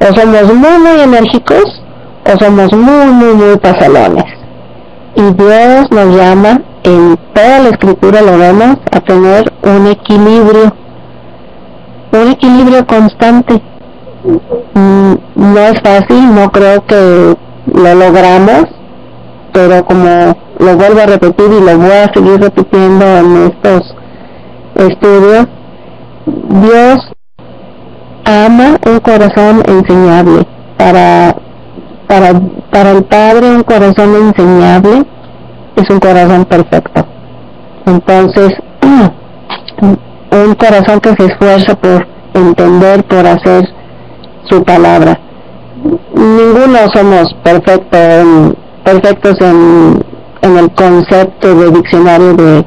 O 0.00 0.14
somos 0.14 0.54
muy, 0.54 0.78
muy 0.78 1.00
enérgicos 1.00 1.82
o 2.24 2.38
somos 2.38 2.72
muy, 2.72 3.06
muy, 3.06 3.34
muy 3.34 3.56
pasalones. 3.58 4.24
Y 5.14 5.22
Dios 5.34 5.90
nos 5.90 6.16
llama, 6.16 6.62
en 6.84 7.18
toda 7.34 7.58
la 7.60 7.68
escritura 7.70 8.22
lo 8.22 8.38
vemos, 8.38 8.76
a 8.90 9.00
tener 9.00 9.52
un 9.62 9.86
equilibrio, 9.86 10.72
un 12.12 12.28
equilibrio 12.28 12.86
constante. 12.86 13.60
Mm, 14.74 15.14
no 15.36 15.58
es 15.58 15.80
fácil, 15.82 16.34
no 16.34 16.50
creo 16.50 16.84
que 16.86 17.36
lo 17.72 17.94
logramos, 17.94 18.64
pero 19.52 19.84
como 19.84 20.36
lo 20.58 20.76
vuelvo 20.76 21.00
a 21.00 21.06
repetir 21.06 21.46
y 21.46 21.64
lo 21.64 21.78
voy 21.78 21.90
a 21.90 22.12
seguir 22.12 22.40
repitiendo 22.40 23.04
en 23.04 23.52
estos 23.52 23.94
estudios, 24.74 25.46
Dios 26.26 27.12
ama 28.24 28.76
un 28.86 29.00
corazón 29.00 29.62
enseñable. 29.66 30.46
Para, 30.76 31.34
para, 32.06 32.40
para 32.70 32.90
el 32.92 33.04
Padre 33.04 33.50
un 33.50 33.62
corazón 33.62 34.14
enseñable 34.14 35.04
es 35.76 35.90
un 35.90 35.98
corazón 36.00 36.44
perfecto. 36.44 37.06
Entonces, 37.86 38.52
un 40.30 40.54
corazón 40.54 41.00
que 41.00 41.14
se 41.14 41.26
esfuerza 41.26 41.74
por 41.74 42.06
entender, 42.34 43.04
por 43.04 43.26
hacer 43.26 43.68
su 44.44 44.62
palabra. 44.64 45.20
Ninguno 46.14 46.78
somos 46.92 47.34
perfectos 47.42 48.54
perfectos 48.84 49.36
en 49.40 50.02
en 50.42 50.56
el 50.56 50.70
concepto 50.72 51.54
de 51.54 51.70
diccionario 51.70 52.34
de, 52.34 52.64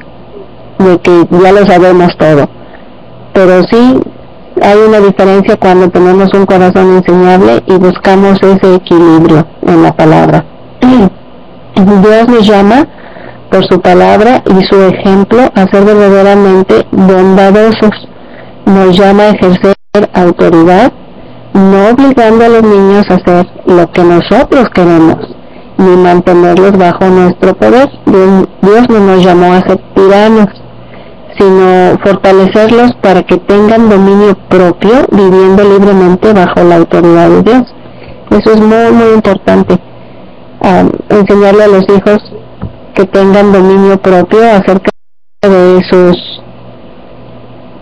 de 0.78 1.00
que 1.00 1.26
ya 1.30 1.52
lo 1.52 1.66
sabemos 1.66 2.16
todo. 2.18 2.48
Pero 3.32 3.62
sí 3.64 4.00
hay 4.62 4.78
una 4.86 5.00
diferencia 5.00 5.56
cuando 5.56 5.88
tenemos 5.88 6.32
un 6.34 6.46
corazón 6.46 6.96
enseñable 6.96 7.62
y 7.66 7.76
buscamos 7.76 8.38
ese 8.42 8.74
equilibrio 8.74 9.46
en 9.66 9.82
la 9.82 9.92
palabra. 9.94 10.44
Dios 11.74 12.28
nos 12.28 12.46
llama 12.46 12.86
por 13.52 13.66
su 13.66 13.80
palabra 13.82 14.42
y 14.46 14.64
su 14.64 14.82
ejemplo 14.82 15.42
a 15.54 15.66
ser 15.66 15.84
verdaderamente 15.84 16.86
bondadosos. 16.90 18.08
nos 18.64 18.96
llama 18.96 19.24
a 19.24 19.30
ejercer 19.30 19.74
autoridad, 20.14 20.90
no 21.52 21.88
obligando 21.90 22.46
a 22.46 22.48
los 22.48 22.62
niños 22.62 23.04
a 23.10 23.14
hacer 23.16 23.46
lo 23.66 23.90
que 23.92 24.02
nosotros 24.02 24.70
queremos, 24.70 25.18
ni 25.76 25.96
mantenerlos 25.96 26.78
bajo 26.78 27.04
nuestro 27.06 27.54
poder. 27.54 27.90
Dios, 28.06 28.88
no 28.88 29.00
nos 29.00 29.22
llamó 29.22 29.52
a 29.52 29.60
ser 29.60 29.78
tiranos, 29.94 30.48
sino 31.38 31.98
fortalecerlos 32.02 32.94
para 33.02 33.22
que 33.22 33.36
tengan 33.36 33.90
dominio 33.90 34.34
propio, 34.48 34.92
viviendo 35.10 35.62
libremente 35.64 36.32
bajo 36.32 36.62
la 36.62 36.76
autoridad 36.76 37.28
de 37.28 37.42
Dios. 37.42 37.74
Eso 38.30 38.52
es 38.52 38.60
muy, 38.60 38.92
muy 38.92 39.14
importante. 39.14 39.78
enseñarle 41.10 41.64
a 41.64 41.68
los 41.68 41.84
hijos 41.90 42.31
que 42.94 43.04
tengan 43.06 43.52
dominio 43.52 44.00
propio 44.00 44.40
acerca 44.40 44.90
de 45.42 45.82
sus 45.90 46.42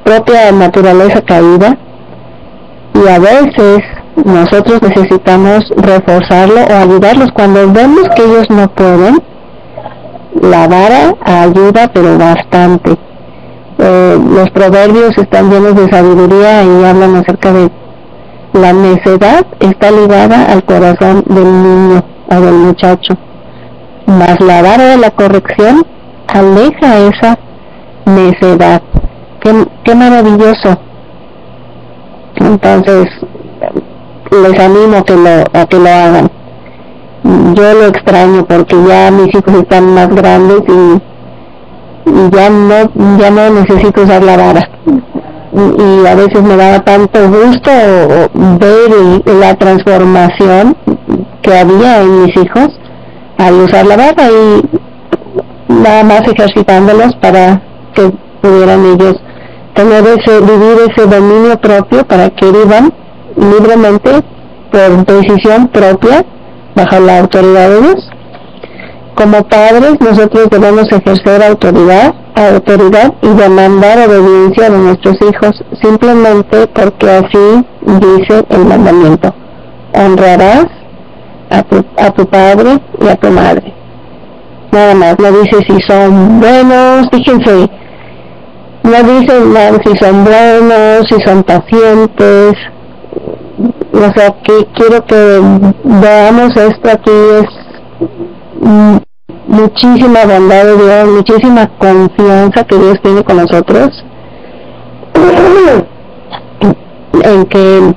propia 0.05 0.53
naturaleza 0.53 1.21
caída. 1.23 1.77
Y 2.95 3.09
a 3.09 3.19
veces 3.19 3.81
nosotros 4.25 4.83
necesitamos 4.83 5.65
reforzarlo 5.77 6.61
o 6.63 6.75
ayudarlos. 6.75 7.31
Cuando 7.33 7.71
vemos 7.73 8.09
que 8.15 8.25
ellos 8.25 8.51
no 8.51 8.69
pueden 8.69 9.23
la 10.41 10.69
vara 10.69 11.15
ayuda 11.25 11.91
pero 11.93 12.19
bastante. 12.19 12.97
Eh, 13.79 14.19
los 14.35 14.51
proverbios 14.51 15.17
están 15.17 15.51
llenos 15.51 15.75
de 15.75 15.89
sabiduría 15.91 16.63
y 16.65 16.85
hablan 16.85 17.17
acerca 17.17 17.53
de 17.53 17.71
la 18.53 18.73
necedad 18.73 19.47
está 19.61 19.91
ligada 19.91 20.45
al 20.47 20.65
corazón 20.65 21.25
del 21.27 21.45
niño 21.45 22.05
o 22.29 22.41
del 22.41 22.55
muchacho 22.55 23.17
mas 24.07 24.41
la 24.41 24.63
vara 24.63 24.85
de 24.85 24.97
la 24.97 25.11
corrección 25.11 25.85
aleja 26.29 26.99
esa 26.99 27.39
necedad. 28.07 28.83
Qué, 29.41 29.67
qué 29.85 29.95
maravilloso. 29.95 30.79
Entonces 32.37 33.09
les 34.31 34.59
animo 34.59 34.99
a 34.99 35.03
que 35.03 35.17
lo 35.17 35.61
a 35.61 35.67
que 35.67 35.79
lo 35.79 35.89
hagan. 35.89 36.31
Yo 37.55 37.75
lo 37.75 37.87
extraño 37.87 38.47
porque 38.47 38.77
ya 38.87 39.11
mis 39.11 39.29
hijos 39.35 39.55
están 39.55 39.93
más 39.95 40.09
grandes 40.09 40.63
y, 40.69 41.01
ya 42.35 42.51
no 42.51 43.19
ya 43.19 43.31
no 43.31 43.51
necesito 43.51 44.03
usar 44.03 44.23
la 44.23 44.37
vara. 44.37 44.69
Y 45.53 46.07
a 46.07 46.15
veces 46.15 46.43
me 46.43 46.57
daba 46.57 46.81
tanto 46.81 47.19
gusto 47.29 47.71
ver 48.35 49.23
la 49.27 49.55
transformación 49.57 50.77
que 51.43 51.59
había 51.59 52.03
en 52.03 52.23
mis 52.23 52.37
hijos 52.37 52.80
al 53.41 53.55
usar 53.55 53.87
la 53.87 53.97
vara 53.97 54.29
y 54.31 55.73
nada 55.73 56.05
más 56.05 56.21
ejercitándolos 56.29 57.17
para 57.17 57.63
que 57.95 58.13
pudieran 58.43 58.85
ellos 58.85 59.17
tener 59.75 60.05
ese, 60.07 60.41
vivir 60.41 60.77
ese 60.91 61.07
dominio 61.07 61.59
propio 61.59 62.05
para 62.07 62.29
que 62.31 62.47
vivan 62.51 62.93
libremente 63.37 64.23
por 64.71 65.07
decisión 65.07 65.69
propia 65.69 66.25
bajo 66.75 67.01
la 67.01 67.21
autoridad 67.21 67.71
de 67.71 67.81
Dios. 67.81 68.11
Como 69.15 69.43
padres 69.49 69.99
nosotros 70.01 70.49
debemos 70.51 70.93
ejercer 70.93 71.43
autoridad, 71.43 72.15
autoridad 72.35 73.15
y 73.23 73.29
demandar 73.29 74.07
obediencia 74.07 74.69
de 74.69 74.79
nuestros 74.79 75.17
hijos 75.23 75.65
simplemente 75.81 76.67
porque 76.75 77.11
así 77.11 77.65
dice 77.87 78.45
el 78.51 78.65
mandamiento. 78.67 79.35
Honrarás 79.95 80.80
a 81.51 81.63
tu, 81.63 81.85
a 81.97 82.11
tu 82.11 82.27
padre 82.27 82.81
y 83.01 83.09
a 83.09 83.17
tu 83.17 83.31
madre. 83.31 83.73
Nada 84.73 84.95
más, 84.95 85.19
no 85.19 85.33
dice 85.33 85.59
si 85.67 85.81
son 85.83 86.41
buenos, 86.41 87.09
fíjense, 87.11 87.69
no 88.85 89.03
dicen 89.03 89.53
si 89.85 89.97
son 89.99 90.25
buenos, 90.25 91.07
si 91.09 91.21
son 91.27 91.43
pacientes. 91.43 92.55
O 93.93 94.13
sea, 94.15 94.31
que 94.43 94.67
quiero 94.75 95.05
que 95.05 95.41
veamos 95.85 96.57
esto 96.57 96.91
aquí 96.91 97.11
es 97.11 97.45
muchísima 99.49 100.25
bondad 100.25 100.65
de 100.65 100.77
Dios, 100.77 101.09
muchísima 101.09 101.67
confianza 101.79 102.65
que 102.65 102.79
Dios 102.79 102.99
tiene 103.03 103.23
con 103.25 103.39
nosotros. 103.39 104.05
en 107.23 107.45
que 107.47 107.95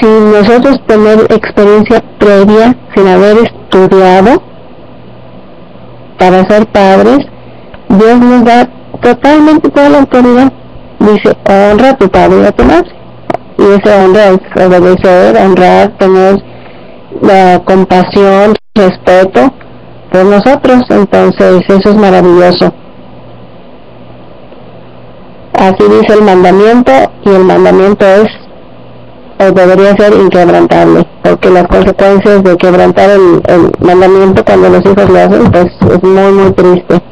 si 0.00 0.06
nosotros 0.06 0.80
tener 0.86 1.20
experiencia 1.30 2.02
previa 2.18 2.76
sin 2.94 3.06
haber 3.08 3.38
estudiado 3.38 4.42
para 6.18 6.44
ser 6.48 6.66
padres, 6.66 7.18
Dios 7.88 8.20
nos 8.20 8.44
da 8.44 8.68
totalmente 9.00 9.68
toda 9.70 9.88
la 9.88 9.98
autoridad. 9.98 10.52
Dice, 10.98 11.36
honra 11.48 11.90
a 11.90 11.96
tu 11.96 12.08
padre 12.08 12.42
y 12.42 12.46
a 12.46 12.52
tu 12.52 12.64
madre. 12.64 12.90
Y 13.58 13.62
esa 13.62 14.04
honra 14.04 14.28
es 14.28 14.66
obedecer, 14.66 15.36
honrar, 15.36 15.98
tener 15.98 16.42
la 17.20 17.60
compasión, 17.64 18.54
respeto 18.74 19.52
por 20.10 20.24
nosotros. 20.24 20.82
Entonces, 20.90 21.62
eso 21.68 21.90
es 21.90 21.96
maravilloso. 21.96 22.72
Así 25.54 25.84
dice 26.00 26.14
el 26.14 26.22
mandamiento 26.22 26.92
y 27.24 27.30
el 27.30 27.44
mandamiento 27.44 28.04
es 28.06 28.41
o 29.42 29.52
debería 29.52 29.96
ser 29.96 30.12
inquebrantable, 30.14 31.06
porque 31.22 31.50
las 31.50 31.66
consecuencias 31.66 32.42
de 32.42 32.56
quebrantar 32.56 33.10
el, 33.10 33.42
el 33.46 33.70
mandamiento 33.80 34.44
cuando 34.44 34.68
los 34.68 34.84
hijos 34.84 35.08
lo 35.08 35.18
hacen, 35.18 35.50
pues 35.50 35.66
es 35.90 36.02
muy, 36.02 36.32
muy 36.32 36.52
triste. 36.52 37.02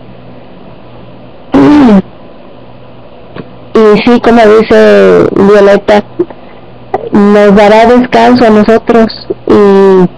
Y 3.74 3.98
sí, 4.04 4.20
como 4.20 4.42
dice 4.42 5.26
Violeta, 5.36 6.04
nos 7.12 7.54
dará 7.54 7.86
descanso 7.86 8.46
a 8.46 8.50
nosotros 8.50 9.06
y 9.46 10.08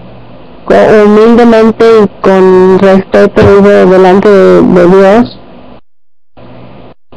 humildemente 1.05 1.85
y 2.03 2.21
con 2.21 2.79
respeto 2.79 3.61
delante 3.61 4.29
de, 4.29 4.87
Dios 4.87 5.39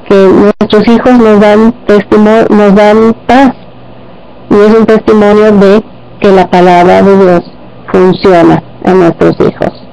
que 0.08 0.14
nuestros 0.14 0.86
hijos 0.88 1.18
nos 1.18 1.40
dan 1.40 1.72
testimonio, 1.86 2.46
nos 2.50 2.74
dan 2.74 3.14
paz 3.26 3.52
y 4.50 4.54
es 4.54 4.78
un 4.78 4.86
testimonio 4.86 5.52
de 5.52 5.82
que 6.20 6.32
la 6.32 6.48
palabra 6.48 7.02
de 7.02 7.16
Dios 7.16 7.42
funciona 7.92 8.62
en 8.84 9.00
nuestros 9.00 9.36
hijos. 9.40 9.86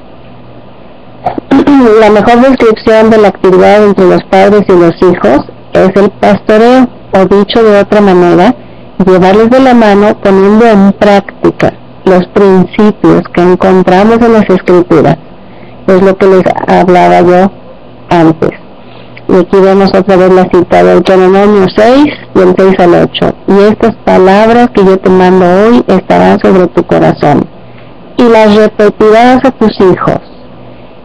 la 1.99 2.10
mejor 2.10 2.41
descripción 2.41 3.10
de 3.10 3.18
la 3.18 3.30
actividad 3.30 3.84
entre 3.84 4.06
los 4.06 4.24
padres 4.26 4.64
y 4.68 4.72
los 4.72 4.95
hijos 5.01 5.45
es 5.74 5.89
el 5.95 6.10
pastoreo, 6.12 6.88
o 7.14 7.26
dicho 7.26 7.64
de 7.64 7.80
otra 7.80 8.01
manera, 8.01 8.56
llevarles 9.06 9.49
de 9.49 9.60
la 9.60 9.74
mano 9.74 10.18
poniendo 10.22 10.66
en 10.66 10.91
práctica 10.93 11.74
los 12.06 12.26
principios 12.28 13.24
que 13.34 13.41
encontramos 13.41 14.20
en 14.22 14.34
las 14.34 14.49
escrituras. 14.49 15.18
Es 15.88 16.01
lo 16.01 16.18
que 16.18 16.26
les 16.28 16.43
hablaba 16.68 17.22
yo 17.22 17.51
antes. 18.10 18.62
Y 19.30 19.36
aquí 19.36 19.57
vemos 19.57 19.89
otra 19.93 20.17
vez 20.17 20.34
la 20.34 20.43
cita 20.43 20.84
de 20.84 20.91
Deuteronomio 20.91 21.65
6, 21.76 22.05
del 22.36 22.53
6 22.57 22.80
al 22.80 22.93
8. 22.93 23.36
Y 23.47 23.59
estas 23.71 23.95
palabras 24.03 24.69
que 24.74 24.84
yo 24.84 24.97
te 24.97 25.09
mando 25.09 25.45
hoy 25.45 25.84
estarán 25.88 26.39
sobre 26.39 26.67
tu 26.67 26.84
corazón. 26.84 27.45
Y 28.17 28.24
las 28.24 28.55
repetirás 28.55 29.43
a 29.45 29.51
tus 29.51 29.71
hijos 29.80 30.34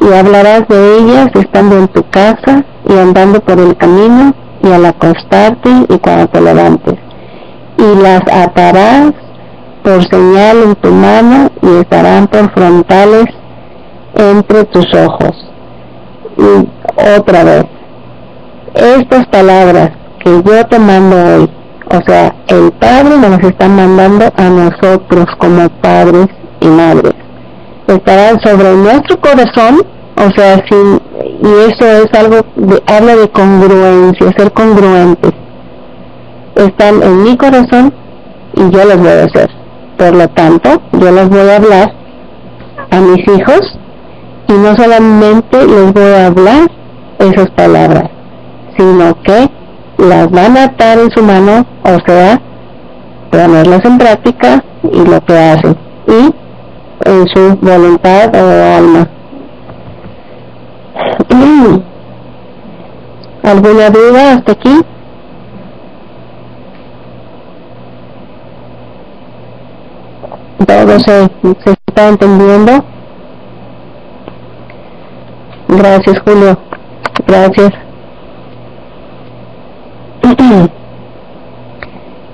y 0.00 0.12
hablarás 0.12 0.66
de 0.68 0.98
ellas 0.98 1.28
estando 1.34 1.78
en 1.78 1.88
tu 1.88 2.02
casa 2.10 2.64
y 2.88 2.92
andando 2.92 3.40
por 3.40 3.58
el 3.58 3.76
camino 3.76 4.32
y 4.62 4.70
al 4.70 4.84
acostarte 4.86 5.70
y 5.88 5.98
cuando 5.98 6.28
te 6.28 6.40
levantes. 6.40 6.94
Y 7.76 8.02
las 8.02 8.22
atarás 8.30 9.12
por 9.82 10.04
señal 10.08 10.62
en 10.64 10.74
tu 10.76 10.90
mano 10.90 11.50
y 11.62 11.80
estarán 11.80 12.26
por 12.26 12.50
frontales 12.52 13.26
entre 14.14 14.64
tus 14.64 14.86
ojos. 14.94 15.50
Y 16.36 17.16
otra 17.16 17.44
vez, 17.44 17.64
estas 18.74 19.26
palabras 19.26 19.90
que 20.24 20.30
yo 20.30 20.66
te 20.66 20.78
mando 20.78 21.16
hoy, 21.16 21.50
o 21.90 22.00
sea, 22.06 22.34
el 22.48 22.72
Padre 22.72 23.16
nos 23.18 23.40
está 23.40 23.68
mandando 23.68 24.32
a 24.36 24.48
nosotros 24.48 25.26
como 25.38 25.68
padres 25.80 26.26
y 26.60 26.66
madres 26.66 27.14
estarán 27.88 28.38
sobre 28.40 28.74
nuestro 28.74 29.18
corazón, 29.18 29.82
o 30.16 30.30
sea, 30.36 30.62
y 30.70 31.70
eso 31.70 31.86
es 31.86 32.14
algo, 32.14 32.40
de, 32.56 32.82
habla 32.86 33.16
de 33.16 33.28
congruencia, 33.30 34.32
ser 34.36 34.52
congruentes. 34.52 35.32
Están 36.54 37.02
en 37.02 37.22
mi 37.22 37.36
corazón 37.36 37.92
y 38.54 38.70
yo 38.70 38.84
los 38.84 38.98
voy 38.98 39.08
a 39.08 39.24
hacer. 39.24 39.50
Por 39.96 40.14
lo 40.14 40.28
tanto, 40.28 40.82
yo 40.92 41.10
les 41.10 41.28
voy 41.28 41.48
a 41.48 41.56
hablar 41.56 41.94
a 42.90 43.00
mis 43.00 43.26
hijos 43.28 43.78
y 44.48 44.52
no 44.52 44.76
solamente 44.76 45.66
les 45.66 45.92
voy 45.92 46.12
a 46.12 46.26
hablar 46.26 46.70
esas 47.18 47.50
palabras, 47.50 48.10
sino 48.78 49.20
que 49.22 49.50
las 49.98 50.30
van 50.30 50.56
a 50.56 50.64
atar 50.64 50.98
en 51.00 51.10
su 51.10 51.22
mano, 51.22 51.66
o 51.82 51.98
sea, 52.06 52.40
ponerlas 53.30 53.84
en 53.84 53.98
práctica 53.98 54.64
y 54.84 55.04
lo 55.04 55.20
que 55.24 55.36
hacen, 55.36 55.76
y 56.06 56.32
en 57.04 57.26
su 57.28 57.56
voluntad 57.60 58.32
o 58.34 58.76
alma. 58.76 59.08
¿Alguna 63.42 63.90
duda 63.90 64.32
hasta 64.34 64.52
aquí? 64.52 64.80
Todo 70.66 70.98
se, 71.00 71.30
se 71.64 71.74
está 71.86 72.08
entendiendo. 72.08 72.84
Gracias, 75.68 76.20
Julio. 76.24 76.58
Gracias. 77.26 77.87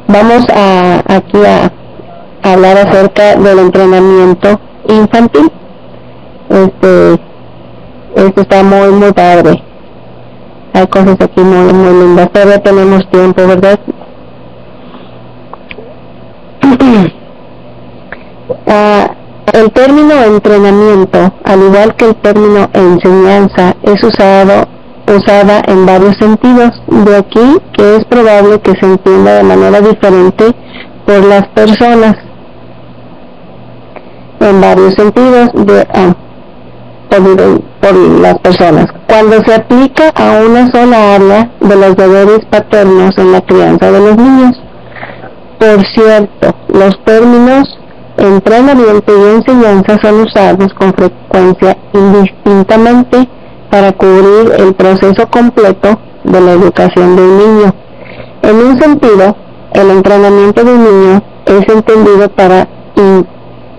Vamos 0.09 0.45
a 0.53 1.03
aquí 1.07 1.38
a, 1.45 1.70
hablar 2.42 2.76
acerca 2.78 3.36
del 3.36 3.59
entrenamiento 3.59 4.61
infantil. 4.88 5.51
Este, 6.49 7.20
esto 8.16 8.40
está 8.40 8.62
muy, 8.62 8.90
muy 8.90 9.12
padre. 9.12 9.62
Hay 10.72 10.86
cosas 10.88 11.16
aquí 11.20 11.40
muy, 11.40 11.72
muy 11.72 12.01
lindas. 12.05 12.30
Todavía 12.32 12.59
tenemos 12.62 13.09
tiempo, 13.11 13.47
¿verdad? 13.47 13.78
Ah, 18.66 19.11
el 19.53 19.70
término 19.72 20.22
entrenamiento, 20.22 21.32
al 21.45 21.62
igual 21.62 21.95
que 21.97 22.07
el 22.07 22.14
término 22.16 22.68
enseñanza, 22.74 23.74
es 23.82 24.03
usado 24.03 24.66
usada 25.07 25.62
en 25.66 25.86
varios 25.86 26.16
sentidos. 26.16 26.70
De 26.86 27.16
aquí 27.16 27.59
que 27.72 27.96
es 27.96 28.05
probable 28.07 28.61
que 28.61 28.72
se 28.72 28.86
entienda 28.86 29.34
de 29.34 29.42
manera 29.42 29.80
diferente 29.80 30.55
por 31.07 31.24
las 31.24 31.46
personas. 31.48 32.16
En 34.40 34.61
varios 34.61 34.94
sentidos 34.94 35.50
de, 35.55 35.86
ah, 35.94 36.14
por, 37.80 37.94
las 38.20 38.38
personas. 38.38 38.86
Cuando 39.07 39.42
se 39.44 39.55
aplica 39.55 40.09
a 40.14 40.40
una 40.44 40.70
sola 40.70 41.14
área 41.14 41.50
de 41.61 41.76
los 41.76 41.96
deberes 41.96 42.40
paternos 42.50 43.16
en 43.18 43.32
la 43.32 43.40
crianza 43.42 43.90
de 43.90 44.00
los 44.00 44.16
niños. 44.16 44.61
Por 45.59 45.86
cierto, 45.94 46.55
los 46.68 46.98
términos 47.05 47.78
entrenamiento 48.16 49.12
y 49.12 49.36
enseñanza 49.36 49.98
son 50.02 50.20
usados 50.20 50.72
con 50.74 50.92
frecuencia 50.94 51.76
indistintamente 51.92 53.28
para 53.75 53.91
cubrir 53.91 54.53
el 54.57 54.72
proceso 54.75 55.29
completo 55.29 55.99
de 56.22 56.41
la 56.41 56.53
educación 56.53 57.16
de 57.16 57.22
un 57.22 57.39
niño. 57.39 57.75
En 58.43 58.55
un 58.55 58.81
sentido, 58.81 59.37
el 59.72 59.91
entrenamiento 59.91 60.62
de 60.62 60.72
un 60.75 60.85
niño 60.85 61.22
es 61.45 61.68
entendido 61.75 62.29
para 62.29 62.68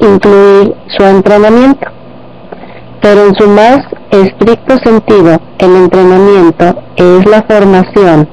incluir 0.01 0.75
su 0.97 1.01
entrenamiento, 1.01 1.87
pero 3.01 3.25
en 3.25 3.35
su 3.35 3.47
más 3.47 3.85
estricto 4.11 4.75
sentido, 4.83 5.39
el 5.59 5.75
entrenamiento 5.77 6.75
es 6.97 7.25
la 7.25 7.43
formación, 7.43 8.27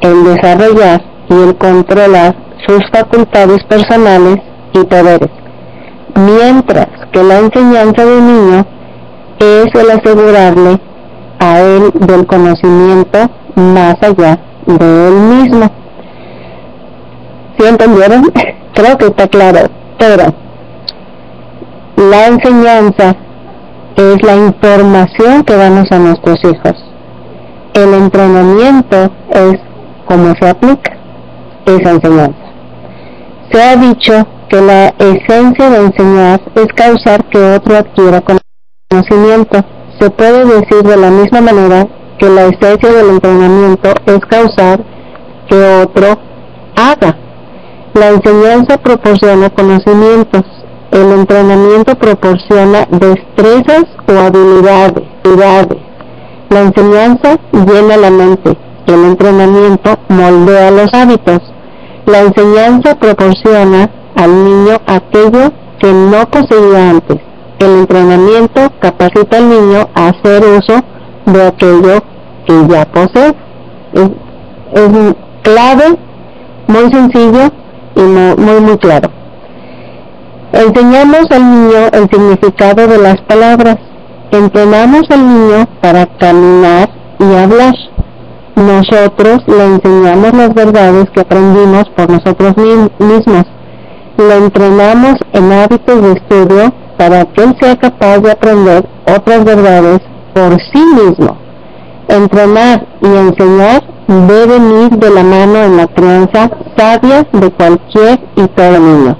el 0.00 0.24
desarrollar 0.24 1.00
y 1.30 1.34
el 1.34 1.56
controlar 1.56 2.34
sus 2.66 2.82
facultades 2.92 3.62
personales 3.68 4.38
y 4.72 4.82
poderes, 4.82 5.30
mientras 6.16 6.88
que 7.12 7.22
la 7.22 7.38
enseñanza 7.38 8.04
de 8.04 8.16
un 8.18 8.26
niño 8.26 8.66
es 9.38 9.66
el 9.80 9.90
asegurarle 9.92 10.80
a 11.38 11.60
él 11.60 11.90
del 11.94 12.26
conocimiento 12.26 13.30
más 13.54 13.96
allá 14.02 14.38
de 14.66 15.08
él 15.08 15.14
mismo. 15.14 15.70
¿Sí 17.58 17.66
entendieron? 17.66 18.32
Creo 18.74 18.98
que 18.98 19.06
está 19.06 19.28
claro, 19.28 19.70
pero 19.98 20.34
la 21.96 22.26
enseñanza 22.26 23.16
es 23.96 24.22
la 24.22 24.34
información 24.34 25.44
que 25.44 25.54
damos 25.54 25.90
a 25.92 25.98
nuestros 25.98 26.38
hijos. 26.44 26.74
El 27.74 27.94
entrenamiento 27.94 29.10
es 29.30 29.60
cómo 30.06 30.34
se 30.40 30.48
aplica 30.48 30.96
esa 31.66 31.90
enseñanza. 31.90 32.44
Se 33.52 33.62
ha 33.62 33.76
dicho 33.76 34.26
que 34.48 34.60
la 34.60 34.88
esencia 34.98 35.70
de 35.70 35.76
enseñar 35.86 36.40
es 36.56 36.66
causar 36.74 37.24
que 37.26 37.38
otro 37.38 37.76
adquiera 37.76 38.22
conocimiento 38.90 39.64
se 39.98 40.10
puede 40.10 40.44
decir 40.44 40.82
de 40.82 40.96
la 40.96 41.10
misma 41.10 41.40
manera 41.40 41.86
que 42.18 42.28
la 42.28 42.46
esencia 42.46 42.92
del 42.92 43.10
entrenamiento 43.10 43.90
es 44.06 44.20
causar 44.28 44.80
que 45.48 45.82
otro 45.82 46.18
haga. 46.76 47.16
La 47.94 48.08
enseñanza 48.08 48.78
proporciona 48.78 49.50
conocimientos, 49.50 50.42
el 50.90 51.12
entrenamiento 51.12 51.94
proporciona 51.96 52.86
destrezas 52.90 53.84
o 54.08 54.12
habilidades. 54.18 55.78
La 56.50 56.60
enseñanza 56.60 57.38
llena 57.52 57.96
la 57.96 58.10
mente, 58.10 58.56
el 58.86 59.04
entrenamiento 59.04 59.98
moldea 60.08 60.70
los 60.70 60.92
hábitos. 60.92 61.40
La 62.06 62.20
enseñanza 62.20 62.96
proporciona 62.96 63.90
al 64.16 64.44
niño 64.44 64.76
aquello 64.86 65.52
que 65.78 65.92
no 65.92 66.28
poseía 66.30 66.90
antes 66.90 67.33
el 67.58 67.78
entrenamiento 67.80 68.60
capacita 68.80 69.38
al 69.38 69.48
niño 69.48 69.88
a 69.94 70.08
hacer 70.08 70.44
uso 70.44 70.80
de 71.26 71.46
aquello 71.46 72.02
que 72.46 72.66
ya 72.68 72.84
posee. 72.86 73.34
Es, 73.94 74.10
clave, 75.42 75.96
muy 76.66 76.90
sencillo 76.90 77.50
y 77.94 78.00
muy, 78.00 78.60
muy 78.60 78.78
claro. 78.78 79.10
Enseñamos 80.52 81.30
al 81.30 81.42
niño 81.42 81.88
el 81.92 82.08
significado 82.08 82.86
de 82.86 82.98
las 82.98 83.20
palabras. 83.22 83.76
Entrenamos 84.30 85.02
al 85.10 85.26
niño 85.26 85.68
para 85.80 86.06
caminar 86.06 86.88
y 87.18 87.34
hablar. 87.34 87.74
Nosotros 88.56 89.42
le 89.46 89.64
enseñamos 89.64 90.32
las 90.32 90.54
verdades 90.54 91.10
que 91.10 91.20
aprendimos 91.20 91.84
por 91.96 92.10
nosotros 92.10 92.56
mismos. 92.56 93.44
Le 94.16 94.36
entrenamos 94.36 95.16
en 95.32 95.52
hábitos 95.52 96.02
de 96.02 96.12
estudio 96.12 96.72
para 96.96 97.24
que 97.24 97.42
él 97.42 97.56
sea 97.60 97.76
capaz 97.76 98.18
de 98.18 98.30
aprender 98.30 98.86
otras 99.06 99.44
verdades 99.44 100.00
por 100.34 100.58
sí 100.72 100.84
mismo. 100.94 101.36
Entrenar 102.08 102.86
y 103.00 103.06
enseñar 103.06 103.82
deben 104.06 104.82
ir 104.82 104.90
de 104.90 105.10
la 105.10 105.22
mano 105.22 105.64
en 105.64 105.76
la 105.76 105.86
crianza 105.86 106.50
sabia 106.76 107.26
de 107.32 107.50
cualquier 107.50 108.20
y 108.36 108.46
todo 108.48 108.78
niño. 108.78 109.16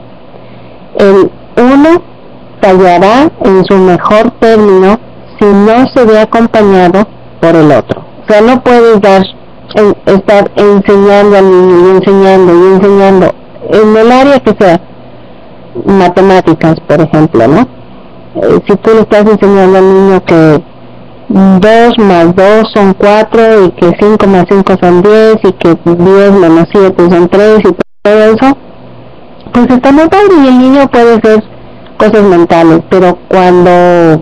El 0.98 1.30
uno 1.56 2.02
fallará 2.60 3.30
en 3.42 3.64
su 3.64 3.76
mejor 3.76 4.30
término 4.40 4.98
si 5.38 5.46
no 5.46 5.86
se 5.94 6.04
ve 6.04 6.20
acompañado 6.20 7.06
por 7.40 7.56
el 7.56 7.70
otro. 7.70 8.02
O 8.22 8.32
sea, 8.32 8.40
no 8.40 8.62
puedes 8.62 9.00
dar, 9.00 9.22
estar 10.06 10.50
enseñando 10.56 11.36
al 11.36 11.50
niño 11.50 11.86
y 11.86 11.96
enseñando 11.96 12.52
y 12.54 12.74
enseñando 12.74 13.34
en 13.70 13.96
el 13.96 14.12
área 14.12 14.40
que 14.40 14.54
sea 14.58 14.80
matemáticas, 15.84 16.76
por 16.86 17.00
ejemplo, 17.00 17.46
¿no? 17.48 17.60
Eh, 18.36 18.60
si 18.66 18.76
tú 18.76 18.90
le 18.94 19.00
estás 19.00 19.26
enseñando 19.26 19.78
al 19.78 19.94
niño 19.94 20.24
que 20.24 20.62
2 21.28 21.98
más 21.98 22.34
2 22.36 22.72
son 22.74 22.94
4 22.94 23.64
y 23.64 23.70
que 23.70 23.92
5 23.98 24.26
más 24.26 24.44
5 24.48 24.72
son 24.80 25.02
10 25.02 25.36
y 25.44 25.52
que 25.52 25.78
10 25.84 26.32
menos 26.32 26.68
7 26.70 27.10
son 27.10 27.28
3 27.28 27.58
y 27.60 27.76
todo 28.02 28.24
eso, 28.24 28.58
pues 29.52 29.70
está 29.70 29.92
muy 29.92 30.08
padre 30.08 30.34
y 30.42 30.48
el 30.48 30.58
niño 30.58 30.88
puede 30.90 31.14
hacer 31.14 31.44
cosas 31.96 32.22
mentales, 32.22 32.80
pero 32.90 33.18
cuando, 33.28 34.20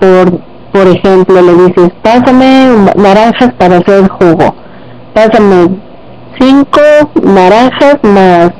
por, 0.00 0.40
por 0.72 0.88
ejemplo, 0.88 1.40
le 1.42 1.54
dices, 1.66 1.90
pásame 2.02 2.86
naranjas 2.96 3.52
para 3.58 3.76
hacer 3.76 4.08
jugo, 4.08 4.54
pásame 5.14 5.68
5 6.38 6.80
naranjas 7.22 7.98
más 8.02 8.50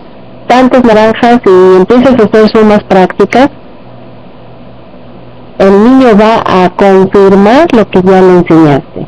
tantas 0.50 0.84
naranjas 0.84 1.40
y 1.46 1.76
empiezas 1.76 2.18
a 2.18 2.24
hacer 2.24 2.50
sumas 2.50 2.82
prácticas, 2.84 3.48
el 5.58 5.84
niño 5.84 6.08
va 6.20 6.42
a 6.44 6.70
confirmar 6.70 7.68
lo 7.72 7.88
que 7.88 8.02
ya 8.02 8.20
le 8.20 8.38
enseñaste. 8.38 9.06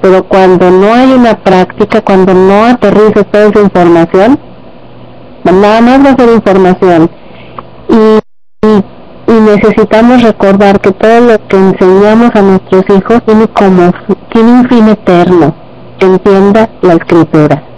Pero 0.00 0.22
cuando 0.24 0.70
no 0.70 0.94
hay 0.94 1.10
una 1.12 1.34
práctica, 1.34 2.00
cuando 2.02 2.32
no 2.34 2.66
aterrizas 2.66 3.26
toda 3.32 3.48
esa 3.48 3.60
información, 3.60 4.38
nada 5.44 5.80
más 5.80 6.06
va 6.06 6.10
a 6.10 6.16
ser 6.16 6.34
información. 6.34 7.10
Y, 7.88 8.20
necesitamos 9.26 10.22
recordar 10.22 10.80
que 10.80 10.92
todo 10.92 11.20
lo 11.20 11.48
que 11.48 11.56
enseñamos 11.56 12.30
a 12.34 12.42
nuestros 12.42 12.84
hijos 12.96 13.22
tiene 13.24 13.48
como 13.48 13.92
tiene 14.32 14.52
un 14.52 14.68
fin 14.68 14.88
eterno, 14.88 15.54
entienda 16.00 16.68
la 16.82 16.94
escritura 16.94 17.69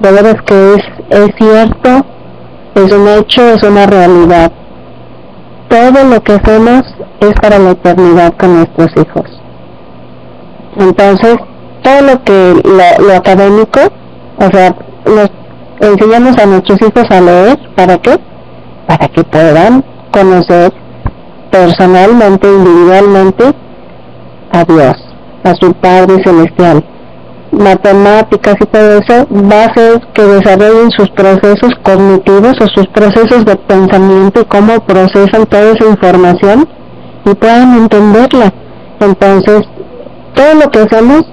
de 0.00 0.12
veras 0.12 0.36
que 0.44 0.74
es, 0.74 0.82
es 1.10 1.30
cierto, 1.38 2.06
es 2.74 2.92
un 2.92 3.08
hecho, 3.08 3.42
es 3.54 3.62
una 3.62 3.86
realidad. 3.86 4.52
Todo 5.68 6.04
lo 6.04 6.22
que 6.22 6.32
hacemos 6.32 6.82
es 7.20 7.32
para 7.40 7.58
la 7.58 7.70
eternidad 7.70 8.34
con 8.36 8.56
nuestros 8.56 8.90
hijos. 8.96 9.40
Entonces, 10.76 11.36
todo 11.82 12.00
lo 12.02 12.24
que 12.24 12.62
lo, 12.64 13.06
lo 13.06 13.14
académico, 13.14 13.80
o 14.38 14.50
sea, 14.50 14.74
nos 15.06 15.30
enseñamos 15.80 16.36
a 16.38 16.46
nuestros 16.46 16.80
hijos 16.82 17.04
a 17.10 17.20
leer, 17.20 17.58
¿para 17.76 17.98
qué? 17.98 18.18
Para 18.86 19.08
que 19.08 19.22
puedan 19.24 19.84
conocer 20.12 20.72
personalmente, 21.50 22.48
individualmente 22.48 23.44
a 24.52 24.64
Dios, 24.64 24.94
a 25.44 25.54
su 25.54 25.72
Padre 25.74 26.22
Celestial 26.24 26.84
matemáticas 27.54 28.56
y 28.60 28.66
todo 28.66 28.98
eso, 28.98 29.26
va 29.30 29.62
a 29.62 29.66
hacer 29.66 30.00
que 30.12 30.22
desarrollen 30.22 30.90
sus 30.90 31.10
procesos 31.10 31.72
cognitivos 31.82 32.54
o 32.60 32.66
sus 32.74 32.86
procesos 32.88 33.44
de 33.44 33.56
pensamiento 33.56 34.40
y 34.40 34.44
cómo 34.44 34.80
procesan 34.80 35.46
toda 35.46 35.72
esa 35.72 35.86
información 35.88 36.68
y 37.24 37.34
puedan 37.34 37.78
entenderla. 37.78 38.52
Entonces, 39.00 39.62
todo 40.34 40.54
lo 40.54 40.70
que 40.70 40.80
hacemos, 40.80 41.24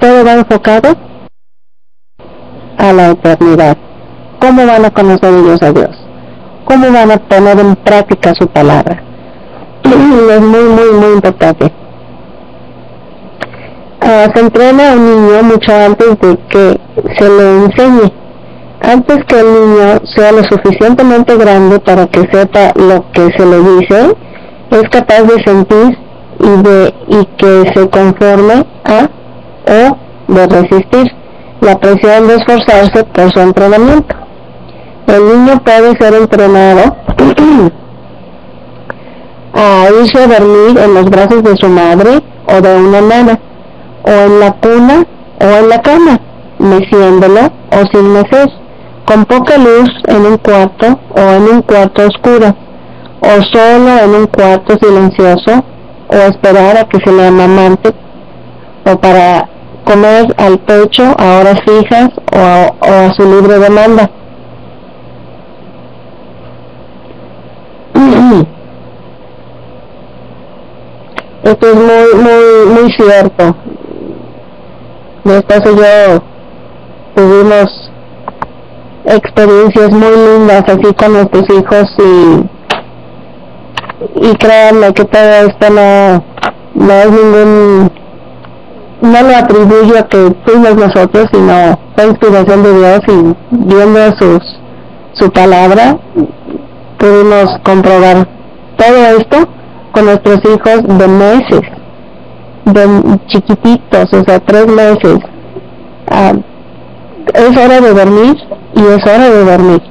todo 0.00 0.24
va 0.24 0.32
enfocado 0.34 0.96
a 2.78 2.92
la 2.92 3.10
eternidad. 3.10 3.76
¿Cómo 4.40 4.66
van 4.66 4.84
a 4.84 4.90
conocer 4.90 5.34
ellos 5.34 5.62
a 5.62 5.72
Dios? 5.72 5.90
¿Cómo 6.64 6.92
van 6.92 7.10
a 7.10 7.16
poner 7.16 7.58
en 7.58 7.74
práctica 7.76 8.34
su 8.34 8.46
palabra? 8.46 9.02
es 9.84 10.40
muy, 10.40 10.62
muy, 10.62 10.92
muy 11.00 11.12
importante. 11.14 11.72
Uh, 14.00 14.32
se 14.32 14.40
entrena 14.40 14.92
a 14.92 14.94
un 14.94 15.04
niño 15.04 15.42
mucho 15.42 15.72
antes 15.74 16.08
de 16.20 16.38
que 16.48 16.80
se 17.18 17.28
le 17.28 17.64
enseñe. 17.64 18.12
Antes 18.80 19.24
que 19.24 19.40
el 19.40 19.46
niño 19.46 20.00
sea 20.04 20.32
lo 20.32 20.44
suficientemente 20.44 21.36
grande 21.36 21.80
para 21.80 22.06
que 22.06 22.20
sepa 22.32 22.72
lo 22.76 23.10
que 23.12 23.30
se 23.36 23.44
le 23.44 23.58
dice, 23.58 24.16
es 24.70 24.88
capaz 24.90 25.22
de 25.22 25.42
sentir 25.44 25.98
y 26.40 26.62
de 26.62 26.94
y 27.08 27.24
que 27.36 27.72
se 27.74 27.88
conforme 27.88 28.64
a 28.84 29.08
o 29.66 29.96
de 30.28 30.46
resistir 30.46 31.12
la 31.60 31.78
presión 31.78 32.28
de 32.28 32.36
esforzarse 32.36 33.04
por 33.04 33.32
su 33.32 33.40
entrenamiento. 33.40 34.14
El 35.06 35.24
niño 35.24 35.62
puede 35.64 35.96
ser 35.98 36.14
entrenado 36.14 36.96
a 39.54 39.86
irse 40.00 40.22
a 40.22 40.26
dormir 40.26 40.78
en 40.78 40.94
los 40.94 41.10
brazos 41.10 41.42
de 41.42 41.56
su 41.56 41.68
madre 41.68 42.22
o 42.46 42.60
de 42.60 42.76
una 42.76 43.00
nana, 43.00 43.40
o 44.08 44.10
en 44.10 44.40
la 44.40 44.52
cuna 44.52 45.06
o 45.40 45.44
en 45.44 45.68
la 45.68 45.82
cama, 45.82 46.18
meciéndolo 46.58 47.52
o 47.70 47.84
sin 47.92 48.12
mecer, 48.12 48.50
con 49.04 49.24
poca 49.26 49.58
luz 49.58 49.90
en 50.06 50.26
un 50.26 50.38
cuarto 50.38 50.98
o 51.10 51.20
en 51.20 51.42
un 51.42 51.62
cuarto 51.62 52.06
oscuro, 52.06 52.56
o 53.20 53.42
solo 53.52 53.98
en 54.04 54.10
un 54.14 54.26
cuarto 54.26 54.76
silencioso, 54.80 55.64
o 56.08 56.16
esperar 56.16 56.78
a 56.78 56.84
que 56.88 56.98
se 57.04 57.12
le 57.12 57.26
amamante, 57.26 57.94
o 58.86 58.96
para 58.98 59.48
comer 59.84 60.34
al 60.38 60.58
pecho 60.58 61.04
a 61.18 61.38
horas 61.38 61.60
fijas 61.66 62.10
o 62.34 62.38
a, 62.38 62.72
o 62.80 62.92
a 63.06 63.12
su 63.14 63.22
libre 63.22 63.58
demanda. 63.58 64.10
Esto 71.44 71.66
es 71.66 71.74
muy, 71.74 72.14
muy, 72.22 72.66
muy 72.74 72.92
cierto. 72.92 73.56
Mi 75.28 75.34
esposo 75.34 75.72
y 75.72 75.76
yo 75.76 76.22
tuvimos 77.14 77.90
experiencias 79.04 79.90
muy 79.90 80.16
lindas 80.16 80.64
así 80.66 80.94
con 80.94 81.12
nuestros 81.12 81.44
hijos 81.50 81.84
y 81.98 82.48
y 84.26 84.34
créanme 84.36 84.94
que 84.94 85.04
todo 85.04 85.22
esto 85.22 85.68
no, 85.68 86.24
no 86.74 86.92
es 86.94 87.10
ningún 87.10 87.92
no 89.02 89.22
lo 89.22 89.36
atribuyo 89.36 89.98
a 89.98 90.08
que 90.08 90.32
fuimos 90.46 90.76
nosotros 90.76 91.28
sino 91.30 91.78
fue 91.94 92.06
inspiración 92.06 92.62
de 92.62 92.78
Dios 92.78 93.00
y 93.08 93.34
viendo 93.50 94.16
sus 94.18 94.40
su 95.12 95.30
palabra 95.30 95.98
pudimos 96.98 97.50
comprobar 97.64 98.26
todo 98.78 98.96
esto 99.18 99.46
con 99.92 100.06
nuestros 100.06 100.40
hijos 100.44 100.84
de 100.86 101.06
meses, 101.06 101.60
de 102.72 103.18
chiquititos, 103.26 104.12
o 104.12 104.24
sea, 104.24 104.40
tres 104.40 104.66
meses. 104.66 105.18
Ah, 106.10 106.32
es 107.34 107.56
hora 107.56 107.80
de 107.80 107.94
dormir 107.94 108.36
y 108.74 108.80
es 108.80 109.02
hora 109.04 109.30
de 109.30 109.44
dormir. 109.44 109.82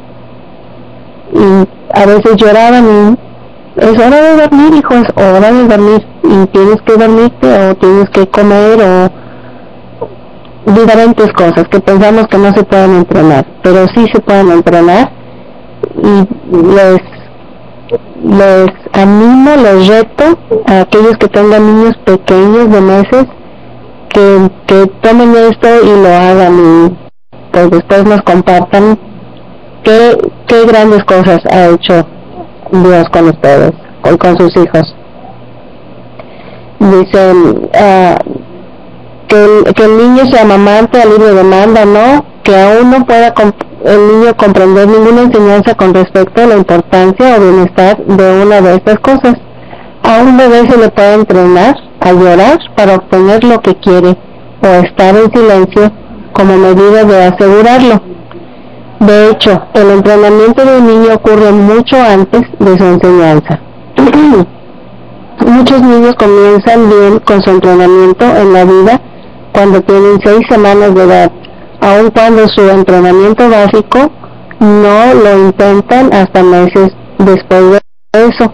Y 1.33 1.99
a 1.99 2.05
veces 2.05 2.35
lloraban 2.37 2.85
y 2.85 3.83
es 3.83 3.99
hora 3.99 4.21
de 4.21 4.41
dormir, 4.41 4.73
hijo, 4.73 4.93
es 4.93 5.23
hora 5.23 5.51
de 5.51 5.67
dormir. 5.67 6.05
Y 6.23 6.45
tienes 6.47 6.81
que 6.81 6.93
dormirte 6.93 7.69
o 7.69 7.75
tienes 7.75 8.09
que 8.09 8.27
comer 8.27 8.79
o 8.81 9.09
diferentes 10.73 11.31
cosas 11.33 11.67
que 11.69 11.79
pensamos 11.79 12.27
que 12.27 12.37
no 12.37 12.53
se 12.53 12.63
pueden 12.63 12.95
entrenar, 12.95 13.45
pero 13.63 13.87
sí 13.95 14.05
se 14.11 14.19
pueden 14.19 14.51
entrenar 14.51 15.11
y 16.03 16.27
les 16.75 17.16
les 18.23 18.71
animo, 18.93 19.51
les 19.55 19.87
reto 19.87 20.37
a 20.67 20.81
aquellos 20.81 21.17
que 21.17 21.27
tengan 21.27 21.65
niños 21.65 21.97
pequeños 22.05 22.69
de 22.69 22.81
meses 22.81 23.25
que, 24.09 24.49
que 24.65 24.87
tomen 25.01 25.35
esto 25.35 25.67
y 25.83 26.01
lo 26.01 26.09
hagan 26.09 26.59
y 26.59 26.97
pues 27.51 27.69
después 27.71 28.05
nos 28.05 28.21
compartan 28.21 28.99
qué, 29.83 30.17
qué 30.47 30.65
grandes 30.65 31.03
cosas 31.05 31.39
ha 31.51 31.67
hecho 31.67 32.05
Dios 32.71 33.09
con 33.11 33.29
ustedes, 33.29 33.71
con, 34.01 34.17
con 34.17 34.37
sus 34.37 34.55
hijos. 34.57 34.95
Dicen 36.79 37.69
uh, 37.73 38.17
que, 39.27 39.73
que 39.73 39.83
el 39.83 39.97
niño 39.97 40.25
se 40.25 40.39
amamante 40.39 41.01
a 41.01 41.05
libre 41.05 41.33
demanda, 41.33 41.85
¿no? 41.85 42.25
Que 42.43 42.55
aún 42.55 42.91
no 42.91 43.05
pueda 43.05 43.33
el 43.87 44.07
niño 44.07 44.35
comprender 44.35 44.87
ninguna 44.87 45.21
enseñanza 45.21 45.73
con 45.75 45.93
respecto 45.93 46.41
a 46.41 46.47
la 46.47 46.57
importancia 46.57 47.37
o 47.37 47.39
bienestar 47.39 47.97
de 48.05 48.43
una 48.43 48.61
de 48.61 48.75
estas 48.75 48.99
cosas. 48.99 49.35
A 50.03 50.21
un 50.21 50.37
bebé 50.37 50.69
se 50.69 50.77
le 50.77 50.89
puede 50.89 51.13
entrenar 51.13 51.75
a 52.01 52.11
llorar 52.11 52.59
para 52.75 52.95
obtener 52.95 53.43
lo 53.43 53.61
que 53.61 53.75
quiere 53.75 54.17
o 54.61 54.67
estar 54.83 55.15
en 55.15 55.31
silencio 55.31 55.91
como 56.33 56.57
medida 56.57 57.05
de 57.05 57.23
asegurarlo. 57.23 58.01
De 58.99 59.29
hecho, 59.29 59.61
el 59.73 59.89
entrenamiento 59.91 60.65
de 60.65 60.77
un 60.79 60.87
niño 60.87 61.13
ocurre 61.15 61.51
mucho 61.51 61.95
antes 61.97 62.41
de 62.59 62.77
su 62.77 62.83
enseñanza. 62.83 63.59
Muchos 65.47 65.81
niños 65.81 66.15
comienzan 66.15 66.89
bien 66.89 67.19
con 67.19 67.41
su 67.41 67.51
entrenamiento 67.51 68.25
en 68.25 68.53
la 68.53 68.65
vida 68.65 69.01
cuando 69.53 69.81
tienen 69.81 70.19
seis 70.23 70.41
semanas 70.49 70.93
de 70.93 71.03
edad 71.03 71.31
aun 71.81 72.09
cuando 72.11 72.47
su 72.47 72.69
entrenamiento 72.69 73.49
básico 73.49 74.11
no 74.59 75.13
lo 75.13 75.47
intentan 75.47 76.13
hasta 76.13 76.43
meses 76.43 76.91
después 77.19 77.71
de 77.71 77.79
eso. 78.13 78.53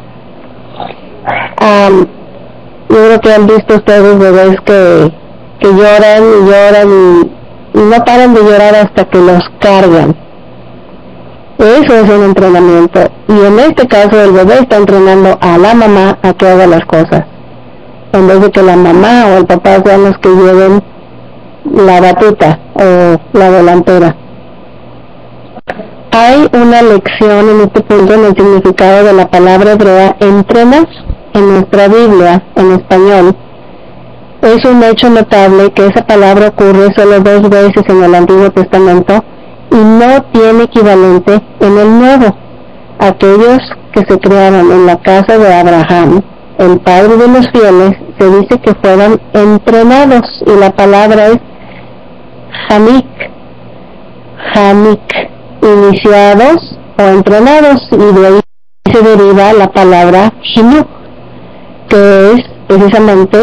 yo 2.90 2.96
creo 2.96 3.20
que 3.20 3.34
han 3.34 3.48
visto 3.48 3.76
ustedes 3.76 4.20
bebés 4.20 4.58
que, 4.66 5.12
que 5.60 5.68
lloran 5.68 6.24
y 6.24 6.46
lloran 6.46 6.90
y, 6.90 7.80
y, 7.80 7.82
no 7.82 8.06
paran 8.06 8.34
de 8.34 8.42
llorar 8.42 8.76
hasta 8.76 9.06
que 9.06 9.18
los 9.18 9.44
cargan. 9.60 10.16
Eso 11.58 11.96
es 11.96 12.10
un 12.10 12.24
entrenamiento. 12.26 13.00
Y 13.30 13.46
en 13.46 13.60
este 13.60 13.88
caso 13.88 14.22
el 14.22 14.32
bebé 14.32 14.60
está 14.60 14.78
entrenando 14.78 15.38
a 15.40 15.58
la 15.58 15.74
mamá 15.74 16.18
a 16.22 16.34
que 16.34 16.48
haga 16.48 16.68
las 16.68 16.86
cosas. 16.86 17.24
En 18.12 18.28
vez 18.28 18.42
de 18.42 18.52
que 18.52 18.62
la 18.62 18.76
mamá 18.76 19.28
o 19.28 19.38
el 19.38 19.46
papá 19.46 19.82
sean 19.84 20.04
los 20.04 20.18
que 20.18 20.30
lleven 20.30 20.84
la 21.66 22.01
batuta 22.01 22.59
o 22.74 23.38
la 23.38 23.51
delantera. 23.51 24.16
Hay 26.11 26.47
una 26.53 26.82
lección 26.82 27.49
en 27.49 27.61
este 27.61 27.82
punto 27.82 28.14
en 28.14 28.26
el 28.26 28.36
significado 28.36 29.03
de 29.03 29.14
la 29.14 29.30
palabra 29.30 29.72
hebrea 29.72 30.16
entrenas 30.20 30.86
en 31.34 31.53
nuestra 31.53 31.88
Biblia 31.88 32.43
en 32.55 32.72
español. 32.74 33.36
Es 34.41 34.64
un 34.66 34.84
hecho 34.84 35.09
notable 35.09 35.72
que 35.72 35.88
esa 35.88 36.05
palabra 36.05 36.49
ocurre 36.49 36.93
solo 36.95 37.20
dos 37.20 37.49
veces 37.49 37.84
en 37.88 38.03
el 38.03 38.14
Antiguo 38.14 38.51
Testamento 38.51 39.24
y 39.72 39.76
no 39.76 40.22
tiene 40.32 40.64
equivalente 40.66 41.41
en 41.61 41.78
el 41.78 41.99
Nuevo. 41.99 42.36
Aquellos 42.99 43.59
que 43.93 44.01
se 44.07 44.20
crearon 44.20 44.72
en 44.72 44.86
la 44.86 44.97
casa 44.97 45.38
de 45.38 45.53
Abraham, 45.53 46.22
el 46.59 46.80
padre 46.82 47.18
de 47.18 47.28
los 47.28 47.49
fieles, 47.49 47.97
se 48.20 48.30
dice 48.30 48.59
que 48.61 48.76
fueron 48.76 49.20
entrenados 49.34 50.43
y 50.45 50.59
la 50.59 50.72
palabra 50.76 51.28
es 51.28 51.39
Hamik, 52.70 53.06
Hamik, 54.56 55.30
iniciados 55.62 56.78
o 56.97 57.04
entrenados, 57.04 57.88
y 57.91 58.20
de 58.20 58.28
ahí 58.28 58.39
se 58.91 59.01
deriva 59.01 59.54
la 59.54 59.72
palabra 59.72 60.34
Hinuk, 60.56 60.88
que 61.89 62.32
es 62.34 62.41
precisamente, 62.68 63.38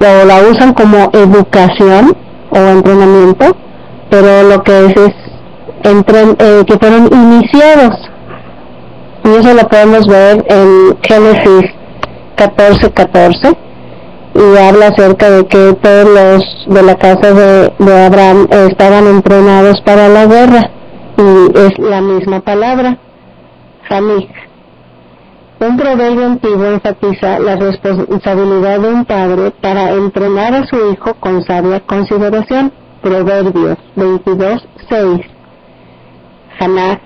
o 0.00 0.24
la 0.26 0.42
usan 0.50 0.72
como 0.74 1.10
educación 1.12 2.16
o 2.50 2.58
entrenamiento, 2.58 3.56
pero 4.10 4.42
lo 4.42 4.62
que 4.62 4.86
es 4.86 4.96
es 4.96 5.14
eh, 5.84 6.64
que 6.66 6.78
fueron 6.78 7.08
iniciados. 7.12 8.10
Y 9.24 9.28
eso 9.36 9.54
lo 9.54 9.68
podemos 9.68 10.06
ver 10.06 10.44
en 10.48 10.98
Génesis 11.02 11.70
14, 12.36 12.90
14 12.92 13.63
y 14.34 14.58
habla 14.58 14.88
acerca 14.88 15.30
de 15.30 15.46
que 15.46 15.74
todos 15.80 16.08
los 16.08 16.74
de 16.74 16.82
la 16.82 16.96
casa 16.96 17.32
de, 17.32 17.72
Abraham 18.06 18.48
estaban 18.50 19.06
entrenados 19.06 19.80
para 19.82 20.08
la 20.08 20.26
guerra 20.26 20.70
y 21.16 21.58
es 21.58 21.78
la 21.78 22.00
misma 22.00 22.40
palabra, 22.40 22.98
Hamik. 23.88 24.30
Un 25.60 25.76
proverbio 25.76 26.26
antiguo 26.26 26.66
enfatiza 26.66 27.38
la 27.38 27.56
responsabilidad 27.56 28.80
de 28.80 28.88
un 28.88 29.04
padre 29.04 29.52
para 29.62 29.92
entrenar 29.92 30.52
a 30.52 30.66
su 30.66 30.90
hijo 30.90 31.14
con 31.20 31.44
sabia 31.44 31.80
consideración. 31.80 32.72
Proverbios 33.00 33.78
22, 33.94 34.66
6. 34.88 35.20
Hanak, 36.58 37.00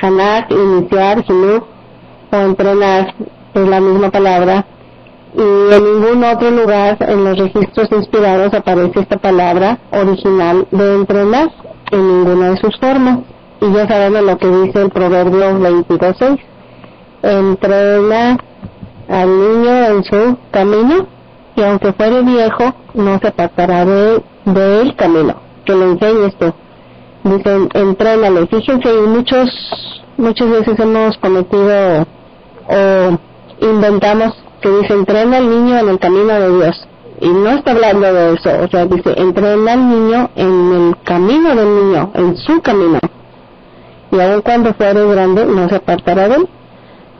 Hanak, 0.00 0.50
iniciar, 0.50 1.24
o 2.30 2.36
entrenar, 2.36 3.14
es 3.54 3.68
la 3.68 3.80
misma 3.80 4.10
palabra, 4.10 4.64
y 5.34 5.74
en 5.74 5.84
ningún 5.84 6.24
otro 6.24 6.50
lugar 6.50 6.96
en 7.00 7.24
los 7.24 7.38
registros 7.38 7.90
inspirados 7.90 8.52
aparece 8.52 9.00
esta 9.00 9.16
palabra 9.16 9.78
original 9.90 10.66
de 10.70 10.94
entrenar 10.94 11.50
en 11.90 12.06
ninguna 12.06 12.50
de 12.50 12.56
sus 12.58 12.76
formas. 12.78 13.20
Y 13.60 13.72
ya 13.72 13.86
sabemos 13.86 14.22
lo 14.22 14.38
que 14.38 14.48
dice 14.48 14.82
el 14.82 14.90
Proverbio 14.90 15.58
22.6. 15.58 16.38
Entrena 17.22 18.36
al 19.08 19.28
niño 19.28 19.84
en 19.86 20.04
su 20.04 20.36
camino 20.50 21.06
y 21.54 21.62
aunque 21.62 21.92
fuere 21.92 22.22
viejo 22.22 22.74
no 22.94 23.18
se 23.18 23.28
apartará 23.28 23.84
de, 23.84 24.22
de 24.44 24.94
camino. 24.96 25.36
Que 25.64 25.74
le 25.74 25.84
enseñes 25.84 26.34
tú. 26.36 26.52
Dicen, 27.24 27.68
entrénale. 27.72 28.46
Fíjense, 28.48 28.92
muchos, 29.06 29.48
muchas 30.16 30.50
veces 30.50 30.78
hemos 30.78 31.16
cometido 31.18 32.06
o 32.68 33.18
inventamos 33.62 34.34
que 34.60 34.68
dice 34.68 34.94
entrena 34.94 35.38
al 35.38 35.50
niño 35.50 35.78
en 35.78 35.88
el 35.88 35.98
camino 35.98 36.32
de 36.32 36.56
Dios. 36.56 36.88
Y 37.20 37.28
no 37.28 37.50
está 37.50 37.70
hablando 37.70 38.12
de 38.12 38.34
eso, 38.34 38.50
o 38.64 38.68
sea, 38.68 38.84
dice 38.86 39.14
entrena 39.16 39.72
al 39.72 39.88
niño 39.88 40.30
en 40.34 40.72
el 40.72 40.96
camino 41.04 41.54
del 41.54 41.74
niño, 41.74 42.10
en 42.14 42.36
su 42.36 42.60
camino. 42.62 42.98
Y 44.10 44.20
aun 44.20 44.42
cuando 44.42 44.74
fuere 44.74 45.06
grande, 45.06 45.44
no 45.46 45.68
se 45.68 45.76
apartará 45.76 46.28
de 46.28 46.34
él. 46.36 46.48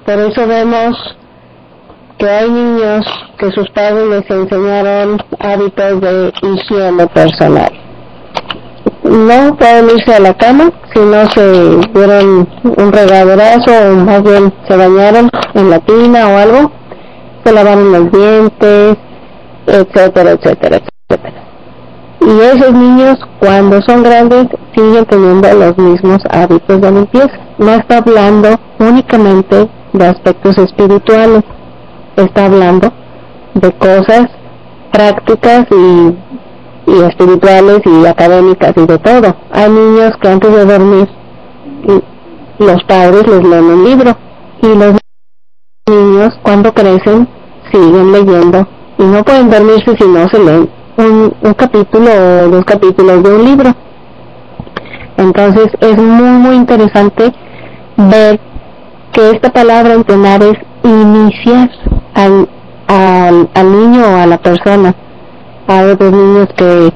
Por 0.04 0.18
eso 0.18 0.46
vemos 0.46 1.16
que 2.18 2.28
hay 2.28 2.50
niños 2.50 3.06
que 3.38 3.50
sus 3.52 3.68
padres 3.70 4.06
les 4.08 4.30
enseñaron 4.30 5.22
hábitos 5.38 6.00
de 6.00 6.32
higiene 6.42 7.06
personal. 7.08 7.72
No 9.12 9.54
pueden 9.56 9.90
irse 9.90 10.14
a 10.14 10.20
la 10.20 10.32
cama 10.32 10.72
si 10.94 10.98
no 10.98 11.30
se 11.32 11.76
dieron 11.92 12.48
un 12.64 12.92
regaderazo 12.92 13.70
o 13.90 13.94
más 13.96 14.22
bien 14.22 14.50
se 14.66 14.74
bañaron 14.74 15.28
en 15.52 15.68
la 15.68 15.80
tina 15.80 16.28
o 16.28 16.38
algo 16.38 16.72
se 17.44 17.52
lavan 17.52 17.92
los 17.92 18.10
dientes, 18.10 18.96
etcétera, 19.66 20.30
etcétera, 20.30 20.78
etcétera. 20.78 21.42
Y 22.20 22.40
esos 22.40 22.72
niños 22.72 23.18
cuando 23.38 23.82
son 23.82 24.02
grandes 24.02 24.46
siguen 24.74 25.04
teniendo 25.04 25.52
los 25.52 25.76
mismos 25.76 26.18
hábitos 26.30 26.80
de 26.80 26.90
limpieza. 26.90 27.38
No 27.58 27.74
está 27.74 27.98
hablando 27.98 28.58
únicamente 28.78 29.68
de 29.92 30.06
aspectos 30.06 30.56
espirituales, 30.56 31.42
está 32.16 32.46
hablando 32.46 32.90
de 33.54 33.72
cosas 33.72 34.28
prácticas 34.90 35.66
y, 35.70 36.14
y 36.86 37.00
espirituales 37.02 37.80
y 37.84 38.06
académicas 38.06 38.72
y 38.76 38.86
de 38.86 38.98
todo. 38.98 39.36
Hay 39.52 39.70
niños 39.70 40.12
que 40.20 40.28
antes 40.28 40.52
de 40.54 40.64
dormir 40.64 41.08
los 42.58 42.84
padres 42.84 43.26
les 43.26 43.42
leen 43.42 43.64
un 43.64 43.84
libro 43.84 44.16
y 44.62 44.68
los 44.68 44.96
niños 45.88 46.38
cuando 46.42 46.72
crecen 46.72 47.28
siguen 47.72 48.12
leyendo 48.12 48.66
y 48.98 49.02
no 49.02 49.22
pueden 49.24 49.50
dormirse 49.50 49.96
si 49.96 50.06
no 50.06 50.28
se 50.28 50.38
leen 50.38 50.68
un, 50.96 51.34
un 51.40 51.54
capítulo 51.54 52.10
o 52.10 52.48
dos 52.48 52.64
capítulos 52.64 53.22
de 53.22 53.34
un 53.34 53.44
libro. 53.44 53.74
Entonces 55.16 55.68
es 55.80 55.96
muy 55.96 56.38
muy 56.38 56.56
interesante 56.56 57.32
ver 57.96 58.40
que 59.12 59.30
esta 59.30 59.50
palabra 59.50 59.94
entrenar 59.94 60.42
es 60.42 60.58
iniciar 60.84 61.70
al, 62.14 62.48
al, 62.88 63.48
al 63.54 63.72
niño 63.72 64.04
o 64.04 64.16
a 64.16 64.26
la 64.26 64.38
persona. 64.38 64.94
Hay 65.66 65.90
otros 65.90 66.12
niños 66.12 66.48
que, 66.56 66.92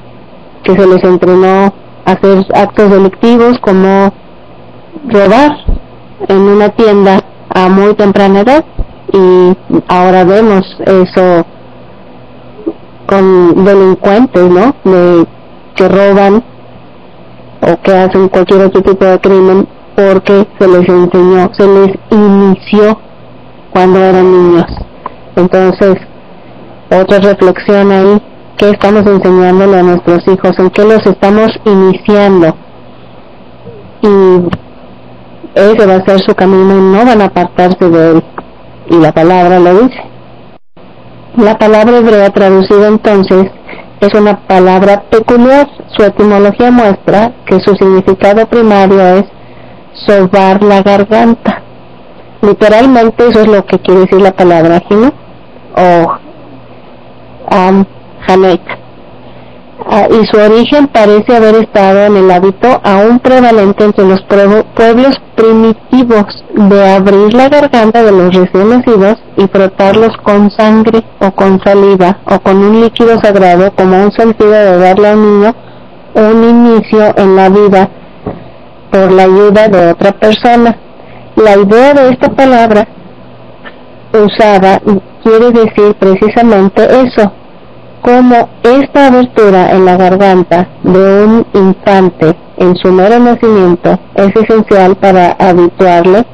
que 0.63 0.75
se 0.75 0.87
les 0.87 1.03
entrenó 1.03 1.73
a 2.05 2.11
hacer 2.11 2.45
actos 2.53 2.91
delictivos 2.91 3.57
como 3.61 4.13
robar 5.07 5.57
en 6.27 6.37
una 6.37 6.69
tienda 6.69 7.21
a 7.49 7.69
muy 7.69 7.93
temprana 7.95 8.41
edad 8.41 8.65
y 9.13 9.57
ahora 9.87 10.23
vemos 10.23 10.65
eso 10.85 11.45
con 13.07 13.63
delincuentes, 13.63 14.49
¿no? 14.49 14.75
De, 14.83 15.25
que 15.77 15.87
roban 15.87 16.43
o 17.61 17.81
que 17.81 17.93
hacen 17.93 18.27
cualquier 18.29 18.61
otro 18.63 18.81
tipo 18.81 19.05
de 19.05 19.19
crimen 19.19 19.67
porque 19.95 20.47
se 20.59 20.67
les 20.67 20.89
enseñó, 20.89 21.49
se 21.53 21.67
les 21.67 21.95
inició 22.11 22.99
cuando 23.71 23.99
eran 23.99 24.31
niños. 24.31 24.65
Entonces, 25.35 25.95
otra 26.91 27.19
reflexión 27.19 27.91
ahí, 27.91 28.21
¿qué 28.57 28.69
estamos 28.71 29.05
enseñándole 29.05 29.79
a 29.79 29.83
nuestros 29.83 30.27
hijos? 30.27 30.57
¿En 30.59 30.69
qué 30.71 30.83
los 30.83 31.05
estamos 31.05 31.47
iniciando? 31.65 32.55
Y 34.01 34.47
ese 35.55 35.85
va 35.85 35.95
a 35.95 36.05
ser 36.05 36.19
su 36.19 36.35
camino 36.35 36.77
y 36.77 36.81
no 36.81 37.05
van 37.05 37.21
a 37.21 37.25
apartarse 37.25 37.89
de 37.89 38.11
él 38.11 38.23
y 38.89 38.97
la 38.97 39.11
palabra 39.11 39.59
lo 39.59 39.81
dice. 39.81 40.01
La 41.35 41.57
palabra 41.57 41.97
hebrea 41.97 42.29
traducida 42.31 42.87
entonces 42.87 43.51
es 43.99 44.13
una 44.13 44.47
palabra 44.47 45.03
peculiar. 45.09 45.67
Su 45.95 46.03
etimología 46.03 46.71
muestra 46.71 47.31
que 47.45 47.59
su 47.59 47.75
significado 47.75 48.45
primario 48.47 49.01
es 49.01 49.25
sobar 50.05 50.63
la 50.63 50.81
garganta. 50.81 51.61
Literalmente 52.41 53.27
eso 53.27 53.41
es 53.41 53.47
lo 53.47 53.65
que 53.65 53.79
quiere 53.79 54.01
decir 54.01 54.21
la 54.21 54.31
palabra 54.31 54.81
jino 54.87 55.11
o 55.75 56.17
um, 57.55 57.85
Ah, 59.89 60.07
y 60.09 60.25
su 60.25 60.37
origen 60.37 60.87
parece 60.87 61.35
haber 61.35 61.55
estado 61.55 62.05
en 62.07 62.17
el 62.17 62.29
hábito 62.29 62.81
aún 62.83 63.19
prevalente 63.19 63.85
entre 63.85 64.05
los 64.05 64.21
pueblos 64.23 65.15
primitivos 65.35 66.43
de 66.53 66.89
abrir 66.89 67.33
la 67.33 67.47
garganta 67.47 68.03
de 68.03 68.11
los 68.11 68.33
recién 68.33 68.69
nacidos 68.69 69.17
y 69.37 69.47
frotarlos 69.47 70.17
con 70.23 70.51
sangre 70.51 71.03
o 71.19 71.31
con 71.31 71.61
saliva 71.63 72.17
o 72.25 72.39
con 72.39 72.57
un 72.57 72.81
líquido 72.81 73.17
sagrado 73.19 73.71
como 73.75 74.03
un 74.03 74.11
sentido 74.11 74.51
de 74.51 74.77
darle 74.77 75.07
al 75.07 75.21
niño 75.21 75.55
un 76.15 76.43
inicio 76.43 77.13
en 77.15 77.35
la 77.35 77.49
vida 77.49 77.89
por 78.91 79.11
la 79.11 79.23
ayuda 79.23 79.69
de 79.69 79.91
otra 79.91 80.11
persona. 80.11 80.77
La 81.35 81.55
idea 81.55 81.93
de 81.93 82.09
esta 82.09 82.29
palabra 82.29 82.87
usada 84.11 84.81
quiere 85.23 85.51
decir 85.51 85.95
precisamente 85.99 86.83
eso, 86.83 87.31
como 88.07 88.47
esta 88.63 89.07
abertura 89.07 89.71
en 89.71 89.83
la 89.83 89.97
garganta 89.97 90.65
de 90.81 91.25
un 91.25 91.45
infante 91.53 92.37
en 92.55 92.73
su 92.77 92.89
mero 92.89 93.19
nacimiento 93.19 93.99
es 94.15 94.33
esencial 94.33 94.95
para 94.95 95.35
habituarle 95.37 96.25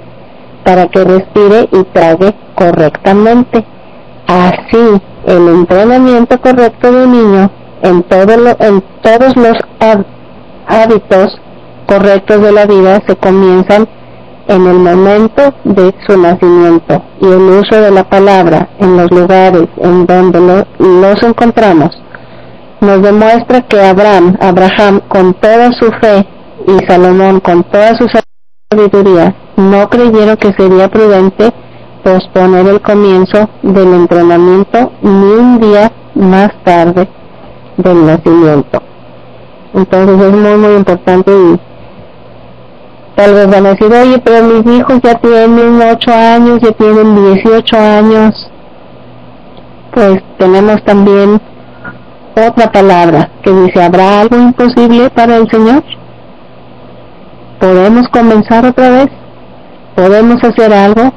para 0.63 0.88
que 0.89 1.03
respire 1.03 1.67
y 1.71 1.84
trague 1.86 2.36
correctamente. 2.53 3.65
Así, 4.28 5.01
el 5.26 5.47
entrenamiento 5.47 6.39
correcto 6.39 6.91
de 6.91 7.05
un 7.05 7.11
niño 7.11 7.51
en, 7.82 8.05
en 8.59 8.84
todos 9.01 9.36
los 9.36 9.57
hábitos 10.67 11.41
correctos 11.87 12.39
de 12.39 12.51
la 12.51 12.67
vida 12.67 13.01
se 13.08 13.16
comienzan 13.16 13.87
en 14.47 14.67
el 14.67 14.79
momento 14.79 15.53
de 15.63 15.93
su 16.07 16.17
nacimiento 16.17 17.01
y 17.21 17.25
el 17.25 17.41
uso 17.41 17.79
de 17.82 17.91
la 17.91 18.03
palabra 18.03 18.70
en 18.79 18.97
los 18.97 19.09
lugares 19.11 19.67
en 19.78 20.05
donde 20.05 20.39
lo, 20.39 20.65
los 20.79 21.24
encontramos 21.24 21.89
nos 22.82 23.01
demuestra 23.01 23.61
que 23.61 23.82
Abraham, 23.82 24.36
Abraham 24.41 24.99
con 25.07 25.33
toda 25.36 25.71
su 25.71 25.89
fe 26.01 26.28
y 26.67 26.86
Salomón 26.86 27.39
con 27.39 27.63
toda 27.63 27.95
su 27.95 28.07
sabiduría 28.70 29.33
no 29.55 29.89
creyeron 29.89 30.36
que 30.36 30.51
sería 30.53 30.89
prudente 30.89 31.53
posponer 32.03 32.67
el 32.67 32.82
comienzo 32.82 33.49
del 33.61 33.93
entrenamiento 33.93 34.91
ni 35.01 35.32
un 35.32 35.59
día 35.61 35.91
más 36.15 36.49
tarde 36.65 37.07
del 37.78 38.05
nacimiento. 38.05 38.82
Entonces 39.74 40.21
es 40.28 40.33
muy 40.33 40.57
muy 40.57 40.75
importante 40.75 41.32
y 41.32 41.59
Tal 43.16 43.34
vez 43.34 43.48
van 43.48 43.66
a 43.66 43.70
decir, 43.70 43.94
oye, 43.94 44.20
pero 44.20 44.44
mis 44.46 44.76
hijos 44.76 45.00
ya 45.04 45.16
tienen 45.16 45.80
8 45.82 46.12
años, 46.12 46.60
ya 46.62 46.72
tienen 46.72 47.34
18 47.34 47.78
años. 47.78 48.52
Pues 49.94 50.24
tenemos 50.40 50.84
también 50.84 51.40
otra 52.36 52.72
palabra 52.72 53.30
que 53.44 53.52
dice, 53.52 53.84
¿habrá 53.84 54.22
algo 54.22 54.38
imposible 54.38 55.12
para 55.12 55.38
el 55.38 55.48
Señor? 55.52 55.84
¿Podemos 57.60 58.08
comenzar 58.10 58.66
otra 58.66 58.90
vez? 58.90 59.10
¿Podemos 59.96 60.44
hacer 60.44 60.74
algo? 60.74 61.14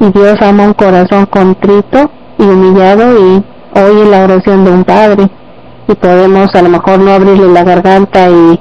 Y 0.00 0.10
Dios 0.10 0.36
ama 0.42 0.64
un 0.64 0.74
corazón 0.74 1.26
contrito 1.26 2.10
y 2.38 2.42
humillado 2.42 3.12
y 3.16 3.44
oye 3.78 4.10
la 4.10 4.24
oración 4.24 4.64
de 4.64 4.72
un 4.72 4.84
padre. 4.84 5.28
Y 5.86 5.94
podemos 5.94 6.52
a 6.54 6.62
lo 6.62 6.68
mejor 6.68 6.98
no 6.98 7.12
abrirle 7.12 7.52
la 7.52 7.62
garganta 7.62 8.28
y 8.28 8.60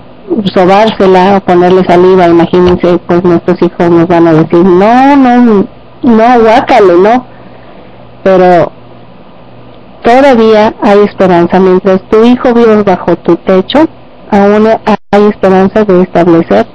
sobársela 0.53 1.37
o 1.37 1.41
ponerle 1.41 1.83
saliva, 1.85 2.27
imagínense, 2.27 2.97
pues 3.07 3.23
nuestros 3.23 3.61
hijos 3.61 3.89
nos 3.89 4.07
van 4.07 4.27
a 4.27 4.33
decir, 4.33 4.63
no, 4.63 5.15
no, 5.15 5.65
no, 6.03 6.39
guácale, 6.39 6.93
no. 7.01 7.25
Pero 8.23 8.71
todavía 10.03 10.73
hay 10.81 10.99
esperanza. 10.99 11.59
Mientras 11.59 12.01
tu 12.09 12.23
hijo 12.23 12.53
vive 12.53 12.83
bajo 12.83 13.15
tu 13.17 13.35
techo, 13.37 13.87
aún 14.31 14.67
hay 15.11 15.23
esperanza 15.27 15.83
de 15.85 16.01
establecer 16.03 16.65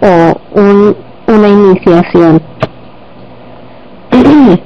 o 0.00 0.60
un, 0.60 0.96
una 1.26 1.48
iniciación. 1.48 2.42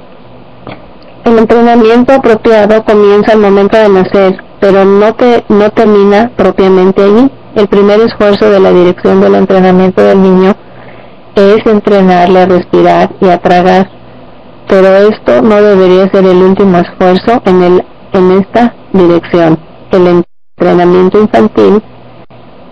El 1.23 1.37
entrenamiento 1.37 2.13
apropiado 2.13 2.83
comienza 2.83 3.33
al 3.33 3.39
momento 3.39 3.77
de 3.77 3.89
nacer, 3.89 4.43
pero 4.59 4.83
no, 4.85 5.13
te, 5.13 5.43
no 5.49 5.69
termina 5.69 6.31
propiamente 6.35 7.03
allí. 7.03 7.29
El 7.55 7.67
primer 7.67 7.99
esfuerzo 7.99 8.49
de 8.49 8.61
la 8.61 8.71
dirección 8.71 9.19
del 9.19 9.35
entrenamiento 9.35 10.01
del 10.01 10.21
niño 10.21 10.55
es 11.35 11.65
entrenarle 11.65 12.39
a 12.39 12.45
respirar 12.45 13.09
y 13.19 13.27
a 13.27 13.39
tragar, 13.39 13.89
pero 14.69 14.87
esto 15.09 15.41
no 15.41 15.61
debería 15.61 16.09
ser 16.11 16.25
el 16.25 16.37
último 16.37 16.77
esfuerzo 16.77 17.41
en, 17.45 17.63
el, 17.63 17.85
en 18.13 18.31
esta 18.31 18.73
dirección. 18.93 19.59
El 19.91 20.23
entrenamiento 20.57 21.19
infantil 21.19 21.83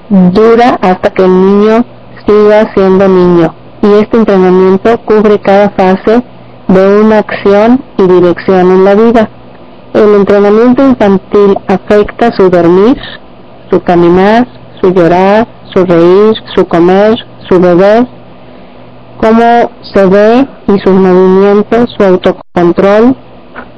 dura 0.09 0.79
hasta 0.81 1.09
que 1.09 1.25
el 1.25 1.31
niño 1.31 1.85
siga 2.25 2.73
siendo 2.73 3.07
niño 3.07 3.53
y 3.81 3.87
este 4.01 4.17
entrenamiento 4.17 4.97
cubre 4.99 5.39
cada 5.39 5.71
fase 5.71 6.23
de 6.69 7.01
una 7.01 7.19
acción 7.19 7.83
y 7.97 8.03
dirección 8.03 8.71
en 8.71 8.85
la 8.85 8.95
vida. 8.95 9.29
El 9.93 10.15
entrenamiento 10.15 10.87
infantil 10.87 11.57
afecta 11.67 12.31
su 12.31 12.49
dormir, 12.49 12.97
su 13.69 13.81
caminar, 13.81 14.47
su 14.81 14.93
llorar, 14.93 15.47
su 15.73 15.85
reír, 15.85 16.33
su 16.55 16.67
comer, 16.67 17.15
su 17.47 17.59
beber, 17.59 18.07
cómo 19.17 19.71
se 19.93 20.05
ve 20.05 20.47
y 20.67 20.79
sus 20.79 20.93
movimientos, 20.93 21.89
su 21.97 22.03
autocontrol, 22.03 23.15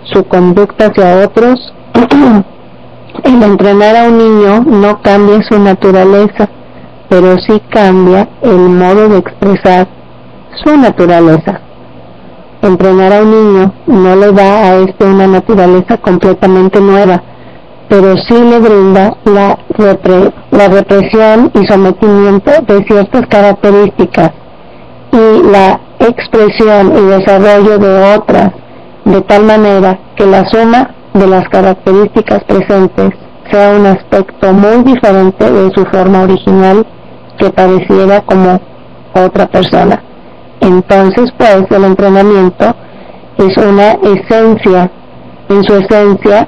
su 0.04 0.24
conducta 0.26 0.88
hacia 0.88 1.26
otros. 1.26 1.74
el 3.24 3.44
entrenar 3.44 3.96
a 3.96 4.04
un 4.06 4.18
niño 4.18 4.64
no 4.66 5.02
cambia 5.02 5.42
su 5.50 5.60
naturaleza, 5.60 6.50
pero 7.10 7.38
sí 7.40 7.62
cambia 7.70 8.30
el 8.42 8.58
modo 8.58 9.10
de 9.10 9.18
expresar 9.18 9.88
su 10.64 10.78
naturaleza. 10.78 11.62
Entrenar 12.62 13.14
a 13.14 13.22
un 13.24 13.32
niño 13.32 13.74
no 13.88 14.16
le 14.16 14.32
da 14.32 14.66
a 14.66 14.76
este 14.76 15.06
una 15.06 15.28
naturaleza 15.28 15.98
completamente 15.98 16.80
nueva, 16.80 17.22
pero 17.92 18.16
sí 18.16 18.34
le 18.34 18.58
brinda 18.60 19.18
la, 19.26 19.60
la 20.52 20.68
represión 20.70 21.52
y 21.54 21.68
sometimiento 21.68 22.50
de 22.66 22.86
ciertas 22.86 23.28
características 23.28 24.32
y 25.12 25.52
la 25.52 25.78
expresión 26.00 26.94
y 26.98 27.02
desarrollo 27.02 27.78
de 27.80 28.16
otras, 28.16 28.54
de 29.04 29.20
tal 29.24 29.44
manera 29.44 30.00
que 30.16 30.26
la 30.26 30.46
suma 30.46 30.96
de 31.14 31.28
las 31.28 31.50
características 31.50 32.46
presentes 32.46 33.10
sea 33.52 33.76
un 33.76 33.86
aspecto 33.86 34.54
muy 34.54 34.84
diferente 34.84 35.52
de 35.52 35.72
su 35.76 35.84
forma 35.88 36.22
original 36.22 36.88
que 37.38 37.50
pareciera 37.50 38.22
como 38.22 38.62
otra 39.14 39.48
persona. 39.48 40.02
Entonces, 40.62 41.30
pues, 41.38 41.66
el 41.70 41.84
entrenamiento 41.84 42.74
es 43.38 43.58
una 43.58 43.98
esencia, 44.02 44.90
en 45.50 45.64
su 45.66 45.76
esencia, 45.76 46.48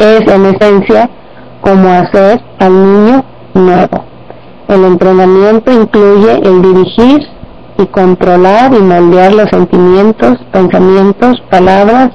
es 0.00 0.20
en 0.26 0.46
esencia 0.46 1.10
como 1.60 1.88
hacer 1.90 2.40
al 2.58 2.72
niño 2.72 3.24
nuevo. 3.54 4.04
El 4.68 4.84
entrenamiento 4.84 5.70
incluye 5.72 6.40
el 6.42 6.62
dirigir 6.62 7.20
y 7.78 7.86
controlar 7.86 8.72
y 8.72 8.78
moldear 8.78 9.32
los 9.32 9.48
sentimientos, 9.50 10.38
pensamientos, 10.52 11.42
palabras 11.50 12.10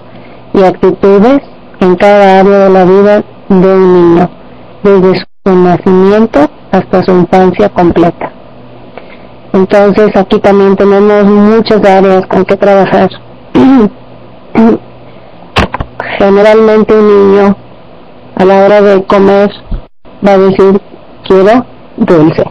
y 0.53 0.63
actitudes 0.63 1.41
en 1.79 1.95
cada 1.95 2.39
área 2.39 2.59
de 2.59 2.69
la 2.69 2.85
vida 2.85 3.23
de 3.49 3.75
un 3.75 3.93
niño, 3.93 4.29
desde 4.83 5.19
su 5.45 5.55
nacimiento 5.55 6.39
hasta 6.71 7.03
su 7.03 7.11
infancia 7.11 7.69
completa. 7.69 8.31
Entonces 9.53 10.15
aquí 10.15 10.39
también 10.39 10.75
tenemos 10.75 11.25
muchas 11.25 11.83
áreas 11.85 12.25
con 12.27 12.45
que 12.45 12.57
trabajar. 12.57 13.09
Generalmente 16.19 16.93
un 16.93 17.07
niño 17.07 17.55
a 18.35 18.45
la 18.45 18.65
hora 18.65 18.81
de 18.81 19.03
comer 19.03 19.51
va 20.25 20.31
a 20.33 20.37
decir 20.37 20.81
quiero 21.27 21.65
dulce. 21.97 22.43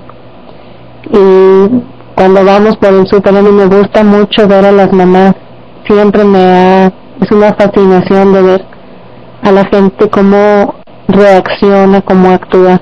Y 1.11 1.83
cuando 2.15 2.45
vamos 2.45 2.77
por 2.77 2.93
el 2.95 3.07
súper 3.07 3.33
me 3.33 3.67
gusta 3.67 4.03
mucho 4.03 4.49
ver 4.49 4.65
a 4.65 4.73
las 4.73 4.93
mamás. 4.93 5.35
Siempre 5.87 6.25
me 6.25 6.39
ha, 6.39 6.87
es 6.87 7.31
una 7.31 7.53
fascinación 7.55 8.33
de 8.33 8.43
ver 8.43 8.65
a 9.43 9.53
la 9.53 9.65
gente 9.67 10.09
cómo 10.09 10.75
reacciona, 11.09 12.01
cómo 12.01 12.31
actúa. 12.31 12.81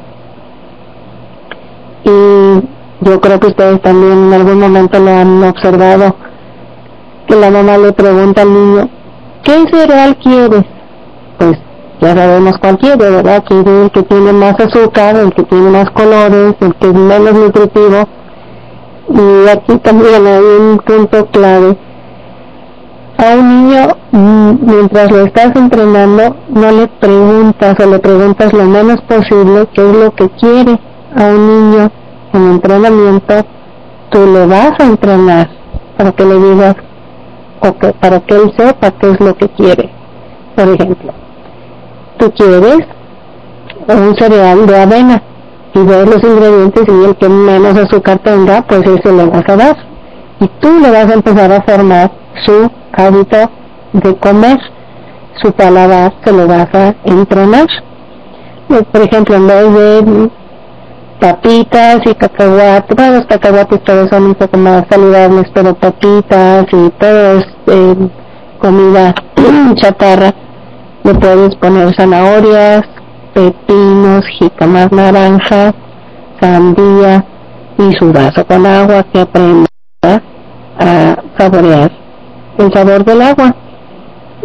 Y 2.04 2.62
yo 3.00 3.20
creo 3.20 3.40
que 3.40 3.48
ustedes 3.48 3.80
también 3.82 4.26
en 4.26 4.32
algún 4.32 4.60
momento 4.60 4.98
lo 5.00 5.10
han 5.10 5.42
observado, 5.42 6.14
que 7.26 7.34
la 7.34 7.50
mamá 7.50 7.78
le 7.78 7.92
pregunta 7.92 8.42
al 8.42 8.52
niño, 8.52 8.88
¿qué 9.42 9.64
cereal 9.72 10.16
quieres? 10.16 10.64
Pues 11.38 11.58
ya 12.02 12.16
sabemos 12.16 12.58
cuál 12.58 12.78
quiere, 12.78 13.10
¿verdad? 13.10 13.44
Quiere 13.46 13.84
el 13.84 13.90
que 13.92 14.02
tiene 14.02 14.32
más 14.32 14.58
azúcar, 14.58 15.14
el 15.14 15.32
que 15.32 15.44
tiene 15.44 15.70
más 15.70 15.88
colores, 15.90 16.56
el 16.60 16.74
que 16.74 16.88
es 16.88 16.94
menos 16.94 17.32
nutritivo. 17.32 18.08
Y 19.08 19.48
aquí 19.48 19.76
también 19.78 20.26
hay 20.26 20.42
un 20.42 20.78
punto 20.78 21.26
clave. 21.26 21.76
A 23.18 23.36
un 23.36 23.68
niño, 23.68 23.88
mm, 24.10 24.50
mientras 24.62 25.12
lo 25.12 25.26
estás 25.26 25.54
entrenando, 25.54 26.34
no 26.48 26.72
le 26.72 26.88
preguntas 26.88 27.78
o 27.78 27.86
le 27.88 28.00
preguntas 28.00 28.52
lo 28.52 28.64
menos 28.64 29.00
posible 29.02 29.68
qué 29.72 29.88
es 29.88 29.96
lo 29.96 30.12
que 30.12 30.28
quiere 30.30 30.80
a 31.14 31.26
un 31.26 31.46
niño 31.46 31.90
en 32.32 32.50
entrenamiento, 32.50 33.34
tú 34.10 34.26
le 34.26 34.46
vas 34.46 34.72
a 34.80 34.84
entrenar 34.84 35.50
para 35.96 36.10
que 36.10 36.24
le 36.24 36.34
digas 36.34 36.74
o 37.60 37.78
que, 37.78 37.92
para 37.92 38.18
que 38.18 38.34
él 38.34 38.52
sepa 38.56 38.90
qué 38.90 39.10
es 39.10 39.20
lo 39.20 39.36
que 39.36 39.48
quiere. 39.50 39.88
Por 40.56 40.68
ejemplo, 40.68 41.21
tú 42.22 42.32
quieres 42.34 42.86
un 43.88 44.14
cereal 44.16 44.64
de 44.64 44.76
avena 44.80 45.22
y 45.74 45.78
ves 45.80 46.06
los 46.06 46.22
ingredientes 46.22 46.84
y 46.86 47.04
el 47.04 47.16
que 47.16 47.28
menos 47.28 47.76
azúcar 47.76 48.20
tenga, 48.20 48.62
pues 48.62 48.82
ese 48.82 49.12
le 49.12 49.24
vas 49.24 49.48
a 49.48 49.56
dar. 49.56 49.76
Y 50.38 50.46
tú 50.60 50.68
le 50.80 50.90
vas 50.90 51.10
a 51.10 51.14
empezar 51.14 51.50
a 51.50 51.62
formar 51.62 52.12
su 52.44 52.70
hábito 52.92 53.50
de 53.92 54.16
comer, 54.16 54.58
su 55.42 55.50
paladar 55.52 56.14
se 56.24 56.32
lo 56.32 56.46
vas 56.46 56.72
a 56.74 56.94
entrenar. 57.04 57.66
Por 58.68 59.02
ejemplo, 59.02 59.34
en 59.34 59.46
vez 59.48 59.74
de 59.74 60.30
papitas 61.18 61.98
y 62.04 62.14
cacahuates, 62.14 62.96
bueno, 62.96 63.14
los 63.14 63.26
cacahuates 63.26 63.82
todos 63.82 64.08
son 64.10 64.26
un 64.26 64.34
poco 64.34 64.56
más 64.58 64.84
saludables, 64.88 65.50
pero 65.52 65.74
papitas 65.74 66.66
y 66.72 66.90
todo 66.90 67.38
es 67.38 67.46
eh, 67.66 67.96
comida 68.60 69.14
chatarra. 69.74 70.32
Le 71.04 71.14
puedes 71.14 71.54
poner 71.56 71.94
zanahorias, 71.94 72.82
pepinos, 73.34 74.24
jicamas 74.38 74.92
naranjas, 74.92 75.74
sandía 76.40 77.24
y 77.78 77.92
su 77.98 78.12
vaso 78.12 78.44
con 78.46 78.66
agua 78.66 79.04
que 79.12 79.20
aprenda 79.20 79.66
a 80.78 81.16
saborear 81.38 81.90
el 82.58 82.72
sabor 82.72 83.04
del 83.04 83.22
agua. 83.22 83.54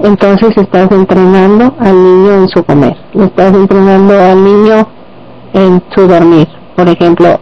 Entonces 0.04 0.56
estás 0.58 0.92
entrenando 0.92 1.76
al 1.80 1.96
niño 1.96 2.34
en 2.34 2.50
su 2.50 2.64
comer, 2.64 2.96
estás 3.14 3.54
entrenando 3.54 4.14
al 4.14 4.44
niño 4.44 4.88
en 5.54 5.84
su 5.96 6.08
dormir 6.08 6.48
por 6.78 6.88
ejemplo, 6.88 7.40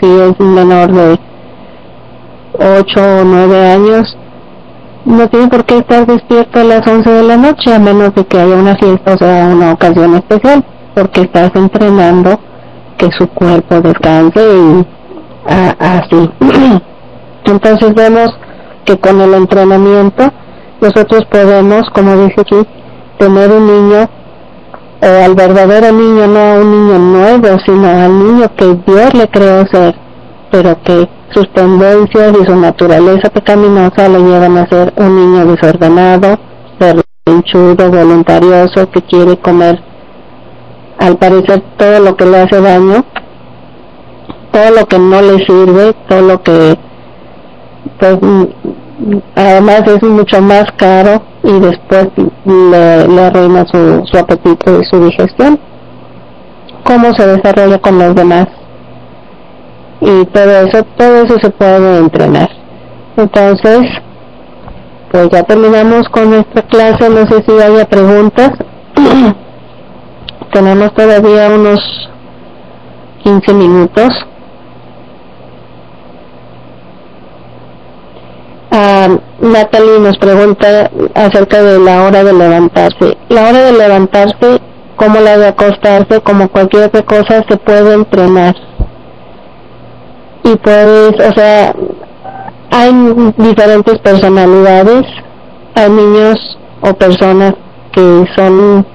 si 0.00 0.06
es 0.06 0.40
menor 0.40 0.92
de 0.92 1.16
8 2.58 3.00
o 3.00 3.24
9 3.24 3.70
años, 3.70 4.18
no 5.04 5.28
tiene 5.28 5.48
por 5.48 5.64
qué 5.64 5.78
estar 5.78 6.06
despierto 6.06 6.60
a 6.60 6.64
las 6.64 6.86
11 6.86 7.10
de 7.10 7.22
la 7.22 7.36
noche, 7.36 7.74
a 7.74 7.78
menos 7.78 8.14
de 8.14 8.24
que 8.24 8.38
haya 8.38 8.54
una 8.54 8.76
fiesta 8.76 9.16
o 9.20 9.52
una 9.52 9.72
ocasión 9.72 10.14
especial, 10.14 10.64
porque 10.94 11.22
estás 11.22 11.50
entrenando 11.54 12.38
que 12.96 13.08
su 13.18 13.26
cuerpo 13.28 13.80
descanse 13.80 14.40
y 14.40 14.86
así. 15.78 16.30
Entonces 17.44 17.94
vemos 17.94 18.30
que 18.84 18.98
con 18.98 19.20
el 19.20 19.34
entrenamiento 19.34 20.30
nosotros 20.80 21.24
podemos, 21.30 21.88
como 21.90 22.16
dice 22.16 22.40
aquí, 22.40 22.56
tener 23.18 23.50
un 23.50 23.66
niño 23.66 24.08
o 25.00 25.24
al 25.24 25.34
verdadero 25.34 25.92
niño, 25.92 26.26
no 26.28 26.38
a 26.38 26.54
un 26.60 26.70
niño 26.70 26.98
nuevo, 26.98 27.58
sino 27.66 27.88
al 27.88 28.18
niño 28.18 28.50
que 28.56 28.66
Dios 28.86 29.14
le 29.14 29.28
creó 29.28 29.66
ser, 29.66 29.96
pero 30.52 30.80
que 30.82 31.08
sus 31.30 31.50
tendencias 31.54 32.34
y 32.40 32.44
su 32.44 32.54
naturaleza 32.54 33.30
pecaminosa 33.30 34.06
le 34.08 34.18
llevan 34.18 34.58
a 34.58 34.68
ser 34.68 34.92
un 34.96 35.16
niño 35.16 35.46
desordenado, 35.46 36.38
berrinchudo, 36.78 37.90
voluntarioso, 37.90 38.90
que 38.90 39.00
quiere 39.02 39.38
comer 39.38 39.82
al 40.98 41.16
parecer 41.16 41.62
todo 41.78 42.00
lo 42.00 42.16
que 42.16 42.26
le 42.26 42.40
hace 42.42 42.60
daño, 42.60 43.02
todo 44.52 44.70
lo 44.78 44.86
que 44.86 44.98
no 44.98 45.22
le 45.22 45.44
sirve, 45.46 45.94
todo 46.06 46.20
lo 46.20 46.42
que 46.42 46.78
pues, 47.98 48.18
además 49.34 49.82
es 49.86 50.02
mucho 50.02 50.42
más 50.42 50.64
caro 50.76 51.22
y 51.42 51.60
después 51.60 52.08
le, 52.44 53.08
le 53.08 53.22
arruina 53.22 53.64
su, 53.72 54.02
su 54.04 54.18
apetito 54.18 54.80
y 54.80 54.84
su 54.84 55.02
digestión. 55.02 55.58
Cómo 56.84 57.14
se 57.14 57.26
desarrolla 57.26 57.78
con 57.78 57.98
los 57.98 58.14
demás. 58.14 58.48
Y 60.04 60.24
todo 60.26 60.66
eso, 60.66 60.84
todo 60.96 61.22
eso 61.22 61.38
se 61.40 61.50
puede 61.50 61.98
entrenar. 61.98 62.50
Entonces, 63.16 63.82
pues 65.12 65.28
ya 65.30 65.44
terminamos 65.44 66.08
con 66.08 66.30
nuestra 66.30 66.62
clase, 66.62 67.08
no 67.08 67.24
sé 67.26 67.44
si 67.46 67.52
haya 67.62 67.84
preguntas. 67.84 68.50
Tenemos 70.52 70.92
todavía 70.94 71.50
unos 71.50 71.78
15 73.22 73.54
minutos. 73.54 74.08
Uh, 78.72 79.20
Natalie 79.46 80.00
nos 80.00 80.18
pregunta 80.18 80.90
acerca 81.14 81.62
de 81.62 81.78
la 81.78 82.02
hora 82.02 82.24
de 82.24 82.32
levantarse. 82.32 83.16
La 83.28 83.42
hora 83.42 83.64
de 83.66 83.72
levantarse, 83.72 84.60
como 84.96 85.20
la 85.20 85.38
de 85.38 85.48
acostarse, 85.48 86.20
como 86.22 86.48
cualquier 86.48 86.84
otra 86.84 87.02
cosa, 87.02 87.44
se 87.48 87.56
puede 87.56 87.94
entrenar. 87.94 88.56
Y 90.44 90.56
puedes, 90.56 91.14
o 91.20 91.32
sea, 91.34 91.74
hay 92.70 92.92
diferentes 93.36 93.98
personalidades, 93.98 95.06
hay 95.74 95.90
niños 95.90 96.58
o 96.80 96.94
personas 96.94 97.54
que 97.92 98.24
son 98.34 98.86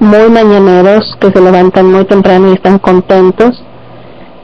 muy 0.00 0.30
mañaneros, 0.30 1.16
que 1.20 1.30
se 1.30 1.40
levantan 1.40 1.92
muy 1.92 2.04
temprano 2.06 2.50
y 2.50 2.54
están 2.54 2.78
contentos. 2.78 3.62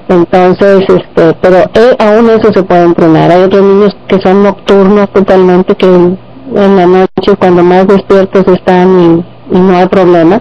Entonces, 0.08 0.84
este, 0.88 1.34
pero 1.40 1.56
eh, 1.74 1.96
aún 1.98 2.30
eso 2.30 2.52
se 2.52 2.62
puede 2.62 2.84
entrenar. 2.84 3.30
Hay 3.32 3.42
otros 3.42 3.62
niños 3.62 3.96
que 4.06 4.20
son 4.20 4.42
nocturnos 4.42 5.10
totalmente, 5.10 5.74
que 5.74 5.86
en, 5.86 6.76
la 6.76 6.86
noche 6.86 7.36
cuando 7.38 7.64
más 7.64 7.88
despiertos 7.88 8.46
están 8.46 9.24
y, 9.50 9.56
y 9.56 9.58
no 9.58 9.76
hay 9.76 9.88
problema. 9.88 10.40